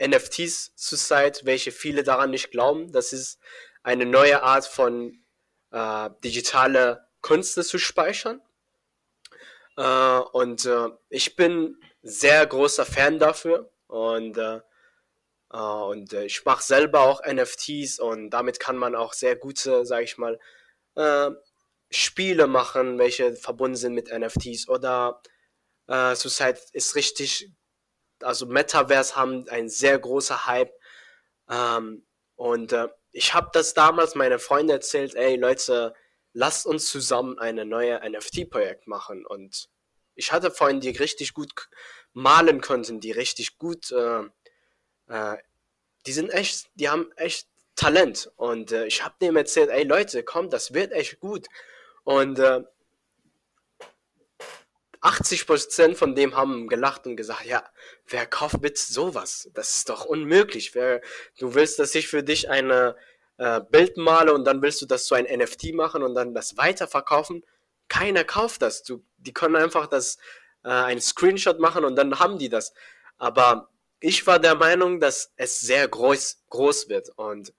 NFTs 0.00 0.76
zurzeit, 0.76 1.44
welche 1.44 1.72
viele 1.72 2.04
daran 2.04 2.30
nicht 2.30 2.50
glauben. 2.50 2.92
Das 2.92 3.12
ist 3.12 3.40
eine 3.82 4.06
neue 4.06 4.42
Art 4.42 4.66
von 4.66 5.24
äh, 5.70 6.10
digitale 6.22 7.08
Künste 7.22 7.64
zu 7.64 7.78
speichern. 7.78 8.40
Äh, 9.78 10.20
und 10.32 10.66
äh, 10.66 10.88
ich 11.08 11.36
bin 11.36 11.80
sehr 12.02 12.44
großer 12.46 12.84
Fan 12.84 13.20
dafür 13.20 13.70
und 13.86 14.36
äh, 14.36 14.60
äh, 15.52 15.56
und 15.56 16.12
äh, 16.12 16.24
ich 16.24 16.44
mache 16.44 16.64
selber 16.64 17.02
auch 17.02 17.22
NFTs 17.24 18.00
und 18.00 18.30
damit 18.30 18.58
kann 18.58 18.76
man 18.76 18.96
auch 18.96 19.12
sehr 19.12 19.36
gute, 19.36 19.86
sage 19.86 20.04
ich 20.04 20.18
mal, 20.18 20.40
äh, 20.96 21.30
Spiele 21.90 22.48
machen, 22.48 22.98
welche 22.98 23.36
verbunden 23.36 23.76
sind 23.76 23.94
mit 23.94 24.10
NFTs 24.12 24.68
oder 24.68 25.22
äh, 25.86 26.14
zurzeit 26.16 26.60
ist 26.72 26.96
richtig, 26.96 27.52
also 28.22 28.46
Metaverse 28.46 29.14
haben 29.16 29.48
ein 29.48 29.68
sehr 29.68 29.98
großer 29.98 30.46
Hype 30.46 30.72
ähm, 31.50 32.04
und 32.36 32.74
ich 33.12 33.34
habe 33.34 33.50
das 33.52 33.74
damals 33.74 34.14
meine 34.16 34.38
Freunde 34.40 34.74
erzählt, 34.74 35.14
ey 35.14 35.36
Leute, 35.36 35.94
lasst 36.32 36.66
uns 36.66 36.90
zusammen 36.90 37.38
eine 37.38 37.64
neue 37.64 38.00
NFT-Projekt 38.08 38.86
machen 38.86 39.26
und 39.26 39.68
ich 40.14 40.32
hatte 40.32 40.50
Freunde, 40.50 40.80
die 40.90 40.98
richtig 40.98 41.32
gut 41.32 41.52
malen 42.12 42.60
konnten, 42.60 43.00
die 43.00 43.12
richtig 43.12 43.58
gut 43.58 43.92
äh, 43.92 44.24
äh, 45.08 45.36
die 46.06 46.12
sind 46.12 46.30
echt, 46.30 46.70
die 46.74 46.88
haben 46.88 47.10
echt 47.16 47.48
Talent. 47.76 48.30
Und 48.36 48.72
äh, 48.72 48.86
ich 48.86 49.04
habe 49.04 49.14
dem 49.20 49.36
erzählt, 49.36 49.70
ey 49.70 49.84
Leute, 49.84 50.22
komm, 50.22 50.50
das 50.50 50.74
wird 50.74 50.92
echt 50.92 51.20
gut. 51.20 51.46
Und 52.04 52.38
äh, 52.38 52.62
80% 55.00 55.94
von 55.94 56.14
dem 56.14 56.34
haben 56.34 56.68
gelacht 56.68 57.06
und 57.06 57.16
gesagt, 57.16 57.44
ja, 57.44 57.62
wer 58.06 58.26
kauft 58.26 58.60
bitte 58.60 58.80
sowas? 58.80 59.48
Das 59.54 59.74
ist 59.76 59.88
doch 59.88 60.04
unmöglich. 60.04 60.74
Wer, 60.74 61.02
du 61.38 61.54
willst, 61.54 61.78
dass 61.78 61.94
ich 61.94 62.08
für 62.08 62.22
dich 62.22 62.50
eine 62.50 62.96
äh, 63.38 63.60
Bild 63.60 63.96
male 63.96 64.34
und 64.34 64.44
dann 64.44 64.62
willst 64.62 64.82
du 64.82 64.86
das 64.86 65.06
zu 65.06 65.14
ein 65.14 65.24
NFT 65.24 65.72
machen 65.72 66.02
und 66.02 66.14
dann 66.14 66.34
das 66.34 66.56
weiterverkaufen? 66.56 67.44
Keiner 67.88 68.24
kauft 68.24 68.62
das. 68.62 68.82
Du, 68.82 69.02
die 69.16 69.32
können 69.32 69.56
einfach 69.56 69.86
das 69.86 70.18
äh, 70.64 70.68
ein 70.68 71.00
Screenshot 71.00 71.58
machen 71.58 71.84
und 71.84 71.96
dann 71.96 72.18
haben 72.18 72.38
die 72.38 72.48
das. 72.48 72.74
Aber 73.16 73.70
ich 74.00 74.26
war 74.26 74.38
der 74.38 74.54
Meinung, 74.54 75.00
dass 75.00 75.32
es 75.36 75.60
sehr 75.60 75.88
groß, 75.88 76.44
groß 76.50 76.88
wird. 76.88 77.10
Und 77.16 77.52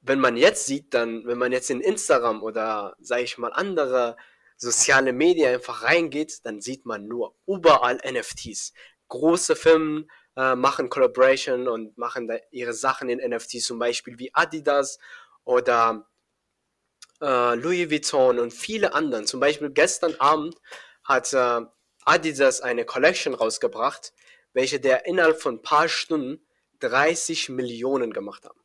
wenn 0.00 0.20
man 0.20 0.36
jetzt 0.36 0.66
sieht, 0.66 0.94
dann, 0.94 1.26
wenn 1.26 1.38
man 1.38 1.52
jetzt 1.52 1.70
in 1.70 1.80
Instagram 1.80 2.42
oder, 2.42 2.96
sage 2.98 3.22
ich 3.22 3.38
mal, 3.38 3.52
andere 3.52 4.16
soziale 4.56 5.12
Medien 5.12 5.54
einfach 5.54 5.84
reingeht, 5.84 6.44
dann 6.44 6.60
sieht 6.60 6.84
man 6.84 7.06
nur 7.06 7.34
überall 7.46 8.00
NFTs. 8.04 8.72
Große 9.08 9.56
Firmen 9.56 10.10
äh, 10.38 10.54
machen 10.54 10.88
Collaboration 10.88 11.66
und 11.66 11.98
machen 11.98 12.28
da 12.28 12.36
ihre 12.52 12.72
Sachen 12.72 13.08
in 13.08 13.18
NFTs, 13.18 13.64
zum 13.64 13.80
Beispiel 13.80 14.20
wie 14.20 14.32
Adidas 14.32 15.00
oder 15.42 16.06
äh, 17.20 17.56
Louis 17.56 17.90
Vuitton 17.90 18.38
und 18.38 18.52
viele 18.52 18.94
anderen. 18.94 19.26
Zum 19.26 19.40
Beispiel 19.40 19.70
gestern 19.70 20.14
Abend 20.20 20.54
hat 21.02 21.32
äh, 21.32 21.62
Adidas 22.04 22.60
eine 22.60 22.84
Collection 22.84 23.34
rausgebracht, 23.34 24.12
welche 24.52 24.78
der 24.78 25.06
innerhalb 25.06 25.42
von 25.42 25.56
ein 25.56 25.62
paar 25.62 25.88
Stunden 25.88 26.46
30 26.78 27.48
Millionen 27.48 28.12
gemacht 28.12 28.44
haben. 28.44 28.60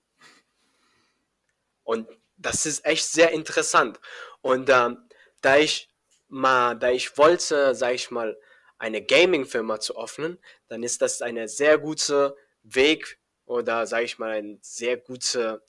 Und 1.84 2.08
das 2.38 2.68
ist 2.68 2.86
echt 2.86 3.08
sehr 3.08 3.32
interessant. 3.32 4.00
Und 4.42 4.70
ähm, 4.70 5.10
da 5.42 5.58
ich 5.58 5.90
mal, 6.28 6.76
da 6.76 6.92
ich 6.92 7.18
wollte, 7.18 7.74
sag 7.74 7.96
ich 7.96 8.12
mal, 8.12 8.38
eine 8.84 9.02
Gaming-Firma 9.02 9.80
zu 9.80 9.98
öffnen, 9.98 10.38
dann 10.68 10.84
ist 10.84 11.02
das 11.02 11.22
eine 11.22 11.48
sehr 11.48 11.78
gute 11.78 12.36
Weg 12.64 13.18
oder 13.46 13.88
sage 13.88 14.04
ich 14.04 14.20
mal 14.20 14.32
eine 14.32 14.60
sehr 14.62 14.98
gute 14.98 15.64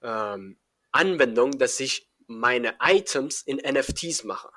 ähm, 0.00 0.60
Anwendung, 0.92 1.58
dass 1.58 1.80
ich 1.80 2.08
meine 2.28 2.76
Items 2.80 3.42
in 3.42 3.56
NFTs 3.56 4.22
mache. 4.22 4.50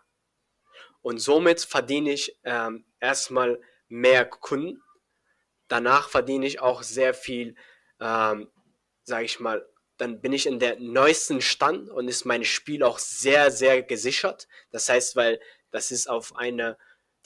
Und 1.02 1.18
somit 1.18 1.62
verdiene 1.62 2.14
ich 2.14 2.40
ähm, 2.44 2.86
erstmal 3.00 3.60
mehr 3.88 4.26
Kunden. 4.26 4.84
Danach 5.68 6.08
verdiene 6.08 6.46
ich 6.46 6.60
auch 6.60 6.84
sehr 6.84 7.16
viel, 7.16 7.56
ähm, 8.00 8.48
sage 9.06 9.26
ich 9.26 9.40
mal, 9.40 9.68
dann 9.98 10.22
bin 10.22 10.34
ich 10.34 10.46
in 10.46 10.60
der 10.60 10.80
neuesten 10.80 11.42
Stand 11.42 11.90
und 11.90 12.08
ist 12.08 12.26
mein 12.26 12.44
Spiel 12.44 12.84
auch 12.84 13.00
sehr, 13.00 13.50
sehr 13.50 13.82
gesichert. 13.82 14.48
Das 14.70 14.88
heißt, 14.88 15.16
weil 15.16 15.40
das 15.72 15.90
ist 15.90 16.08
auf 16.08 16.36
eine 16.36 16.78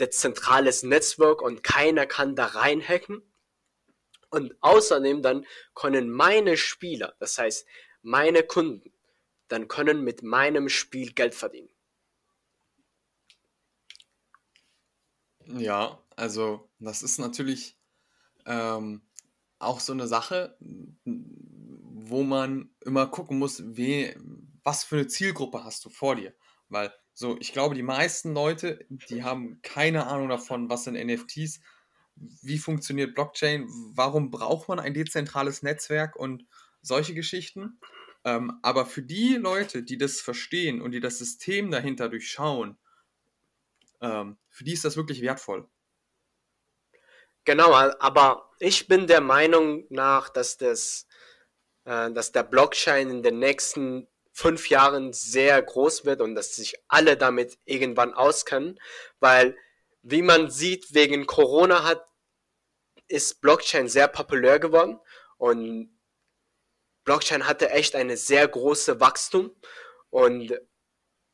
zentrales 0.09 0.83
Netzwerk 0.83 1.41
und 1.41 1.63
keiner 1.63 2.05
kann 2.05 2.35
da 2.35 2.45
reinhacken. 2.47 3.21
Und 4.29 4.55
außerdem 4.61 5.21
dann 5.21 5.45
können 5.75 6.09
meine 6.09 6.55
Spieler, 6.57 7.15
das 7.19 7.37
heißt 7.37 7.65
meine 8.01 8.43
Kunden, 8.43 8.93
dann 9.49 9.67
können 9.67 10.03
mit 10.03 10.23
meinem 10.23 10.69
Spiel 10.69 11.11
Geld 11.11 11.35
verdienen. 11.35 11.69
Ja, 15.45 16.01
also 16.15 16.69
das 16.79 17.03
ist 17.03 17.17
natürlich 17.17 17.77
ähm, 18.45 19.01
auch 19.59 19.79
so 19.79 19.91
eine 19.91 20.07
Sache, 20.07 20.57
wo 21.03 22.23
man 22.23 22.73
immer 22.81 23.07
gucken 23.07 23.37
muss, 23.37 23.61
we, 23.75 24.15
was 24.63 24.83
für 24.83 24.95
eine 24.95 25.07
Zielgruppe 25.07 25.63
hast 25.63 25.83
du 25.85 25.89
vor 25.89 26.15
dir. 26.15 26.33
Weil 26.69 26.93
so, 27.13 27.37
ich 27.39 27.53
glaube, 27.53 27.75
die 27.75 27.83
meisten 27.83 28.33
Leute, 28.33 28.85
die 28.89 29.23
haben 29.23 29.61
keine 29.61 30.07
Ahnung 30.07 30.29
davon, 30.29 30.69
was 30.69 30.85
sind 30.85 30.95
NFTs, 30.95 31.59
wie 32.15 32.57
funktioniert 32.57 33.15
Blockchain, 33.15 33.67
warum 33.93 34.31
braucht 34.31 34.67
man 34.67 34.79
ein 34.79 34.93
dezentrales 34.93 35.63
Netzwerk 35.63 36.15
und 36.15 36.45
solche 36.81 37.13
Geschichten. 37.13 37.79
Ähm, 38.23 38.59
aber 38.61 38.85
für 38.85 39.01
die 39.01 39.35
Leute, 39.35 39.83
die 39.83 39.97
das 39.97 40.21
verstehen 40.21 40.81
und 40.81 40.91
die 40.91 40.99
das 40.99 41.17
System 41.17 41.71
dahinter 41.71 42.09
durchschauen, 42.09 42.77
ähm, 44.01 44.37
für 44.49 44.63
die 44.63 44.73
ist 44.73 44.85
das 44.85 44.95
wirklich 44.97 45.21
wertvoll. 45.21 45.67
Genau, 47.43 47.73
aber 47.73 48.51
ich 48.59 48.87
bin 48.87 49.07
der 49.07 49.21
Meinung 49.21 49.85
nach, 49.89 50.29
dass 50.29 50.57
das, 50.57 51.07
äh, 51.85 52.11
dass 52.11 52.31
der 52.31 52.43
Blockchain 52.43 53.09
in 53.09 53.23
den 53.23 53.39
nächsten 53.39 54.07
fünf 54.31 54.69
Jahren 54.69 55.13
sehr 55.13 55.61
groß 55.61 56.05
wird 56.05 56.21
und 56.21 56.35
dass 56.35 56.55
sich 56.55 56.75
alle 56.87 57.17
damit 57.17 57.57
irgendwann 57.65 58.13
auskennen, 58.13 58.79
weil 59.19 59.57
wie 60.03 60.21
man 60.21 60.49
sieht, 60.49 60.93
wegen 60.93 61.27
Corona 61.27 61.83
hat 61.83 62.07
ist 63.07 63.41
Blockchain 63.41 63.89
sehr 63.89 64.07
populär 64.07 64.57
geworden 64.59 64.99
und 65.37 65.99
Blockchain 67.03 67.45
hatte 67.47 67.69
echt 67.71 67.95
eine 67.95 68.15
sehr 68.15 68.47
große 68.47 68.99
Wachstum 68.99 69.53
und 70.09 70.57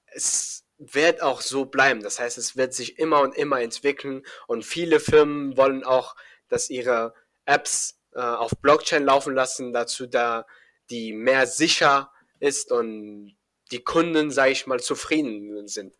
es 0.07 0.65
wird 0.77 1.21
auch 1.21 1.41
so 1.41 1.65
bleiben. 1.65 2.01
Das 2.01 2.19
heißt, 2.19 2.37
es 2.37 2.55
wird 2.55 2.73
sich 2.73 2.97
immer 2.99 3.21
und 3.21 3.35
immer 3.35 3.61
entwickeln 3.61 4.25
und 4.47 4.65
viele 4.65 4.99
Firmen 4.99 5.57
wollen 5.57 5.83
auch, 5.83 6.15
dass 6.49 6.69
ihre 6.69 7.13
Apps 7.45 7.99
äh, 8.13 8.21
auf 8.21 8.51
Blockchain 8.61 9.05
laufen 9.05 9.33
lassen, 9.35 9.73
dazu 9.73 10.07
da 10.07 10.45
die 10.89 11.13
mehr 11.13 11.45
sicher 11.47 12.11
ist 12.39 12.71
und 12.71 13.37
die 13.71 13.83
Kunden, 13.83 14.31
sage 14.31 14.51
ich 14.51 14.67
mal, 14.67 14.79
zufrieden 14.79 15.67
sind. 15.67 15.95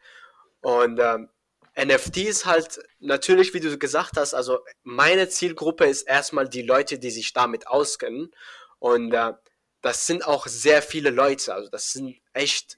Und 0.62 1.00
ähm, 1.00 1.30
NFT 1.78 2.18
ist 2.18 2.46
halt 2.46 2.80
natürlich, 3.00 3.54
wie 3.54 3.60
du 3.60 3.78
gesagt 3.78 4.18
hast, 4.18 4.34
also 4.34 4.60
meine 4.84 5.30
Zielgruppe 5.30 5.86
ist 5.86 6.04
erstmal 6.04 6.50
die 6.50 6.64
Leute, 6.64 6.98
die 6.98 7.12
sich 7.12 7.34
damit 7.34 7.68
auskennen. 7.68 8.32
Und 8.80 9.14
äh, 9.14 9.34
das 9.82 10.08
sind 10.08 10.26
auch 10.26 10.48
sehr 10.48 10.82
viele 10.82 11.12
Leute. 11.12 11.54
Also 11.54 11.70
das 11.70 11.92
sind 11.92 12.16
echt 12.34 12.78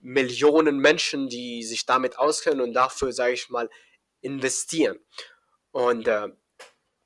Millionen 0.00 0.78
Menschen, 0.78 1.28
die 1.28 1.62
sich 1.62 1.86
damit 1.86 2.18
auskennen 2.18 2.60
und 2.60 2.74
dafür, 2.74 3.12
sage 3.12 3.32
ich 3.32 3.48
mal, 3.48 3.70
investieren. 4.20 4.98
Und 5.70 6.06
äh, 6.06 6.28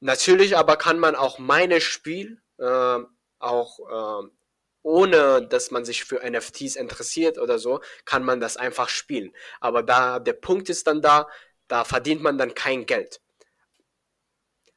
natürlich 0.01 0.57
aber 0.57 0.77
kann 0.77 0.99
man 0.99 1.15
auch 1.15 1.39
meine 1.39 1.81
Spiel 1.81 2.43
äh, 2.59 2.99
auch 3.39 3.79
äh, 4.25 4.29
ohne 4.83 5.47
dass 5.47 5.71
man 5.71 5.85
sich 5.85 6.05
für 6.05 6.21
NFTs 6.29 6.77
interessiert 6.77 7.39
oder 7.39 7.59
so, 7.59 7.81
kann 8.05 8.25
man 8.25 8.41
das 8.41 8.57
einfach 8.57 8.89
spielen. 8.89 9.33
Aber 9.61 9.83
da 9.83 10.19
der 10.19 10.35
Punkt 10.35 10.69
ist 10.69 10.87
dann 10.87 11.03
da, 11.03 11.29
da 11.69 11.85
verdient 11.85 12.23
man 12.23 12.39
dann 12.39 12.55
kein 12.55 12.87
Geld. 12.87 13.21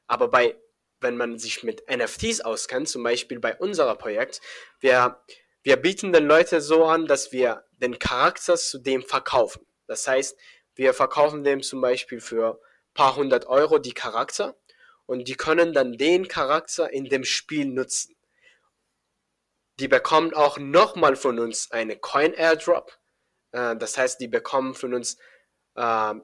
Aber 0.06 0.28
bei, 0.28 0.56
wenn 1.00 1.16
man 1.16 1.38
sich 1.38 1.62
mit 1.62 1.84
NFTs 1.90 2.40
auskennt, 2.40 2.88
zum 2.88 3.02
Beispiel 3.02 3.40
bei 3.40 3.56
unserem 3.56 3.98
Projekt, 3.98 4.40
wir, 4.80 5.20
wir 5.62 5.76
bieten 5.76 6.12
den 6.12 6.26
Leuten 6.26 6.60
so 6.60 6.84
an, 6.84 7.06
dass 7.06 7.32
wir 7.32 7.64
den 7.72 7.98
Charakter 7.98 8.56
zu 8.56 8.78
dem 8.78 9.02
verkaufen. 9.02 9.66
Das 9.86 10.06
heißt, 10.06 10.38
wir 10.74 10.94
verkaufen 10.94 11.44
dem 11.44 11.62
zum 11.62 11.80
Beispiel 11.80 12.20
für 12.20 12.60
paar 12.94 13.16
hundert 13.16 13.46
Euro 13.46 13.78
die 13.78 13.92
Charakter 13.92 14.56
und 15.06 15.28
die 15.28 15.34
können 15.34 15.72
dann 15.72 15.92
den 15.98 16.28
Charakter 16.28 16.92
in 16.92 17.04
dem 17.04 17.24
Spiel 17.24 17.66
nutzen. 17.66 18.15
Die 19.78 19.88
bekommen 19.88 20.32
auch 20.34 20.58
nochmal 20.58 21.16
von 21.16 21.38
uns 21.38 21.70
eine 21.70 21.96
Coin 21.96 22.32
Airdrop. 22.32 22.98
Äh, 23.52 23.76
das 23.76 23.98
heißt, 23.98 24.20
die 24.20 24.28
bekommen 24.28 24.74
von 24.74 24.94
uns 24.94 25.18
äh, 25.74 26.14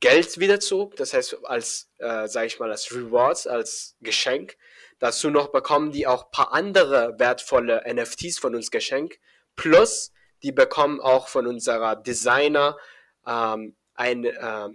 Geld 0.00 0.38
wieder 0.38 0.60
zurück. 0.60 0.96
Das 0.96 1.14
heißt, 1.14 1.44
als, 1.44 1.90
äh, 1.98 2.26
sag 2.28 2.46
ich 2.46 2.58
mal, 2.58 2.70
als 2.70 2.92
Rewards, 2.92 3.46
als 3.46 3.96
Geschenk. 4.00 4.56
Dazu 4.98 5.30
noch 5.30 5.48
bekommen 5.48 5.92
die 5.92 6.06
auch 6.06 6.30
paar 6.30 6.52
andere 6.52 7.18
wertvolle 7.18 7.82
NFTs 7.86 8.38
von 8.38 8.54
uns 8.54 8.70
geschenkt. 8.70 9.18
Plus, 9.56 10.12
die 10.42 10.52
bekommen 10.52 11.00
auch 11.00 11.28
von 11.28 11.46
unserer 11.46 11.96
Designer 11.96 12.78
ähm, 13.26 13.76
ein, 13.94 14.24
äh, 14.24 14.68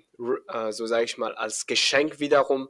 äh, 0.50 0.72
so 0.72 0.86
sage 0.86 1.06
ich 1.06 1.18
mal, 1.18 1.34
als 1.36 1.66
Geschenk 1.66 2.20
wiederum 2.20 2.70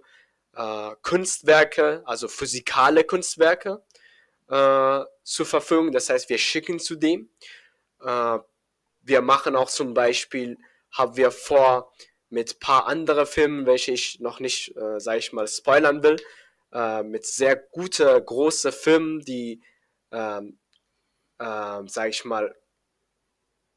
äh, 0.56 0.91
Kunstwerke, 1.01 2.03
also 2.06 2.28
physikale 2.28 3.03
Kunstwerke 3.03 3.84
äh, 4.49 5.03
zur 5.23 5.45
Verfügung. 5.45 5.91
Das 5.91 6.09
heißt, 6.09 6.29
wir 6.29 6.37
schicken 6.37 6.79
zu 6.79 6.95
dem. 6.95 7.29
Äh, 8.01 8.39
wir 9.01 9.21
machen 9.21 9.55
auch 9.55 9.69
zum 9.69 9.93
Beispiel, 9.93 10.57
haben 10.91 11.15
wir 11.17 11.31
vor, 11.31 11.91
mit 12.29 12.59
paar 12.59 12.87
andere 12.87 13.25
Filmen, 13.25 13.65
welche 13.65 13.91
ich 13.91 14.19
noch 14.19 14.39
nicht, 14.39 14.75
äh, 14.75 14.99
sage 14.99 15.19
ich 15.19 15.31
mal, 15.31 15.47
spoilern 15.47 16.03
will, 16.03 16.17
äh, 16.73 17.03
mit 17.03 17.25
sehr 17.25 17.55
gute 17.55 18.21
große 18.21 18.71
Filmen, 18.71 19.21
die, 19.21 19.61
ähm, 20.11 20.57
äh, 21.39 21.81
sage 21.87 22.09
ich 22.09 22.25
mal, 22.25 22.55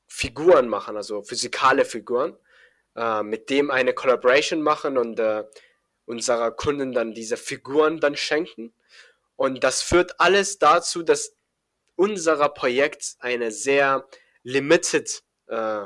Figuren 0.09 0.69
machen, 0.69 0.97
also 0.97 1.23
physikale 1.23 1.85
Figuren, 1.85 2.37
äh, 2.97 3.23
mit 3.23 3.51
dem 3.51 3.71
eine 3.71 3.93
Collaboration 3.93 4.63
machen 4.63 4.97
und 4.97 5.21
äh, 5.21 5.45
unserer 6.07 6.51
Kunden 6.51 6.93
dann 6.93 7.13
diese 7.13 7.37
Figuren 7.37 8.01
dann 8.01 8.17
schenken. 8.17 8.73
Und 9.39 9.63
das 9.63 9.83
führt 9.83 10.19
alles 10.19 10.59
dazu, 10.59 11.05
dass 11.05 11.37
unser 11.95 12.49
Projekt 12.49 13.15
eine 13.21 13.53
sehr 13.53 14.09
limited 14.43 15.23
äh, 15.47 15.85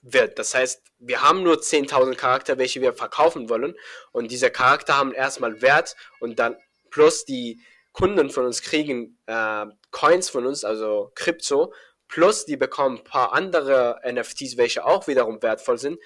wird. 0.00 0.38
Das 0.38 0.54
heißt, 0.54 0.82
wir 0.98 1.20
haben 1.20 1.42
nur 1.42 1.56
10.000 1.56 2.14
Charakter, 2.14 2.56
welche 2.56 2.80
wir 2.80 2.94
verkaufen 2.94 3.50
wollen. 3.50 3.76
Und 4.12 4.30
diese 4.30 4.50
Charakter 4.50 4.96
haben 4.96 5.12
erstmal 5.12 5.60
Wert 5.60 5.94
und 6.18 6.38
dann 6.38 6.56
plus 6.88 7.26
die 7.26 7.62
Kunden 7.92 8.30
von 8.30 8.46
uns 8.46 8.62
kriegen 8.62 9.18
äh, 9.26 9.66
Coins 9.90 10.30
von 10.30 10.46
uns, 10.46 10.64
also 10.64 11.12
Krypto, 11.14 11.74
plus 12.08 12.46
die 12.46 12.56
bekommen 12.56 12.98
ein 12.98 13.04
paar 13.04 13.34
andere 13.34 14.00
NFTs, 14.10 14.56
welche 14.56 14.86
auch 14.86 15.06
wiederum 15.06 15.42
wertvoll 15.42 15.76
sind. 15.76 15.98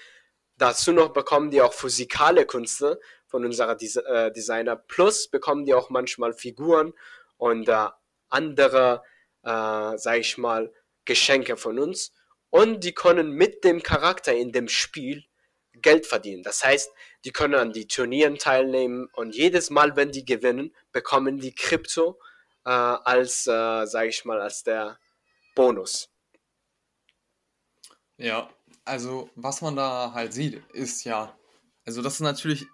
Dazu 0.57 0.91
noch 0.91 1.13
bekommen 1.13 1.51
die 1.51 1.61
auch 1.61 1.73
physikale 1.73 2.45
Künste, 2.45 2.99
von 3.31 3.45
unserer 3.45 3.75
Des 3.75 3.95
äh, 3.95 4.31
Designer. 4.31 4.75
Plus 4.75 5.29
bekommen 5.29 5.65
die 5.65 5.73
auch 5.73 5.89
manchmal 5.89 6.33
Figuren 6.33 6.93
und 7.37 7.67
äh, 7.69 7.87
andere, 8.29 9.03
äh, 9.43 9.97
sag 9.97 10.19
ich 10.19 10.37
mal, 10.37 10.71
Geschenke 11.05 11.57
von 11.57 11.79
uns. 11.79 12.13
Und 12.49 12.83
die 12.83 12.93
können 12.93 13.31
mit 13.31 13.63
dem 13.63 13.81
Charakter 13.81 14.35
in 14.35 14.51
dem 14.51 14.67
Spiel 14.67 15.23
Geld 15.73 16.05
verdienen. 16.05 16.43
Das 16.43 16.63
heißt, 16.63 16.91
die 17.23 17.31
können 17.31 17.55
an 17.55 17.71
die 17.71 17.87
Turnieren 17.87 18.37
teilnehmen 18.37 19.09
und 19.13 19.33
jedes 19.35 19.69
Mal, 19.69 19.95
wenn 19.95 20.11
die 20.11 20.25
gewinnen, 20.25 20.75
bekommen 20.91 21.39
die 21.39 21.55
Krypto 21.55 22.19
äh, 22.65 22.69
als, 22.69 23.47
äh, 23.47 23.85
sage 23.85 24.09
ich 24.09 24.25
mal, 24.25 24.41
als 24.41 24.63
der 24.63 24.99
Bonus. 25.55 26.09
Ja, 28.17 28.49
also 28.85 29.29
was 29.35 29.61
man 29.61 29.75
da 29.75 30.11
halt 30.13 30.33
sieht, 30.33 30.61
ist 30.73 31.05
ja, 31.05 31.35
also 31.85 32.01
das 32.01 32.15
ist 32.15 32.19
natürlich 32.19 32.65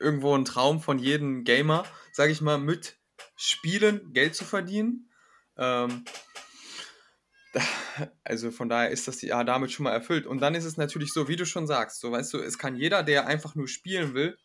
irgendwo 0.00 0.36
ein 0.36 0.44
Traum 0.44 0.80
von 0.80 0.98
jedem 0.98 1.44
Gamer, 1.44 1.84
sage 2.12 2.32
ich 2.32 2.40
mal, 2.40 2.58
mit 2.58 2.98
Spielen 3.36 4.12
Geld 4.12 4.34
zu 4.34 4.44
verdienen. 4.44 5.10
Ähm, 5.56 6.04
also 8.24 8.50
von 8.50 8.68
daher 8.68 8.90
ist 8.90 9.08
das 9.08 9.22
ja 9.22 9.44
damit 9.44 9.72
schon 9.72 9.84
mal 9.84 9.92
erfüllt. 9.92 10.26
Und 10.26 10.40
dann 10.40 10.54
ist 10.54 10.64
es 10.64 10.76
natürlich 10.76 11.12
so, 11.12 11.28
wie 11.28 11.36
du 11.36 11.46
schon 11.46 11.66
sagst, 11.66 12.00
so 12.00 12.10
weißt 12.10 12.32
du, 12.34 12.38
es 12.38 12.58
kann 12.58 12.76
jeder, 12.76 13.02
der 13.02 13.26
einfach 13.26 13.54
nur 13.54 13.68
spielen 13.68 14.14
will, 14.14 14.36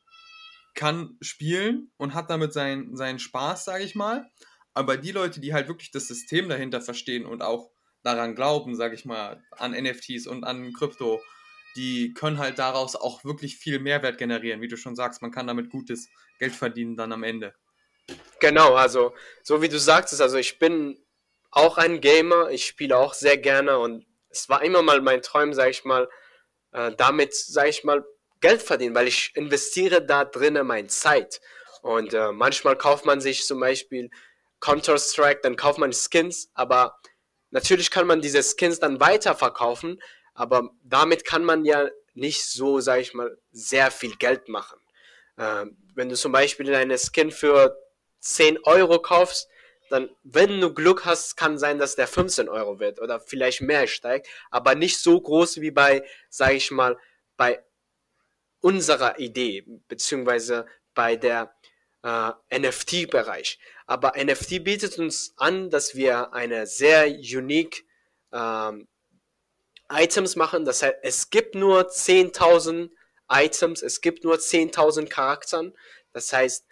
kann 0.74 1.18
spielen 1.22 1.92
und 1.98 2.14
hat 2.14 2.30
damit 2.30 2.54
seinen, 2.54 2.96
seinen 2.96 3.20
Spaß, 3.20 3.66
sage 3.66 3.84
ich 3.84 3.96
mal. 3.96 4.30
Aber 4.74 4.98
die 4.98 5.12
Leute, 5.12 5.40
die 5.40 5.54
halt 5.54 5.70
wirklich 5.70 5.92
das 5.92 6.08
System 6.08 6.50
dahinter 6.50 6.82
verstehen 6.82 7.26
und 7.26 7.42
auch 7.42 7.72
daran 8.04 8.36
glauben, 8.36 8.76
sage 8.76 8.96
ich 8.96 9.06
mal, 9.06 9.42
an 9.52 9.72
NFTs 9.72 10.28
und 10.28 10.44
an 10.44 10.74
Krypto, 10.74 11.22
die 11.76 12.14
können 12.14 12.38
halt 12.38 12.60
daraus 12.60 12.96
auch 12.96 13.24
wirklich 13.24 13.58
viel 13.58 13.80
Mehrwert 13.80 14.18
generieren. 14.18 14.62
Wie 14.62 14.68
du 14.68 14.78
schon 14.78 14.96
sagst, 14.96 15.22
man 15.22 15.32
kann 15.32 15.48
damit 15.48 15.70
gutes 15.70 16.10
Geld 16.40 16.54
verdienen 16.54 16.96
dann 16.96 17.12
am 17.12 17.24
Ende. 17.24 17.54
Genau, 18.40 18.76
also 18.76 19.14
so 19.44 19.62
wie 19.62 19.70
du 19.70 19.80
sagtest, 19.80 20.22
also 20.22 20.38
ich 20.38 20.60
bin 20.60 20.98
auch 21.52 21.78
ein 21.78 22.02
Gamer, 22.02 22.50
ich 22.50 22.66
spiele 22.66 22.98
auch 22.98 23.14
sehr 23.14 23.38
gerne 23.38 23.80
und 23.80 24.06
es 24.30 24.50
war 24.50 24.64
immer 24.64 24.82
mal 24.82 25.02
mein 25.02 25.22
Traum, 25.22 25.54
sag 25.54 25.70
ich 25.70 25.86
mal, 25.86 26.10
äh, 26.72 26.92
damit, 26.98 27.34
sag 27.34 27.70
ich 27.70 27.84
mal, 27.84 28.06
Geld 28.42 28.62
verdienen, 28.62 28.94
weil 28.94 29.08
ich 29.08 29.32
investiere 29.36 30.06
da 30.06 30.26
drinnen 30.26 30.68
meine 30.68 30.90
Zeit. 30.90 31.42
Und 31.82 32.14
äh, 32.14 32.32
manchmal 32.32 32.78
kauft 32.78 33.06
man 33.06 33.22
sich 33.22 33.46
zum 33.46 33.60
Beispiel 33.60 34.10
Counter-Strike, 34.60 35.40
dann 35.42 35.56
kauft 35.56 35.80
man 35.80 35.94
Skins, 35.94 36.50
aber 36.54 37.00
natürlich 37.52 37.92
kann 37.92 38.08
man 38.08 38.22
diese 38.22 38.44
Skins 38.44 38.80
dann 38.80 39.00
weiterverkaufen, 39.00 40.02
aber 40.36 40.70
damit 40.84 41.26
kann 41.26 41.44
man 41.44 41.66
ja 41.66 41.90
nicht 42.14 42.44
so, 42.44 42.80
sag 42.80 43.00
ich 43.02 43.14
mal, 43.14 43.38
sehr 43.52 43.90
viel 43.90 44.16
Geld 44.16 44.48
machen. 44.48 44.80
Ähm, 45.38 45.78
wenn 45.96 46.10
du 46.10 46.16
zum 46.16 46.32
Beispiel 46.32 46.74
eine 46.76 46.98
Skin 46.98 47.32
für 47.32 47.78
10 48.20 48.60
Euro 48.64 49.00
kaufst, 49.00 49.50
dann, 49.90 50.10
wenn 50.24 50.62
du 50.62 50.74
Glück 50.74 51.06
hast, 51.06 51.38
kann 51.38 51.58
sein, 51.58 51.78
dass 51.78 51.96
der 51.96 52.08
15 52.08 52.50
Euro 52.50 52.80
wird 52.80 53.02
oder 53.02 53.20
vielleicht 53.20 53.62
mehr 53.62 53.88
steigt, 53.88 54.28
aber 54.50 54.76
nicht 54.76 55.00
so 55.00 55.20
groß 55.20 55.62
wie 55.62 55.72
bei, 55.72 56.04
sag 56.30 56.54
ich 56.54 56.72
mal, 56.72 56.98
bei 57.38 57.64
unserer 58.62 59.20
Idee, 59.20 59.64
beziehungsweise 59.88 60.66
bei 60.96 61.16
der 61.16 61.54
äh, 62.04 62.32
NFT-Bereich. 62.52 63.60
Aber 63.86 64.14
NFT 64.18 64.64
bietet 64.64 64.98
uns 64.98 65.34
an, 65.38 65.70
dass 65.70 65.96
wir 65.96 66.34
eine 66.34 66.66
sehr 66.66 67.06
unique 67.08 67.86
ähm, 68.32 68.88
Items 69.92 70.36
machen. 70.36 70.66
Das 70.66 70.82
heißt, 70.84 70.96
es 71.04 71.30
gibt 71.30 71.56
nur 71.56 71.90
10.000 71.90 72.90
Items, 73.30 73.82
es 73.82 74.02
gibt 74.02 74.24
nur 74.24 74.36
10.000 74.36 75.10
Charakteren. 75.10 75.74
Das 76.14 76.32
heißt, 76.32 76.66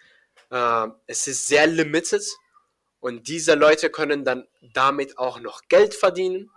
äh, 0.50 0.86
es 1.06 1.26
ist 1.26 1.46
sehr 1.46 1.66
limited 1.66 2.24
und 3.00 3.28
diese 3.28 3.54
Leute 3.54 3.90
können 3.90 4.24
dann 4.24 4.46
damit 4.72 5.18
auch 5.18 5.40
noch 5.40 5.62
Geld 5.68 5.94
verdienen, 5.94 6.50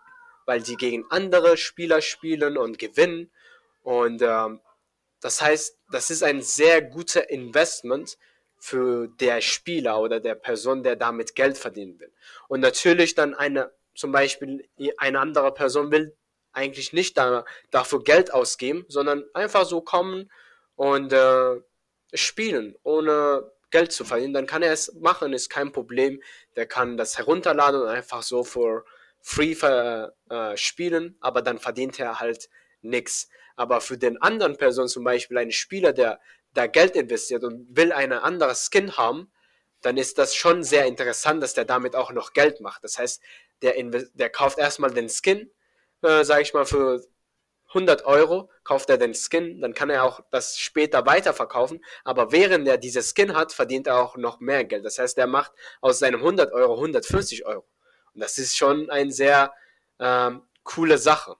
weil 0.46 0.62
die 0.62 0.78
gegen 0.78 1.06
andere 1.10 1.58
Spieler 1.58 2.02
spielen 2.02 2.58
und 2.58 2.80
gewinnen. 2.80 3.32
Und 3.84 4.22
ähm, 4.22 4.62
das 5.20 5.42
heißt, 5.42 5.78
das 5.92 6.10
ist 6.10 6.24
ein 6.24 6.42
sehr 6.42 6.82
guter 6.82 7.30
Investment 7.30 8.18
für 8.58 9.08
der 9.20 9.42
Spieler 9.42 10.00
oder 10.00 10.20
der 10.20 10.36
Person, 10.36 10.84
der 10.84 10.96
damit 10.96 11.36
Geld 11.36 11.58
verdienen 11.58 12.00
will. 12.00 12.12
Und 12.48 12.62
natürlich 12.62 13.14
dann 13.14 13.34
eine, 13.34 13.72
zum 13.94 14.12
Beispiel 14.12 14.68
eine 14.98 15.20
andere 15.20 15.54
Person 15.54 15.92
will 15.92 16.16
eigentlich 16.58 16.92
nicht 16.92 17.18
da, 17.18 17.46
dafür 17.72 18.04
Geld 18.04 18.34
ausgeben, 18.34 18.86
sondern 18.90 19.24
einfach 19.34 19.66
so 19.66 19.82
kommen 19.82 20.30
und 20.76 21.14
äh, 21.14 21.62
spielen, 22.14 22.76
ohne 22.84 23.52
Geld 23.70 23.92
zu 23.92 24.04
verdienen. 24.04 24.34
Dann 24.34 24.48
kann 24.48 24.64
er 24.64 24.74
es 24.74 24.94
machen, 24.96 25.34
ist 25.34 25.50
kein 25.50 25.72
Problem. 25.72 26.22
Der 26.56 26.66
kann 26.66 26.98
das 26.98 27.18
herunterladen 27.18 27.82
und 27.82 27.88
einfach 27.88 28.24
so 28.24 28.44
für 28.44 28.86
free 29.22 29.54
äh, 29.54 30.58
spielen, 30.58 31.18
aber 31.20 31.42
dann 31.42 31.60
verdient 31.60 32.00
er 32.00 32.20
halt 32.20 32.50
nichts. 32.82 33.30
Aber 33.56 33.82
für 33.82 33.98
den 33.98 34.22
anderen 34.22 34.58
Person, 34.58 34.88
zum 34.88 35.04
Beispiel 35.04 35.38
ein 35.38 35.52
Spieler, 35.52 35.94
der 35.94 36.20
da 36.54 36.68
Geld 36.68 36.96
investiert 36.96 37.44
und 37.44 37.76
will 37.76 37.92
eine 37.92 38.24
andere 38.24 38.56
Skin 38.56 38.98
haben, 38.98 39.32
dann 39.82 39.98
ist 39.98 40.18
das 40.18 40.36
schon 40.36 40.64
sehr 40.64 40.86
interessant, 40.86 41.44
dass 41.44 41.54
der 41.54 41.66
damit 41.66 41.96
auch 41.96 42.12
noch 42.12 42.34
Geld 42.34 42.62
macht. 42.62 42.84
Das 42.84 42.98
heißt, 42.98 43.22
der, 43.62 43.74
der 44.14 44.30
kauft 44.30 44.58
erstmal 44.58 44.92
den 44.92 45.10
Skin, 45.10 45.52
äh, 46.02 46.24
sage 46.24 46.42
ich 46.42 46.54
mal, 46.54 46.66
für 46.66 47.02
100 47.70 48.06
Euro 48.06 48.50
kauft 48.64 48.90
er 48.90 48.98
den 48.98 49.14
Skin, 49.14 49.62
dann 49.62 49.74
kann 49.74 49.90
er 49.90 50.04
auch 50.04 50.22
das 50.32 50.58
später 50.58 51.06
weiterverkaufen, 51.06 51.84
aber 52.04 52.32
während 52.32 52.68
er 52.68 52.78
diese 52.78 53.04
Skin 53.04 53.36
hat, 53.36 53.52
verdient 53.52 53.88
er 53.88 53.98
auch 53.98 54.16
noch 54.16 54.40
mehr 54.40 54.64
Geld. 54.64 54.86
Das 54.86 55.00
heißt, 55.00 55.18
er 55.18 55.28
macht 55.28 55.52
aus 55.82 56.00
seinem 56.00 56.22
100 56.22 56.54
Euro 56.54 56.76
150 56.76 57.46
Euro. 57.46 57.66
Und 58.14 58.22
das 58.22 58.38
ist 58.38 58.58
schon 58.58 58.90
eine 58.90 59.12
sehr 59.12 59.54
ähm, 60.00 60.44
coole 60.64 60.98
Sache. 60.98 61.36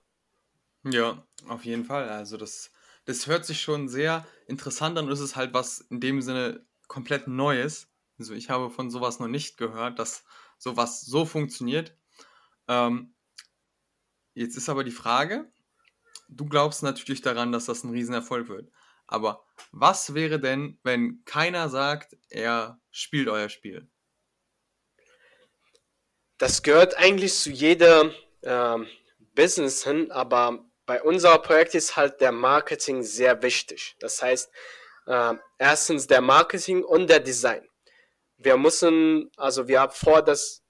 Ja, 0.84 1.22
auf 1.48 1.64
jeden 1.64 1.84
Fall. 1.84 2.08
Also 2.08 2.36
das, 2.36 2.70
das 3.04 3.26
hört 3.26 3.44
sich 3.44 3.60
schon 3.60 3.88
sehr 3.88 4.26
interessant 4.46 4.98
an 4.98 5.06
und 5.06 5.12
es 5.12 5.20
ist 5.20 5.36
halt 5.36 5.54
was 5.54 5.80
in 5.80 6.00
dem 6.00 6.22
Sinne 6.22 6.64
komplett 6.88 7.26
Neues. 7.26 7.88
Also 8.18 8.34
ich 8.34 8.50
habe 8.50 8.70
von 8.70 8.90
sowas 8.90 9.18
noch 9.18 9.28
nicht 9.28 9.56
gehört, 9.56 9.98
dass 9.98 10.24
sowas 10.58 11.02
so 11.02 11.24
funktioniert. 11.24 11.94
Ähm, 12.68 13.14
Jetzt 14.38 14.56
ist 14.56 14.68
aber 14.68 14.84
die 14.84 14.92
Frage, 14.92 15.50
du 16.28 16.46
glaubst 16.46 16.84
natürlich 16.84 17.22
daran, 17.22 17.50
dass 17.50 17.64
das 17.64 17.82
ein 17.82 17.90
Riesenerfolg 17.90 18.48
wird. 18.48 18.70
Aber 19.08 19.44
was 19.72 20.14
wäre 20.14 20.38
denn, 20.38 20.78
wenn 20.84 21.24
keiner 21.24 21.68
sagt, 21.68 22.16
er 22.28 22.80
spielt 22.92 23.26
euer 23.26 23.48
Spiel? 23.48 23.90
Das 26.38 26.62
gehört 26.62 26.96
eigentlich 26.96 27.34
zu 27.34 27.50
jeder 27.50 28.12
äh, 28.42 28.76
Business 29.34 29.82
hin, 29.82 30.12
aber 30.12 30.64
bei 30.86 31.02
unserem 31.02 31.42
Projekt 31.42 31.74
ist 31.74 31.96
halt 31.96 32.20
der 32.20 32.30
Marketing 32.30 33.02
sehr 33.02 33.42
wichtig. 33.42 33.96
Das 33.98 34.22
heißt, 34.22 34.52
äh, 35.06 35.34
erstens 35.58 36.06
der 36.06 36.20
Marketing 36.20 36.84
und 36.84 37.10
der 37.10 37.18
Design. 37.18 37.68
Wir 38.36 38.56
müssen, 38.56 39.32
also 39.36 39.66
wir 39.66 39.80
haben 39.80 39.92
vor, 39.92 40.22
dass, 40.22 40.62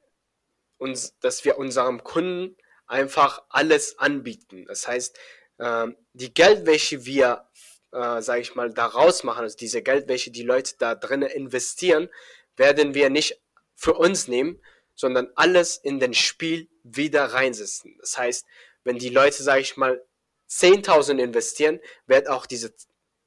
uns, 0.78 1.18
dass 1.18 1.44
wir 1.44 1.58
unserem 1.58 2.02
Kunden 2.02 2.56
einfach 2.88 3.42
alles 3.50 3.98
anbieten. 3.98 4.64
Das 4.66 4.88
heißt, 4.88 5.18
äh, 5.58 5.88
die 6.14 6.34
Geldwäsche, 6.34 7.04
wir, 7.04 7.48
äh, 7.92 8.20
sage 8.20 8.40
ich 8.40 8.54
mal, 8.54 8.72
daraus 8.72 9.22
machen, 9.22 9.42
also 9.42 9.56
diese 9.56 9.82
Geldwäsche, 9.82 10.30
die 10.30 10.42
Leute 10.42 10.74
da 10.78 10.94
drinnen 10.94 11.28
investieren, 11.28 12.08
werden 12.56 12.94
wir 12.94 13.10
nicht 13.10 13.40
für 13.74 13.94
uns 13.94 14.26
nehmen, 14.26 14.60
sondern 14.94 15.28
alles 15.36 15.76
in 15.76 16.00
den 16.00 16.14
Spiel 16.14 16.68
wieder 16.82 17.26
reinsetzen. 17.26 17.96
Das 18.00 18.18
heißt, 18.18 18.46
wenn 18.82 18.98
die 18.98 19.10
Leute, 19.10 19.42
sage 19.42 19.60
ich 19.60 19.76
mal, 19.76 20.02
10.000 20.50 21.18
investieren, 21.18 21.78
wird 22.06 22.28
auch 22.28 22.46
diese, 22.46 22.74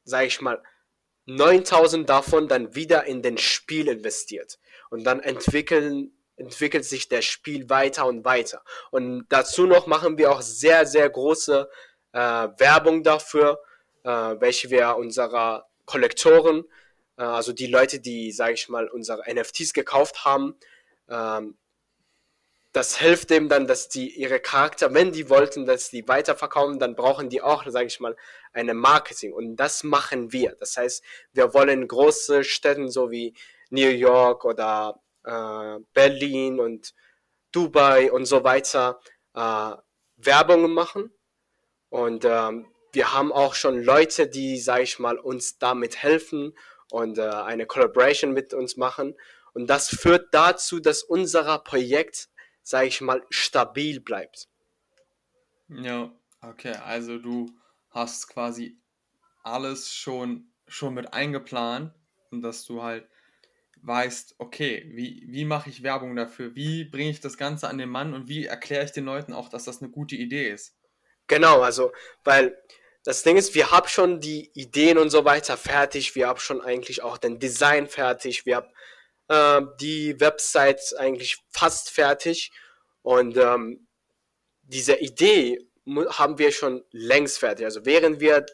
sage 0.04 0.28
ich 0.28 0.42
mal, 0.42 0.62
9.000 1.28 2.06
davon 2.06 2.48
dann 2.48 2.76
wieder 2.76 3.06
in 3.06 3.22
den 3.22 3.38
Spiel 3.38 3.88
investiert. 3.88 4.60
Und 4.90 5.04
dann 5.04 5.22
entwickeln 5.22 6.12
entwickelt 6.42 6.86
sich 6.86 7.08
das 7.08 7.26
Spiel 7.26 7.70
weiter 7.70 8.06
und 8.06 8.26
weiter. 8.26 8.64
Und 8.92 9.26
dazu 9.30 9.66
noch 9.66 9.88
machen 9.88 10.18
wir 10.18 10.32
auch 10.32 10.42
sehr, 10.42 10.86
sehr 10.86 11.10
große 11.10 11.70
äh, 12.14 12.20
Werbung 12.20 13.04
dafür, 13.04 13.60
äh, 14.04 14.10
welche 14.10 14.70
wir 14.70 14.96
unserer 14.98 15.68
Kollektoren, 15.86 16.66
äh, 17.18 17.24
also 17.24 17.54
die 17.54 17.68
Leute, 17.68 18.00
die, 18.00 18.32
sage 18.32 18.54
ich 18.54 18.70
mal, 18.70 18.88
unsere 18.90 19.24
NFTs 19.32 19.74
gekauft 19.74 20.26
haben, 20.26 20.56
ähm, 21.10 21.58
das 22.74 22.98
hilft 22.98 23.30
dem 23.32 23.50
dann, 23.50 23.68
dass 23.68 23.90
die 23.90 24.10
ihre 24.12 24.40
Charakter, 24.40 24.94
wenn 24.94 25.12
die 25.12 25.30
wollten, 25.30 25.66
dass 25.66 25.90
die 25.90 26.08
weiterverkaufen, 26.08 26.80
dann 26.80 26.96
brauchen 26.96 27.30
die 27.30 27.42
auch, 27.42 27.66
sage 27.68 27.88
ich 27.88 28.00
mal, 28.00 28.16
eine 28.54 28.74
Marketing. 28.74 29.34
Und 29.34 29.58
das 29.58 29.84
machen 29.84 30.32
wir. 30.32 30.56
Das 30.58 30.78
heißt, 30.78 31.04
wir 31.34 31.54
wollen 31.54 31.86
große 31.88 32.46
Städten 32.46 32.90
so 32.90 33.12
wie 33.12 33.34
New 33.72 33.90
York 33.90 34.46
oder 34.46 35.02
äh, 35.24 35.80
Berlin 35.94 36.60
und 36.60 36.94
Dubai 37.52 38.12
und 38.12 38.26
so 38.26 38.44
weiter 38.44 39.00
äh, 39.34 39.74
Werbungen 40.18 40.74
machen. 40.74 41.12
Und 41.90 42.26
ähm, 42.26 42.68
wir 42.94 43.14
haben 43.14 43.32
auch 43.32 43.56
schon 43.56 43.82
Leute, 43.82 44.28
die, 44.28 44.58
sage 44.58 44.84
ich 44.84 45.00
mal, 45.00 45.18
uns 45.18 45.58
damit 45.58 45.98
helfen 45.98 46.54
und 46.90 47.18
äh, 47.18 47.22
eine 47.22 47.66
Collaboration 47.66 48.34
mit 48.34 48.54
uns 48.54 48.78
machen. 48.78 49.16
Und 49.54 49.68
das 49.68 49.90
führt 49.90 50.34
dazu, 50.34 50.80
dass 50.80 51.04
unser 51.04 51.60
Projekt, 51.60 52.30
sage 52.64 52.88
ich 52.88 53.02
mal, 53.02 53.26
stabil 53.30 54.00
bleibt. 54.00 54.48
Ja, 55.68 56.12
okay, 56.42 56.76
also 56.76 57.18
du 57.18 57.50
hast 57.90 58.28
quasi 58.28 58.78
alles 59.44 59.94
schon, 59.94 60.52
schon 60.68 60.94
mit 60.94 61.14
eingeplant 61.14 61.94
und 62.30 62.42
dass 62.42 62.66
du 62.66 62.82
halt 62.84 63.08
weißt, 63.84 64.36
okay, 64.38 64.86
wie, 64.94 65.24
wie 65.28 65.46
mache 65.46 65.70
ich 65.70 65.84
Werbung 65.84 66.16
dafür? 66.16 66.56
Wie 66.56 66.86
bringe 66.86 67.10
ich 67.10 67.20
das 67.20 67.38
Ganze 67.38 67.68
an 67.68 67.78
den 67.78 67.90
Mann 67.90 68.14
und 68.14 68.28
wie 68.28 68.46
erkläre 68.46 68.86
ich 68.86 68.92
den 68.92 69.06
Leuten 69.06 69.34
auch, 69.34 69.50
dass 69.50 69.66
das 69.66 69.82
eine 69.82 69.92
gute 69.92 70.16
Idee 70.16 70.50
ist? 70.50 70.76
Genau, 71.28 71.62
also, 71.62 71.92
weil 72.24 72.58
das 73.04 73.24
Ding 73.24 73.38
ist, 73.38 73.56
wir 73.56 73.72
haben 73.72 73.88
schon 73.88 74.20
die 74.20 74.52
Ideen 74.54 74.98
und 74.98 75.10
so 75.10 75.26
weiter 75.26 75.58
fertig, 75.58 76.16
wir 76.16 76.28
haben 76.28 76.40
schon 76.40 76.62
eigentlich 76.62 77.02
auch 77.02 77.18
den 77.18 77.40
Design 77.40 77.88
fertig, 77.88 78.46
wir 78.46 78.58
haben 78.58 78.72
äh, 79.28 79.62
die 79.80 80.20
Website 80.20 80.96
eigentlich 80.98 81.38
fast 81.50 81.90
fertig 81.90 82.52
und 83.02 83.38
ähm, 83.38 83.88
diese 84.64 84.96
Idee 84.96 85.60
haben 86.10 86.38
wir 86.38 86.52
schon 86.52 86.84
längst 86.92 87.40
fertig. 87.40 87.66
Also 87.66 87.86
während 87.86 88.20
wir 88.20 88.46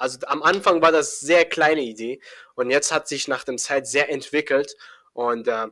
also 0.00 0.18
am 0.26 0.42
Anfang 0.42 0.80
war 0.80 0.92
das 0.92 1.20
sehr 1.20 1.44
kleine 1.44 1.82
Idee 1.82 2.20
und 2.54 2.70
jetzt 2.70 2.90
hat 2.90 3.06
sich 3.06 3.28
nach 3.28 3.44
dem 3.44 3.58
Zeit 3.58 3.86
sehr 3.86 4.10
entwickelt 4.10 4.74
und, 5.12 5.46
äh, 5.46 5.66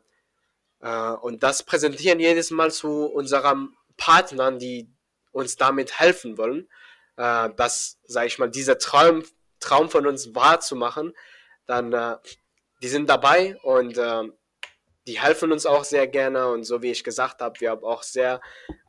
äh, 0.80 1.12
und 1.22 1.42
das 1.42 1.62
präsentieren 1.62 2.20
jedes 2.20 2.50
Mal 2.50 2.70
zu 2.70 3.06
unseren 3.06 3.74
Partnern, 3.96 4.58
die 4.58 4.90
uns 5.32 5.56
damit 5.56 5.98
helfen 5.98 6.36
wollen, 6.36 6.68
äh, 7.16 7.48
das, 7.56 7.98
sage 8.04 8.26
ich 8.26 8.38
mal, 8.38 8.50
dieser 8.50 8.78
Traum, 8.78 9.24
Traum 9.60 9.88
von 9.88 10.06
uns 10.06 10.34
wahrzumachen, 10.34 11.14
dann 11.66 11.94
äh, 11.94 12.16
die 12.82 12.88
sind 12.88 13.08
dabei 13.08 13.56
und 13.62 13.96
äh, 13.96 14.24
die 15.06 15.18
helfen 15.18 15.52
uns 15.52 15.64
auch 15.64 15.84
sehr 15.84 16.06
gerne 16.06 16.48
und 16.48 16.64
so 16.64 16.82
wie 16.82 16.90
ich 16.90 17.02
gesagt 17.02 17.40
habe, 17.40 17.58
wir 17.60 17.70
haben 17.70 17.82
auch 17.82 18.02
sehr 18.02 18.42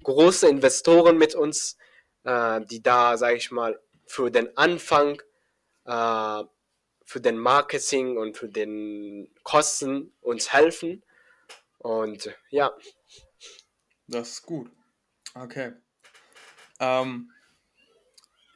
große 0.03 0.49
Investoren 0.49 1.17
mit 1.17 1.33
uns, 1.33 1.77
äh, 2.25 2.59
die 2.65 2.83
da, 2.83 3.15
sage 3.15 3.37
ich 3.37 3.51
mal, 3.51 3.79
für 4.05 4.29
den 4.29 4.57
Anfang 4.57 5.21
äh, 5.89 6.43
für 7.03 7.19
den 7.19 7.39
Marketing 7.39 8.17
und 8.17 8.37
für 8.37 8.47
den 8.47 9.33
Kosten 9.43 10.13
uns 10.21 10.53
helfen. 10.53 11.03
Und 11.79 12.29
ja. 12.51 12.71
Das 14.07 14.29
ist 14.29 14.43
gut. 14.43 14.71
Okay. 15.33 15.73
Ähm, 16.79 17.31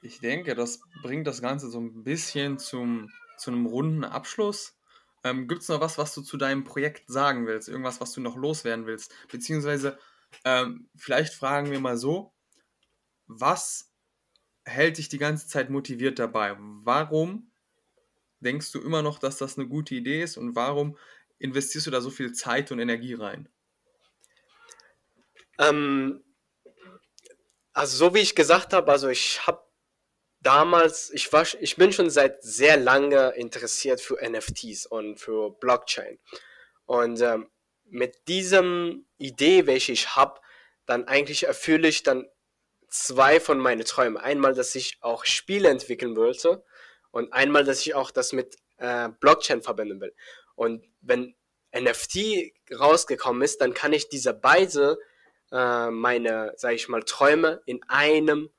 ich 0.04 0.20
denke, 0.20 0.54
das 0.54 0.82
bringt 1.02 1.26
das 1.26 1.42
Ganze 1.42 1.70
so 1.70 1.80
ein 1.80 2.04
bisschen 2.04 2.60
zum, 2.60 3.12
zu 3.38 3.50
einem 3.50 3.66
runden 3.66 4.04
Abschluss. 4.04 4.78
Ähm, 5.24 5.48
Gibt 5.48 5.64
es 5.64 5.70
noch 5.70 5.82
was, 5.82 5.98
was 5.98 6.14
du 6.14 6.22
zu 6.22 6.38
deinem 6.38 6.64
Projekt 6.64 7.10
sagen 7.10 7.48
willst? 7.48 7.70
Irgendwas, 7.70 8.02
was 8.02 8.12
du 8.12 8.22
noch 8.22 8.36
loswerden 8.36 8.86
willst? 8.86 9.14
Beziehungsweise, 9.32 9.98
ähm, 10.46 10.90
vielleicht 10.96 11.34
fragen 11.34 11.72
wir 11.72 11.80
mal 11.80 11.98
so, 11.98 12.34
was 13.26 13.93
hält 14.66 14.98
dich 14.98 15.10
die 15.10 15.18
ganze 15.18 15.48
Zeit 15.48 15.70
motiviert 15.70 16.20
dabei? 16.20 16.56
Warum 16.58 17.52
denkst 18.40 18.72
du 18.72 18.82
immer 18.82 19.02
noch, 19.02 19.20
dass 19.20 19.38
das 19.38 19.58
eine 19.58 19.68
gute 19.68 19.96
Idee 19.96 20.24
ist 20.24 20.38
und 20.38 20.56
warum 20.56 20.98
investierst 21.40 21.88
du 21.88 21.92
da 21.92 22.02
so 22.02 22.10
viel 22.10 22.34
Zeit 22.34 22.72
und 22.72 22.80
Energie 22.80 23.14
rein? 23.14 23.50
Ähm, 25.60 26.24
also 27.74 27.98
so 27.98 28.14
wie 28.14 28.20
ich 28.20 28.36
gesagt 28.36 28.74
habe, 28.74 28.92
also 28.92 29.10
ich 29.10 29.46
habe 29.48 29.64
damals, 30.42 31.10
ich 31.12 31.32
war, 31.32 31.46
ich 31.60 31.76
bin 31.76 31.92
schon 31.92 32.10
seit 32.10 32.44
sehr 32.44 32.78
lange 32.78 33.30
interessiert 33.32 34.02
für 34.02 34.18
NFTs 34.22 34.86
und 34.86 35.20
für 35.20 35.52
Blockchain. 35.52 36.20
Und 36.86 37.22
ähm, 37.22 37.50
mit 37.86 38.28
diesem 38.28 39.06
Idee, 39.18 39.68
welche 39.68 39.92
ich 39.92 40.16
habe, 40.16 40.42
dann 40.86 41.06
eigentlich 41.06 41.48
erfülle 41.48 41.88
ich 41.88 42.04
dann 42.04 42.28
zwei 42.94 43.40
von 43.40 43.58
meinen 43.58 43.86
Träumen. 43.86 44.18
Einmal, 44.18 44.54
dass 44.54 44.76
ich 44.76 44.98
auch 45.02 45.26
Spiele 45.26 45.70
entwickeln 45.70 46.16
wollte 46.16 46.64
und 47.12 47.34
einmal, 47.34 47.64
dass 47.64 47.82
ich 47.82 47.96
auch 47.96 48.12
das 48.12 48.34
mit 48.34 48.56
äh, 48.78 49.10
Blockchain 49.20 49.62
verbinden 49.62 50.00
will. 50.00 50.16
Und 50.56 50.86
wenn 51.02 51.36
NFT 51.76 52.54
rausgekommen 52.78 53.42
ist, 53.42 53.62
dann 53.62 53.74
kann 53.74 53.94
ich 53.94 54.10
diese 54.10 54.34
beide 54.34 55.00
äh, 55.52 55.90
meine, 55.90 56.54
sage 56.56 56.76
ich 56.76 56.88
mal, 56.88 57.04
Träume 57.04 57.62
in 57.66 57.82
einem, 57.88 58.52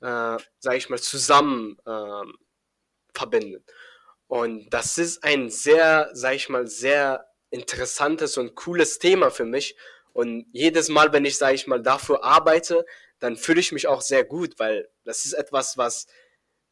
äh, 0.00 0.36
sage 0.58 0.76
ich 0.76 0.88
mal, 0.88 1.00
zusammen 1.00 1.76
äh, 1.84 2.32
verbinden. 3.14 3.64
Und 4.28 4.70
das 4.70 4.96
ist 4.96 5.24
ein 5.24 5.50
sehr, 5.50 6.08
sage 6.12 6.36
ich 6.36 6.48
mal, 6.48 6.66
sehr 6.66 7.26
interessantes 7.50 8.38
und 8.38 8.54
cooles 8.54 8.98
Thema 8.98 9.30
für 9.30 9.44
mich. 9.44 9.76
Und 10.12 10.46
jedes 10.52 10.88
Mal, 10.88 11.12
wenn 11.12 11.24
ich, 11.24 11.36
sage 11.36 11.54
ich 11.54 11.66
mal, 11.66 11.82
dafür 11.82 12.24
arbeite, 12.24 12.86
dann 13.22 13.36
fühle 13.36 13.60
ich 13.60 13.72
mich 13.72 13.86
auch 13.86 14.02
sehr 14.02 14.24
gut, 14.24 14.58
weil 14.58 14.88
das 15.04 15.24
ist 15.24 15.34
etwas, 15.34 15.78
was 15.78 16.06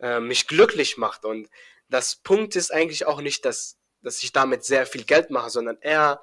äh, 0.01 0.21
mich 0.21 0.47
glücklich 0.47 0.97
macht. 0.97 1.25
Und 1.25 1.49
das 1.89 2.17
Punkt 2.17 2.57
ist 2.57 2.73
eigentlich 2.73 3.07
auch 3.07 3.21
nicht, 3.21 3.45
dass, 3.45 3.79
dass 4.03 4.23
ich 4.23 4.33
damit 4.33 4.65
sehr 4.65 4.87
viel 4.87 5.05
Geld 5.05 5.31
mache, 5.31 5.51
sondern 5.51 5.79
eher 5.81 6.21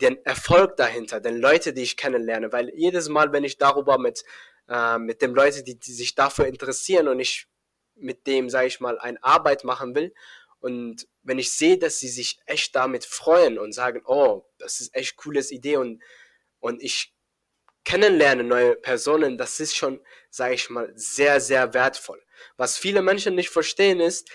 den 0.00 0.24
Erfolg 0.24 0.76
dahinter, 0.76 1.20
den 1.20 1.38
Leute, 1.38 1.72
die 1.72 1.82
ich 1.82 1.96
kennenlerne. 1.96 2.52
Weil 2.52 2.70
jedes 2.74 3.08
Mal, 3.08 3.32
wenn 3.32 3.44
ich 3.44 3.58
darüber 3.58 3.98
mit, 3.98 4.24
äh, 4.68 4.98
mit 4.98 5.22
den 5.22 5.34
Leuten, 5.34 5.64
die, 5.64 5.78
die 5.78 5.92
sich 5.92 6.14
dafür 6.14 6.46
interessieren 6.46 7.08
und 7.08 7.20
ich 7.20 7.48
mit 7.96 8.26
dem, 8.26 8.50
sage 8.50 8.66
ich 8.66 8.80
mal, 8.80 8.98
eine 8.98 9.22
Arbeit 9.22 9.64
machen 9.64 9.94
will 9.94 10.12
und 10.64 11.06
wenn 11.22 11.38
ich 11.38 11.52
sehe, 11.52 11.76
dass 11.76 11.98
sie 11.98 12.08
sich 12.08 12.38
echt 12.46 12.74
damit 12.74 13.04
freuen 13.04 13.58
und 13.58 13.72
sagen, 13.72 14.00
oh, 14.06 14.46
das 14.56 14.80
ist 14.80 14.94
echt 14.94 15.16
cooles 15.16 15.50
Idee 15.50 15.76
und, 15.76 16.02
und 16.58 16.82
ich 16.82 17.13
kennenlerne 17.84 18.44
neue 18.44 18.76
Personen, 18.76 19.38
das 19.38 19.60
ist 19.60 19.76
schon, 19.76 20.00
sage 20.30 20.54
ich 20.54 20.70
mal, 20.70 20.92
sehr, 20.94 21.40
sehr 21.40 21.74
wertvoll. 21.74 22.22
Was 22.56 22.78
viele 22.78 23.02
Menschen 23.02 23.34
nicht 23.34 23.50
verstehen 23.50 24.00
ist, 24.00 24.28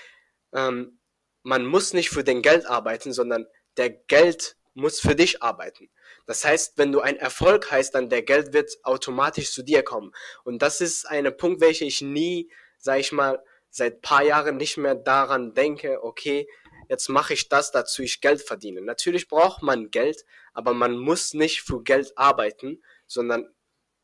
ähm, 0.54 1.00
man 1.44 1.66
muss 1.66 1.94
nicht 1.94 2.10
für 2.10 2.24
den 2.24 2.42
Geld 2.42 2.66
arbeiten, 2.66 3.14
sondern 3.14 3.48
der 3.78 3.90
Geld 3.90 4.56
muss 4.74 5.00
für 5.00 5.16
dich 5.16 5.42
arbeiten. 5.42 5.90
Das 6.26 6.46
heißt, 6.46 6.78
wenn 6.78 6.92
du 6.92 7.02
ein 7.02 7.18
Erfolg 7.18 7.72
heißt, 7.72 7.96
dann 7.96 8.10
der 8.10 8.22
Geld 8.22 8.54
wird 8.54 8.72
automatisch 8.84 9.52
zu 9.52 9.64
dir 9.64 9.84
kommen. 9.84 10.14
Und 10.44 10.62
das 10.62 10.82
ist 10.82 11.06
ein 11.08 11.36
Punkt, 11.38 11.62
welcher 11.62 11.86
ich 11.86 12.02
nie, 12.02 12.52
sage 12.78 13.00
ich 13.00 13.12
mal, 13.12 13.44
seit 13.72 14.02
paar 14.02 14.24
Jahren 14.24 14.58
nicht 14.58 14.78
mehr 14.78 14.96
daran 14.96 15.54
denke, 15.54 16.04
okay, 16.04 16.48
jetzt 16.88 17.08
mache 17.08 17.34
ich 17.34 17.50
das, 17.50 17.72
dazu 17.72 18.02
ich 18.02 18.22
Geld 18.22 18.42
verdiene. 18.42 18.82
Natürlich 18.82 19.28
braucht 19.28 19.62
man 19.62 19.92
Geld, 19.92 20.26
aber 20.54 20.74
man 20.74 20.98
muss 20.98 21.34
nicht 21.34 21.62
für 21.62 21.84
Geld 21.84 22.18
arbeiten, 22.18 22.82
sondern 23.10 23.54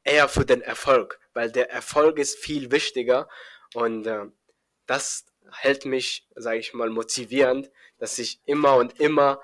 eher 0.04 0.28
für 0.28 0.46
den 0.46 0.62
Erfolg, 0.62 1.20
weil 1.34 1.52
der 1.52 1.70
Erfolg 1.72 2.20
ist 2.20 2.38
viel 2.38 2.72
wichtiger 2.72 3.30
und 3.74 4.06
äh, 4.08 4.26
das 4.86 5.26
hält 5.52 5.86
mich, 5.86 6.28
sage 6.36 6.60
ich 6.60 6.74
mal, 6.74 6.90
motivierend, 6.90 7.72
dass 7.98 8.20
ich 8.20 8.42
immer 8.46 8.76
und 8.76 9.00
immer 9.00 9.42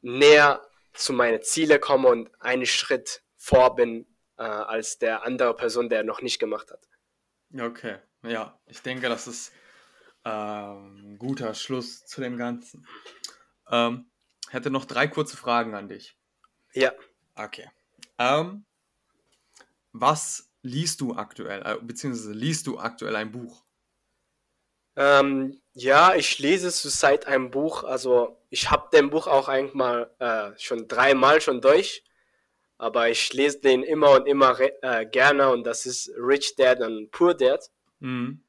näher 0.00 0.66
zu 0.94 1.12
meinen 1.12 1.42
Zielen 1.42 1.80
komme 1.80 2.08
und 2.08 2.30
einen 2.40 2.66
Schritt 2.66 3.22
vor 3.36 3.74
bin 3.74 4.06
äh, 4.38 4.42
als 4.42 4.98
der 4.98 5.24
andere 5.24 5.54
Person, 5.54 5.88
der 5.88 6.04
noch 6.04 6.22
nicht 6.22 6.38
gemacht 6.38 6.70
hat. 6.70 6.88
Okay, 7.58 7.98
ja, 8.22 8.58
ich 8.66 8.80
denke, 8.80 9.08
das 9.08 9.26
ist 9.26 9.52
ähm, 10.24 11.16
guter 11.18 11.54
Schluss 11.54 12.04
zu 12.06 12.20
dem 12.20 12.36
Ganzen. 12.36 12.86
Ähm, 13.70 14.10
hätte 14.50 14.70
noch 14.70 14.84
drei 14.84 15.06
kurze 15.06 15.36
Fragen 15.36 15.74
an 15.74 15.88
dich. 15.88 16.16
Ja. 16.72 16.92
Okay. 17.34 17.70
Ähm, 18.18 18.64
was 19.94 20.50
liest 20.62 21.00
du 21.00 21.14
aktuell, 21.14 21.62
äh, 21.64 21.76
beziehungsweise 21.80 22.32
liest 22.32 22.66
du 22.66 22.78
aktuell 22.78 23.16
ein 23.16 23.30
Buch? 23.30 23.62
Ähm, 24.96 25.60
ja, 25.72 26.14
ich 26.14 26.38
lese 26.38 26.70
zurzeit 26.70 27.26
ein 27.26 27.50
Buch. 27.50 27.84
Also 27.84 28.36
ich 28.50 28.70
habe 28.70 28.88
den 28.92 29.08
Buch 29.10 29.26
auch 29.26 29.48
eigentlich 29.48 29.74
mal 29.74 30.10
äh, 30.18 30.50
schon 30.58 30.88
dreimal 30.88 31.40
schon 31.40 31.60
durch, 31.60 32.04
aber 32.76 33.08
ich 33.08 33.32
lese 33.32 33.60
den 33.60 33.82
immer 33.82 34.10
und 34.10 34.26
immer 34.26 34.58
äh, 34.82 35.06
gerne 35.06 35.50
und 35.50 35.64
das 35.64 35.86
ist 35.86 36.10
Rich 36.16 36.56
Dad 36.56 36.80
und 36.80 37.10
Poor 37.12 37.34
Dad. 37.34 37.70
Mhm. 38.00 38.42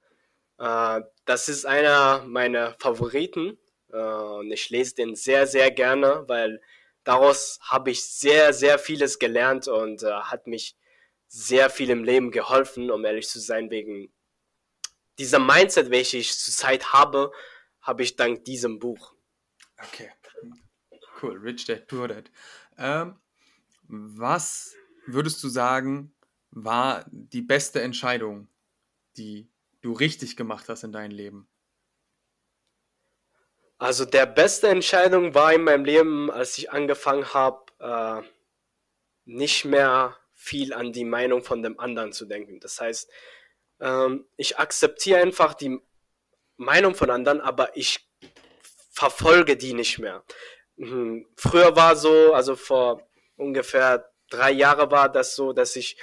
Äh, 0.57 1.01
das 1.25 1.47
ist 1.47 1.65
einer 1.65 2.23
meiner 2.25 2.75
Favoriten 2.79 3.57
äh, 3.91 3.97
und 3.97 4.51
ich 4.51 4.69
lese 4.71 4.95
den 4.95 5.15
sehr, 5.15 5.45
sehr 5.45 5.69
gerne, 5.69 6.23
weil 6.27 6.59
daraus 7.03 7.59
habe 7.61 7.91
ich 7.91 8.03
sehr, 8.03 8.51
sehr 8.53 8.79
vieles 8.79 9.19
gelernt 9.19 9.67
und 9.67 10.01
äh, 10.01 10.11
hat 10.11 10.47
mich 10.47 10.75
sehr 11.35 11.69
viel 11.69 11.89
im 11.89 12.05
Leben 12.05 12.31
geholfen, 12.31 12.89
um 12.89 13.03
ehrlich 13.03 13.27
zu 13.27 13.41
sein, 13.41 13.69
wegen 13.69 14.09
dieser 15.19 15.39
Mindset, 15.39 15.89
welche 15.89 16.17
ich 16.17 16.39
zurzeit 16.39 16.93
habe, 16.93 17.31
habe 17.81 18.03
ich 18.03 18.15
dank 18.15 18.45
diesem 18.45 18.79
Buch. 18.79 19.13
Okay, 19.77 20.09
cool, 21.21 21.37
Rich 21.37 21.65
Dad, 21.65 21.87
Poor 21.87 22.07
Dad. 22.07 22.31
Ähm, 22.77 23.19
was 23.83 24.75
würdest 25.07 25.43
du 25.43 25.49
sagen, 25.49 26.15
war 26.51 27.05
die 27.09 27.41
beste 27.41 27.81
Entscheidung, 27.81 28.47
die 29.17 29.49
du 29.81 29.91
richtig 29.91 30.37
gemacht 30.37 30.69
hast 30.69 30.83
in 30.83 30.93
deinem 30.93 31.11
Leben? 31.11 31.49
Also 33.77 34.05
der 34.05 34.25
beste 34.25 34.69
Entscheidung 34.69 35.33
war 35.33 35.53
in 35.53 35.65
meinem 35.65 35.83
Leben, 35.83 36.31
als 36.31 36.57
ich 36.57 36.71
angefangen 36.71 37.33
habe, 37.33 37.65
äh, 37.79 38.25
nicht 39.25 39.65
mehr 39.65 40.17
viel 40.45 40.73
an 40.73 40.93
die 40.93 41.05
Meinung 41.05 41.43
von 41.43 41.63
dem 41.63 41.79
anderen 41.79 42.13
zu 42.13 42.25
denken. 42.25 42.59
Das 42.59 42.79
heißt, 42.79 43.09
ähm, 43.79 44.25
ich 44.37 44.57
akzeptiere 44.59 45.19
einfach 45.19 45.55
die 45.55 45.79
Meinung 46.57 46.95
von 46.95 47.09
anderen, 47.09 47.41
aber 47.41 47.75
ich 47.75 48.07
verfolge 48.91 49.57
die 49.57 49.73
nicht 49.73 49.99
mehr. 49.99 50.23
Mhm. 50.77 51.27
Früher 51.35 51.75
war 51.75 51.95
so, 51.95 52.33
also 52.33 52.55
vor 52.55 53.07
ungefähr 53.35 54.09
drei 54.29 54.51
Jahren 54.51 54.91
war 54.91 55.09
das 55.09 55.35
so, 55.35 55.51
dass 55.51 55.75
ich 55.75 55.97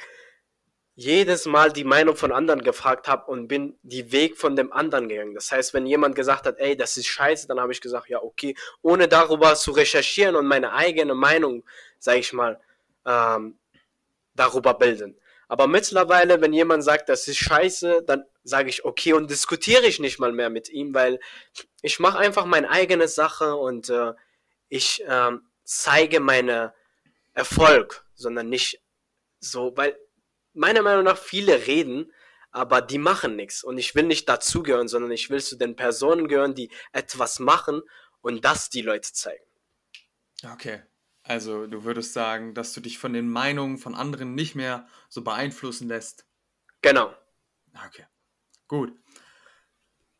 jedes 0.95 1.47
Mal 1.47 1.72
die 1.72 1.84
Meinung 1.84 2.16
von 2.16 2.32
anderen 2.32 2.62
gefragt 2.62 3.09
habe 3.09 3.30
und 3.30 3.49
bin 3.49 3.78
die 3.82 4.12
Weg 4.12 4.36
von 4.36 4.57
dem 4.57 4.72
anderen 4.72 5.09
gegangen. 5.09 5.34
Das 5.34 5.51
heißt, 5.51 5.72
wenn 5.72 5.86
jemand 5.86 6.14
gesagt 6.14 6.47
hat, 6.47 6.59
ey, 6.59 6.76
das 6.76 6.97
ist 6.97 7.07
scheiße, 7.07 7.47
dann 7.49 7.61
habe 7.61 7.72
ich 7.72 7.80
gesagt, 7.80 8.09
ja, 8.09 8.22
okay, 8.22 8.55
ohne 8.82 9.09
darüber 9.09 9.55
zu 9.55 9.70
recherchieren 9.70 10.36
und 10.36 10.47
meine 10.47 10.72
eigene 10.72 11.14
Meinung, 11.14 11.64
sage 11.99 12.18
ich 12.18 12.32
mal, 12.34 12.61
ähm, 13.07 13.59
darüber 14.35 14.74
bilden. 14.74 15.18
Aber 15.49 15.66
mittlerweile, 15.66 16.41
wenn 16.41 16.53
jemand 16.53 16.83
sagt, 16.83 17.09
das 17.09 17.28
ist 17.28 17.37
scheiße, 17.37 18.05
dann 18.07 18.24
sage 18.43 18.70
ich 18.70 18.85
okay 18.85 19.12
und 19.12 19.30
diskutiere 19.30 19.87
ich 19.87 20.01
nicht 20.01 20.18
mal 20.18 20.33
mehr 20.33 20.49
mit 20.49 20.70
ihm, 20.70 20.95
weil 20.95 21.20
ich 21.83 22.01
mache 22.01 22.18
einfach 22.18 22.47
meine 22.47 22.70
eigene 22.70 23.07
Sache 23.07 23.57
und 23.57 23.91
äh, 23.91 24.14
ich 24.68 25.05
äh, 25.05 25.33
zeige 25.64 26.20
meine 26.20 26.72
Erfolg, 27.35 28.07
sondern 28.14 28.49
nicht 28.49 28.80
so, 29.41 29.76
weil 29.76 29.99
meiner 30.55 30.83
Meinung 30.83 31.05
nach 31.05 31.18
viele 31.18 31.66
reden, 31.66 32.12
aber 32.51 32.80
die 32.80 32.99
machen 32.99 33.37
nichts. 33.37 33.64
Und 33.64 33.78
ich 33.78 33.95
will 33.95 34.05
nicht 34.05 34.28
dazugehören, 34.28 34.89
sondern 34.89 35.11
ich 35.11 35.30
will 35.30 35.43
zu 35.43 35.57
den 35.57 35.76
Personen 35.76 36.28
gehören, 36.28 36.55
die 36.55 36.70
etwas 36.93 37.39
machen 37.39 37.83
und 38.20 38.45
das 38.45 38.70
die 38.70 38.83
Leute 38.83 39.12
zeigen. 39.12 39.45
Okay. 40.51 40.83
Also 41.25 41.66
du 41.66 41.85
würdest 41.85 42.12
sagen, 42.12 42.55
dass 42.55 42.73
du 42.73 42.81
dich 42.81 42.99
von 42.99 43.12
den 43.12 43.29
Meinungen 43.29 43.79
von 43.79 43.95
anderen 43.95 44.35
nicht 44.35 44.55
mehr 44.55 44.89
so 45.09 45.23
beeinflussen 45.23 45.89
lässt. 45.89 46.27
Genau. 46.81 47.14
Okay. 47.87 48.07
Gut. 48.66 48.93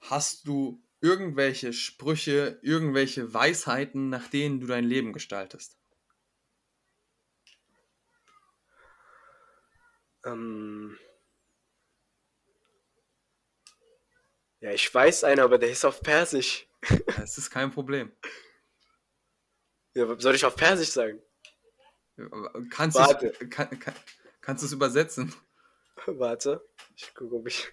Hast 0.01 0.47
du 0.47 0.83
irgendwelche 1.01 1.73
Sprüche, 1.73 2.61
irgendwelche 2.63 3.35
Weisheiten, 3.35 4.09
nach 4.09 4.29
denen 4.29 4.61
du 4.61 4.67
dein 4.67 4.85
Leben 4.85 5.13
gestaltest? 5.13 5.77
Ähm 10.25 10.97
ja, 14.61 14.71
ich 14.71 14.93
weiß 14.95 15.25
einen, 15.25 15.41
aber 15.41 15.59
der 15.59 15.71
ist 15.71 15.85
auf 15.85 16.01
Persisch. 16.01 16.69
Das 17.17 17.39
ist 17.39 17.51
kein 17.51 17.71
Problem. 17.71 18.13
Ja, 19.94 20.16
soll 20.20 20.36
ich 20.36 20.46
auf 20.46 20.56
Persisch 20.56 20.92
sagen? 20.92 21.22
Kannst 22.72 22.98
du 22.98 23.48
kann, 23.50 23.80
kann, 23.80 23.96
kannst 24.42 24.64
du 24.64 24.68
es 24.68 24.74
übersetzen? 24.74 25.34
Warte, 26.06 26.62
ich 26.96 27.14
gucke, 27.14 27.36
ob 27.36 27.48
ich. 27.48 27.68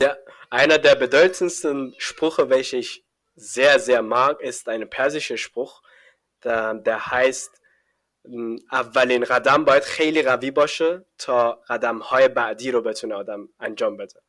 Der, 0.00 0.18
einer 0.50 0.78
der 0.78 0.94
bedeutendsten 0.94 1.94
Sprüche, 1.98 2.50
welche 2.50 2.76
ich 2.76 3.04
sehr, 3.34 3.80
sehr 3.80 4.02
mag, 4.02 4.40
ist 4.40 4.68
ein 4.68 4.88
persischer 4.88 5.36
Spruch, 5.36 5.82
der, 6.44 6.74
der 6.74 7.10
heißt 7.10 7.58
اولین 8.72 9.24
قدم 9.24 9.64
باید 9.64 9.82
خیلی 9.82 10.22
قوی 10.22 10.50
باشه 10.50 11.04
تا 11.18 11.52
قدم 11.68 11.98
های 11.98 12.28
بعدی 12.28 12.70
رو 12.70 12.82
بتونه 12.82 13.14
آدم 13.14 13.48
انجام 13.60 13.96
بده 13.96 14.20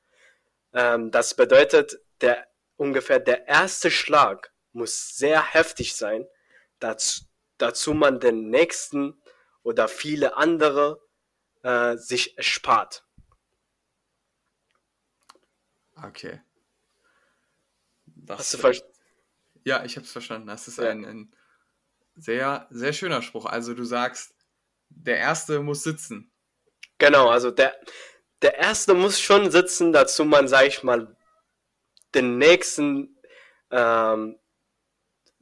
das 1.11 1.33
bedeutet 1.33 1.99
der 2.21 2.47
ungefähr 2.77 3.19
der 3.19 3.47
erste 3.47 3.91
Schlag 3.91 4.51
muss 4.74 5.16
sehr 5.16 5.42
heftig 5.42 5.96
sein 5.96 6.26
dazu, 6.80 7.22
dazu 7.58 7.94
man 7.94 8.20
den 8.20 8.50
nächsten 8.50 9.20
oder 9.62 9.88
viele 9.88 10.36
andere 10.36 11.00
äh, 11.62 11.96
sich 11.96 12.36
erspart 12.36 13.04
Okay. 16.02 16.40
Das 18.06 18.38
Hast 18.40 18.54
du 18.54 18.58
ver 18.58 18.72
ja, 19.66 19.82
ich 19.84 19.96
habe 19.96 20.04
es 20.04 20.12
verstanden. 20.12 20.46
Das 20.48 20.68
ist 20.68 20.78
Ja. 20.78 20.90
ein, 20.90 21.04
ein 21.04 21.36
sehr, 22.16 22.66
sehr 22.70 22.92
schöner 22.92 23.22
Spruch. 23.22 23.46
Also 23.46 23.72
du 23.74 23.84
sagst, 23.84 24.34
der 24.90 25.18
Erste 25.18 25.60
muss 25.60 25.82
sitzen. 25.82 26.30
Genau, 26.98 27.28
also 27.28 27.50
der, 27.50 27.74
der 28.42 28.56
erste 28.58 28.94
muss 28.94 29.20
schon 29.20 29.50
sitzen, 29.50 29.92
dazu 29.92 30.24
man, 30.24 30.48
sag 30.48 30.66
ich 30.66 30.82
mal, 30.82 31.16
den 32.14 32.38
nächsten, 32.38 33.18
ähm, 33.70 34.38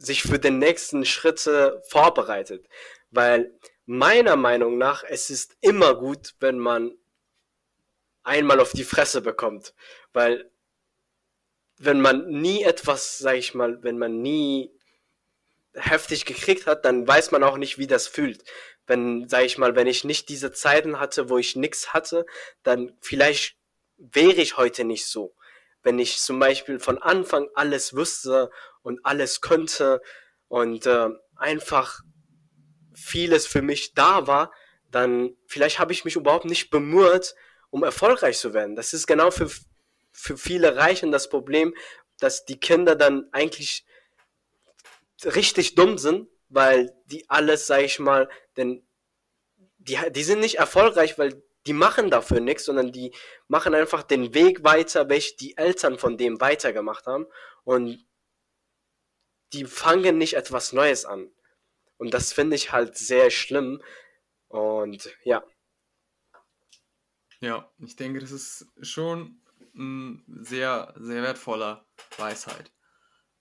sich 0.05 0.23
für 0.23 0.39
den 0.39 0.59
nächsten 0.59 1.05
Schritte 1.05 1.83
vorbereitet. 1.89 2.67
Weil 3.11 3.59
meiner 3.87 4.37
Meinung 4.37 4.79
nach, 4.79 5.05
es 5.05 5.31
ist 5.31 5.57
immer 5.61 5.95
gut, 5.95 6.35
wenn 6.41 6.59
man 6.59 6.93
einmal 8.23 8.61
auf 8.61 8.73
die 8.73 8.85
Fresse 8.85 9.21
bekommt. 9.21 9.75
Weil 10.13 10.51
wenn 11.79 12.01
man 12.01 12.29
nie 12.29 12.63
etwas, 12.63 13.19
sag 13.19 13.37
ich 13.37 13.55
mal, 13.55 13.83
wenn 13.83 13.99
man 13.99 14.23
nie 14.23 14.73
heftig 15.75 16.27
gekriegt 16.27 16.67
hat, 16.67 16.85
dann 16.85 17.07
weiß 17.07 17.31
man 17.31 17.43
auch 17.43 17.57
nicht, 17.57 17.79
wie 17.79 17.87
das 17.87 18.07
fühlt. 18.07 18.45
Wenn, 18.87 19.29
sag 19.29 19.45
ich 19.45 19.59
mal, 19.59 19.75
wenn 19.77 19.87
ich 19.87 20.05
nicht 20.05 20.29
diese 20.29 20.53
Zeiten 20.53 21.01
hatte, 21.01 21.29
wo 21.29 21.39
ich 21.39 21.57
nichts 21.57 21.93
hatte, 21.93 22.27
dann 22.63 22.97
vielleicht 23.01 23.57
wäre 23.97 24.41
ich 24.41 24.57
heute 24.57 24.85
nicht 24.85 25.07
so. 25.07 25.35
Wenn 25.83 25.99
ich 25.99 26.19
zum 26.19 26.39
Beispiel 26.39 26.79
von 26.79 26.99
Anfang 26.99 27.49
alles 27.55 27.95
wüsste 27.95 28.51
und 28.83 29.01
alles 29.05 29.41
könnte 29.41 30.01
und 30.49 30.87
äh, 30.87 31.09
einfach 31.37 32.03
vieles 32.95 33.47
für 33.47 33.63
mich 33.63 33.95
da 33.95 34.27
war, 34.27 34.53
dann 34.91 35.37
vielleicht 35.47 35.79
habe 35.79 35.93
ich 35.93 36.05
mich 36.05 36.17
überhaupt 36.17 36.45
nicht 36.45 36.71
bemüht, 36.71 37.35
um 37.71 37.83
erfolgreich 37.83 38.39
zu 38.39 38.53
werden. 38.53 38.77
Das 38.77 38.93
ist 38.93 39.07
genau 39.07 39.31
für, 39.31 39.51
für 40.13 40.37
viele 40.37 40.77
Reichen 40.77 41.11
das 41.11 41.29
Problem, 41.29 41.75
dass 42.19 42.45
die 42.45 42.61
Kinder 42.61 42.95
dann 42.95 43.29
eigentlich 43.33 43.85
richtig 45.25 45.75
dumm 45.75 45.99
sind, 45.99 46.29
weil 46.49 46.93
die 47.07 47.29
alles, 47.31 47.67
sag 47.67 47.83
ich 47.83 47.99
mal, 47.99 48.29
denn 48.57 48.87
die, 49.79 49.99
die 50.11 50.23
sind 50.23 50.41
nicht 50.41 50.59
erfolgreich, 50.59 51.19
weil 51.19 51.43
die 51.67 51.73
machen 51.73 52.11
dafür 52.11 52.41
nichts, 52.41 52.65
sondern 52.65 52.93
die 52.93 53.15
machen 53.49 53.75
einfach 53.75 54.03
den 54.03 54.35
Weg 54.35 54.65
weiter, 54.65 55.09
welch 55.09 55.37
die 55.37 55.57
Eltern 55.57 55.99
von 55.99 56.17
dem 56.17 56.41
weitergemacht 56.41 57.07
haben 57.07 57.27
und 57.65 58.05
die 59.53 59.65
fangen 59.65 60.19
nicht 60.19 60.35
etwas 60.35 60.73
Neues 60.73 61.05
an. 61.05 61.31
Und 61.99 62.15
das 62.15 62.33
finde 62.33 62.57
ich 62.57 62.73
halt 62.73 62.97
sehr 62.97 63.31
schlimm. 63.31 63.83
Und 64.49 65.17
ja. 65.25 65.45
Ja, 67.41 67.71
ich 67.79 67.97
denke, 67.97 68.21
das 68.21 68.31
ist 68.31 68.67
schon 68.83 69.41
ein 69.75 70.25
sehr, 70.43 70.95
sehr 70.99 71.23
wertvoller 71.23 71.87
Weisheit. 72.19 72.71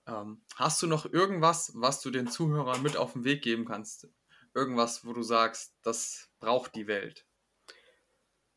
Ähm, 0.06 0.42
hast 0.56 0.82
du 0.82 0.86
noch 0.86 1.06
irgendwas, 1.06 1.72
was 1.74 2.00
du 2.00 2.10
den 2.10 2.28
Zuhörern 2.28 2.82
mit 2.82 2.96
auf 2.96 3.12
den 3.12 3.24
Weg 3.24 3.42
geben 3.42 3.64
kannst? 3.64 4.08
Irgendwas, 4.54 5.04
wo 5.04 5.12
du 5.12 5.22
sagst, 5.22 5.74
das 5.82 6.28
braucht 6.40 6.74
die 6.74 6.86
Welt? 6.86 7.26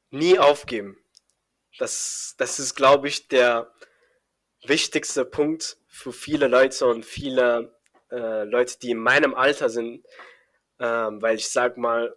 Nie 0.09 0.39
aufgeben. 0.39 0.97
Das, 1.77 2.35
das 2.37 2.59
ist, 2.59 2.75
glaube 2.75 3.07
ich, 3.07 3.27
der 3.27 3.73
wichtigste 4.67 5.25
Punkt 5.25 5.77
für 5.87 6.13
viele 6.13 6.47
Leute 6.47 6.85
und 6.87 7.05
viele 7.05 7.75
äh, 8.11 8.43
Leute, 8.43 8.77
die 8.79 8.91
in 8.91 8.99
meinem 8.99 9.33
Alter 9.33 9.69
sind. 9.69 10.05
Ähm, 10.79 11.21
weil 11.21 11.37
ich 11.37 11.49
sag 11.49 11.77
mal, 11.77 12.15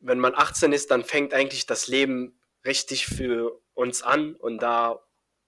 wenn 0.00 0.18
man 0.18 0.34
18 0.34 0.72
ist, 0.72 0.90
dann 0.90 1.04
fängt 1.04 1.34
eigentlich 1.34 1.66
das 1.66 1.88
Leben 1.88 2.38
richtig 2.64 3.06
für 3.06 3.60
uns 3.74 4.02
an 4.02 4.34
und 4.36 4.62
da 4.62 5.00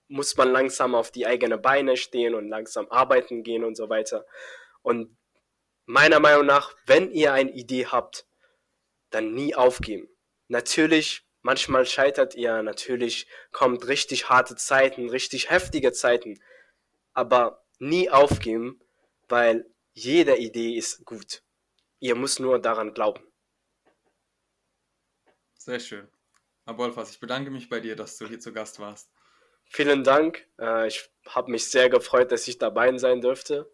muss 0.08 0.36
man 0.36 0.50
langsam 0.50 0.94
auf 0.94 1.10
die 1.10 1.26
eigenen 1.26 1.60
Beine 1.60 1.96
stehen 1.96 2.34
und 2.34 2.48
langsam 2.48 2.88
arbeiten 2.90 3.42
gehen 3.42 3.64
und 3.64 3.76
so 3.76 3.88
weiter. 3.88 4.26
Und 4.82 5.16
meiner 5.86 6.20
Meinung 6.20 6.46
nach, 6.46 6.74
wenn 6.86 7.10
ihr 7.10 7.32
eine 7.32 7.52
Idee 7.52 7.86
habt, 7.86 8.26
dann 9.10 9.32
nie 9.32 9.54
aufgeben. 9.54 10.08
Natürlich, 10.48 11.24
manchmal 11.44 11.86
scheitert 11.86 12.34
ihr, 12.34 12.62
natürlich 12.64 13.28
kommt 13.52 13.86
richtig 13.86 14.28
harte 14.28 14.56
Zeiten, 14.56 15.08
richtig 15.10 15.50
heftige 15.50 15.92
Zeiten, 15.92 16.40
aber 17.12 17.64
nie 17.78 18.10
aufgeben, 18.10 18.80
weil 19.28 19.66
jede 19.92 20.36
Idee 20.38 20.76
ist 20.76 21.04
gut. 21.04 21.42
Ihr 22.00 22.16
müsst 22.16 22.40
nur 22.40 22.58
daran 22.60 22.94
glauben. 22.94 23.22
Sehr 25.56 25.80
schön. 25.80 26.08
Abolfas, 26.64 27.10
ich 27.10 27.20
bedanke 27.20 27.50
mich 27.50 27.68
bei 27.68 27.80
dir, 27.80 27.96
dass 27.96 28.18
du 28.18 28.26
hier 28.26 28.38
zu 28.40 28.52
Gast 28.52 28.78
warst. 28.78 29.10
Vielen 29.66 30.04
Dank. 30.04 30.46
Äh, 30.58 30.86
Ich 30.88 31.10
habe 31.26 31.50
mich 31.50 31.66
sehr 31.66 31.90
gefreut, 31.90 32.32
dass 32.32 32.48
ich 32.48 32.58
dabei 32.58 32.96
sein 32.98 33.20
dürfte. 33.20 33.70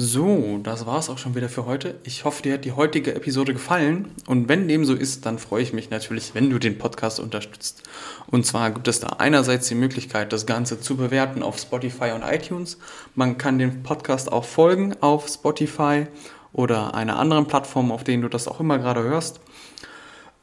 So, 0.00 0.60
das 0.62 0.86
war's 0.86 1.10
auch 1.10 1.18
schon 1.18 1.34
wieder 1.34 1.48
für 1.48 1.66
heute. 1.66 1.96
Ich 2.04 2.24
hoffe, 2.24 2.44
dir 2.44 2.54
hat 2.54 2.64
die 2.64 2.70
heutige 2.70 3.16
Episode 3.16 3.52
gefallen. 3.52 4.12
Und 4.28 4.48
wenn 4.48 4.68
dem 4.68 4.84
so 4.84 4.94
ist, 4.94 5.26
dann 5.26 5.40
freue 5.40 5.64
ich 5.64 5.72
mich 5.72 5.90
natürlich, 5.90 6.36
wenn 6.36 6.50
du 6.50 6.60
den 6.60 6.78
Podcast 6.78 7.18
unterstützt. 7.18 7.82
Und 8.28 8.46
zwar 8.46 8.70
gibt 8.70 8.86
es 8.86 9.00
da 9.00 9.16
einerseits 9.18 9.66
die 9.66 9.74
Möglichkeit, 9.74 10.32
das 10.32 10.46
Ganze 10.46 10.80
zu 10.80 10.96
bewerten 10.96 11.42
auf 11.42 11.58
Spotify 11.58 12.12
und 12.12 12.22
iTunes. 12.22 12.78
Man 13.16 13.38
kann 13.38 13.58
dem 13.58 13.82
Podcast 13.82 14.30
auch 14.30 14.44
folgen 14.44 14.94
auf 15.00 15.26
Spotify 15.26 16.06
oder 16.52 16.94
einer 16.94 17.18
anderen 17.18 17.48
Plattform, 17.48 17.90
auf 17.90 18.04
denen 18.04 18.22
du 18.22 18.28
das 18.28 18.46
auch 18.46 18.60
immer 18.60 18.78
gerade 18.78 19.02
hörst. 19.02 19.40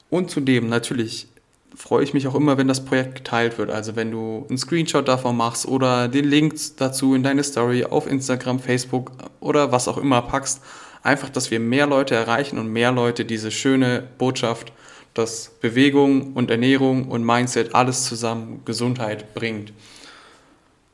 Und 0.09 0.29
zudem 0.29 0.67
natürlich 0.67 1.29
freue 1.75 2.03
ich 2.03 2.13
mich 2.13 2.27
auch 2.27 2.35
immer, 2.35 2.57
wenn 2.57 2.67
das 2.67 2.85
Projekt 2.85 3.15
geteilt 3.15 3.57
wird. 3.57 3.69
Also 3.69 3.95
wenn 3.95 4.11
du 4.11 4.45
einen 4.49 4.57
Screenshot 4.57 5.07
davon 5.07 5.37
machst 5.37 5.67
oder 5.67 6.07
den 6.07 6.25
Link 6.25 6.55
dazu 6.77 7.15
in 7.15 7.23
deine 7.23 7.43
Story 7.43 7.85
auf 7.85 8.07
Instagram, 8.07 8.59
Facebook 8.59 9.11
oder 9.39 9.71
was 9.71 9.87
auch 9.87 9.97
immer 9.97 10.21
packst. 10.21 10.61
Einfach, 11.03 11.29
dass 11.29 11.51
wir 11.51 11.59
mehr 11.59 11.85
Leute 11.85 12.15
erreichen 12.15 12.57
und 12.57 12.71
mehr 12.71 12.91
Leute 12.91 13.25
diese 13.25 13.51
schöne 13.51 14.07
Botschaft, 14.17 14.71
dass 15.13 15.51
Bewegung 15.61 16.33
und 16.33 16.49
Ernährung 16.49 17.07
und 17.09 17.23
Mindset 17.23 17.75
alles 17.75 18.05
zusammen 18.05 18.61
Gesundheit 18.65 19.33
bringt, 19.35 19.71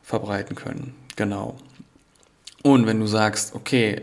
verbreiten 0.04 0.56
können. 0.56 0.94
Genau. 1.16 1.56
Und 2.64 2.86
wenn 2.88 3.00
du 3.00 3.08
sagst, 3.08 3.56
okay, 3.56 4.02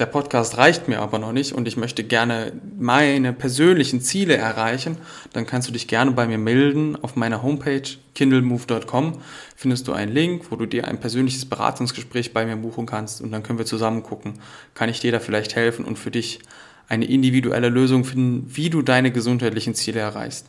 der 0.00 0.06
Podcast 0.06 0.56
reicht 0.56 0.88
mir 0.88 1.00
aber 1.00 1.18
noch 1.18 1.32
nicht 1.32 1.52
und 1.52 1.68
ich 1.68 1.76
möchte 1.76 2.02
gerne 2.02 2.52
meine 2.78 3.34
persönlichen 3.34 4.00
Ziele 4.00 4.34
erreichen, 4.36 4.96
dann 5.34 5.46
kannst 5.46 5.68
du 5.68 5.72
dich 5.72 5.88
gerne 5.88 6.12
bei 6.12 6.26
mir 6.26 6.38
melden. 6.38 6.96
Auf 7.02 7.16
meiner 7.16 7.42
Homepage 7.42 7.82
kindlemove.com 8.14 9.20
findest 9.54 9.86
du 9.86 9.92
einen 9.92 10.12
Link, 10.12 10.50
wo 10.50 10.56
du 10.56 10.64
dir 10.64 10.88
ein 10.88 10.98
persönliches 10.98 11.44
Beratungsgespräch 11.44 12.32
bei 12.32 12.46
mir 12.46 12.56
buchen 12.56 12.86
kannst 12.86 13.20
und 13.20 13.30
dann 13.30 13.42
können 13.42 13.58
wir 13.58 13.66
zusammen 13.66 14.02
gucken, 14.02 14.40
kann 14.74 14.88
ich 14.88 15.00
dir 15.00 15.12
da 15.12 15.20
vielleicht 15.20 15.54
helfen 15.54 15.84
und 15.84 15.98
für 15.98 16.10
dich 16.10 16.40
eine 16.88 17.04
individuelle 17.04 17.68
Lösung 17.68 18.04
finden, 18.04 18.44
wie 18.48 18.70
du 18.70 18.82
deine 18.82 19.12
gesundheitlichen 19.12 19.74
Ziele 19.74 20.00
erreichst. 20.00 20.46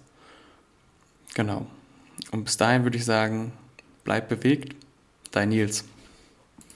Genau. 1.33 1.67
Und 2.31 2.45
bis 2.45 2.57
dahin 2.57 2.83
würde 2.83 2.97
ich 2.97 3.05
sagen, 3.05 3.51
bleib 4.05 4.29
bewegt, 4.29 4.75
dein 5.31 5.49
Nils. 5.49 5.83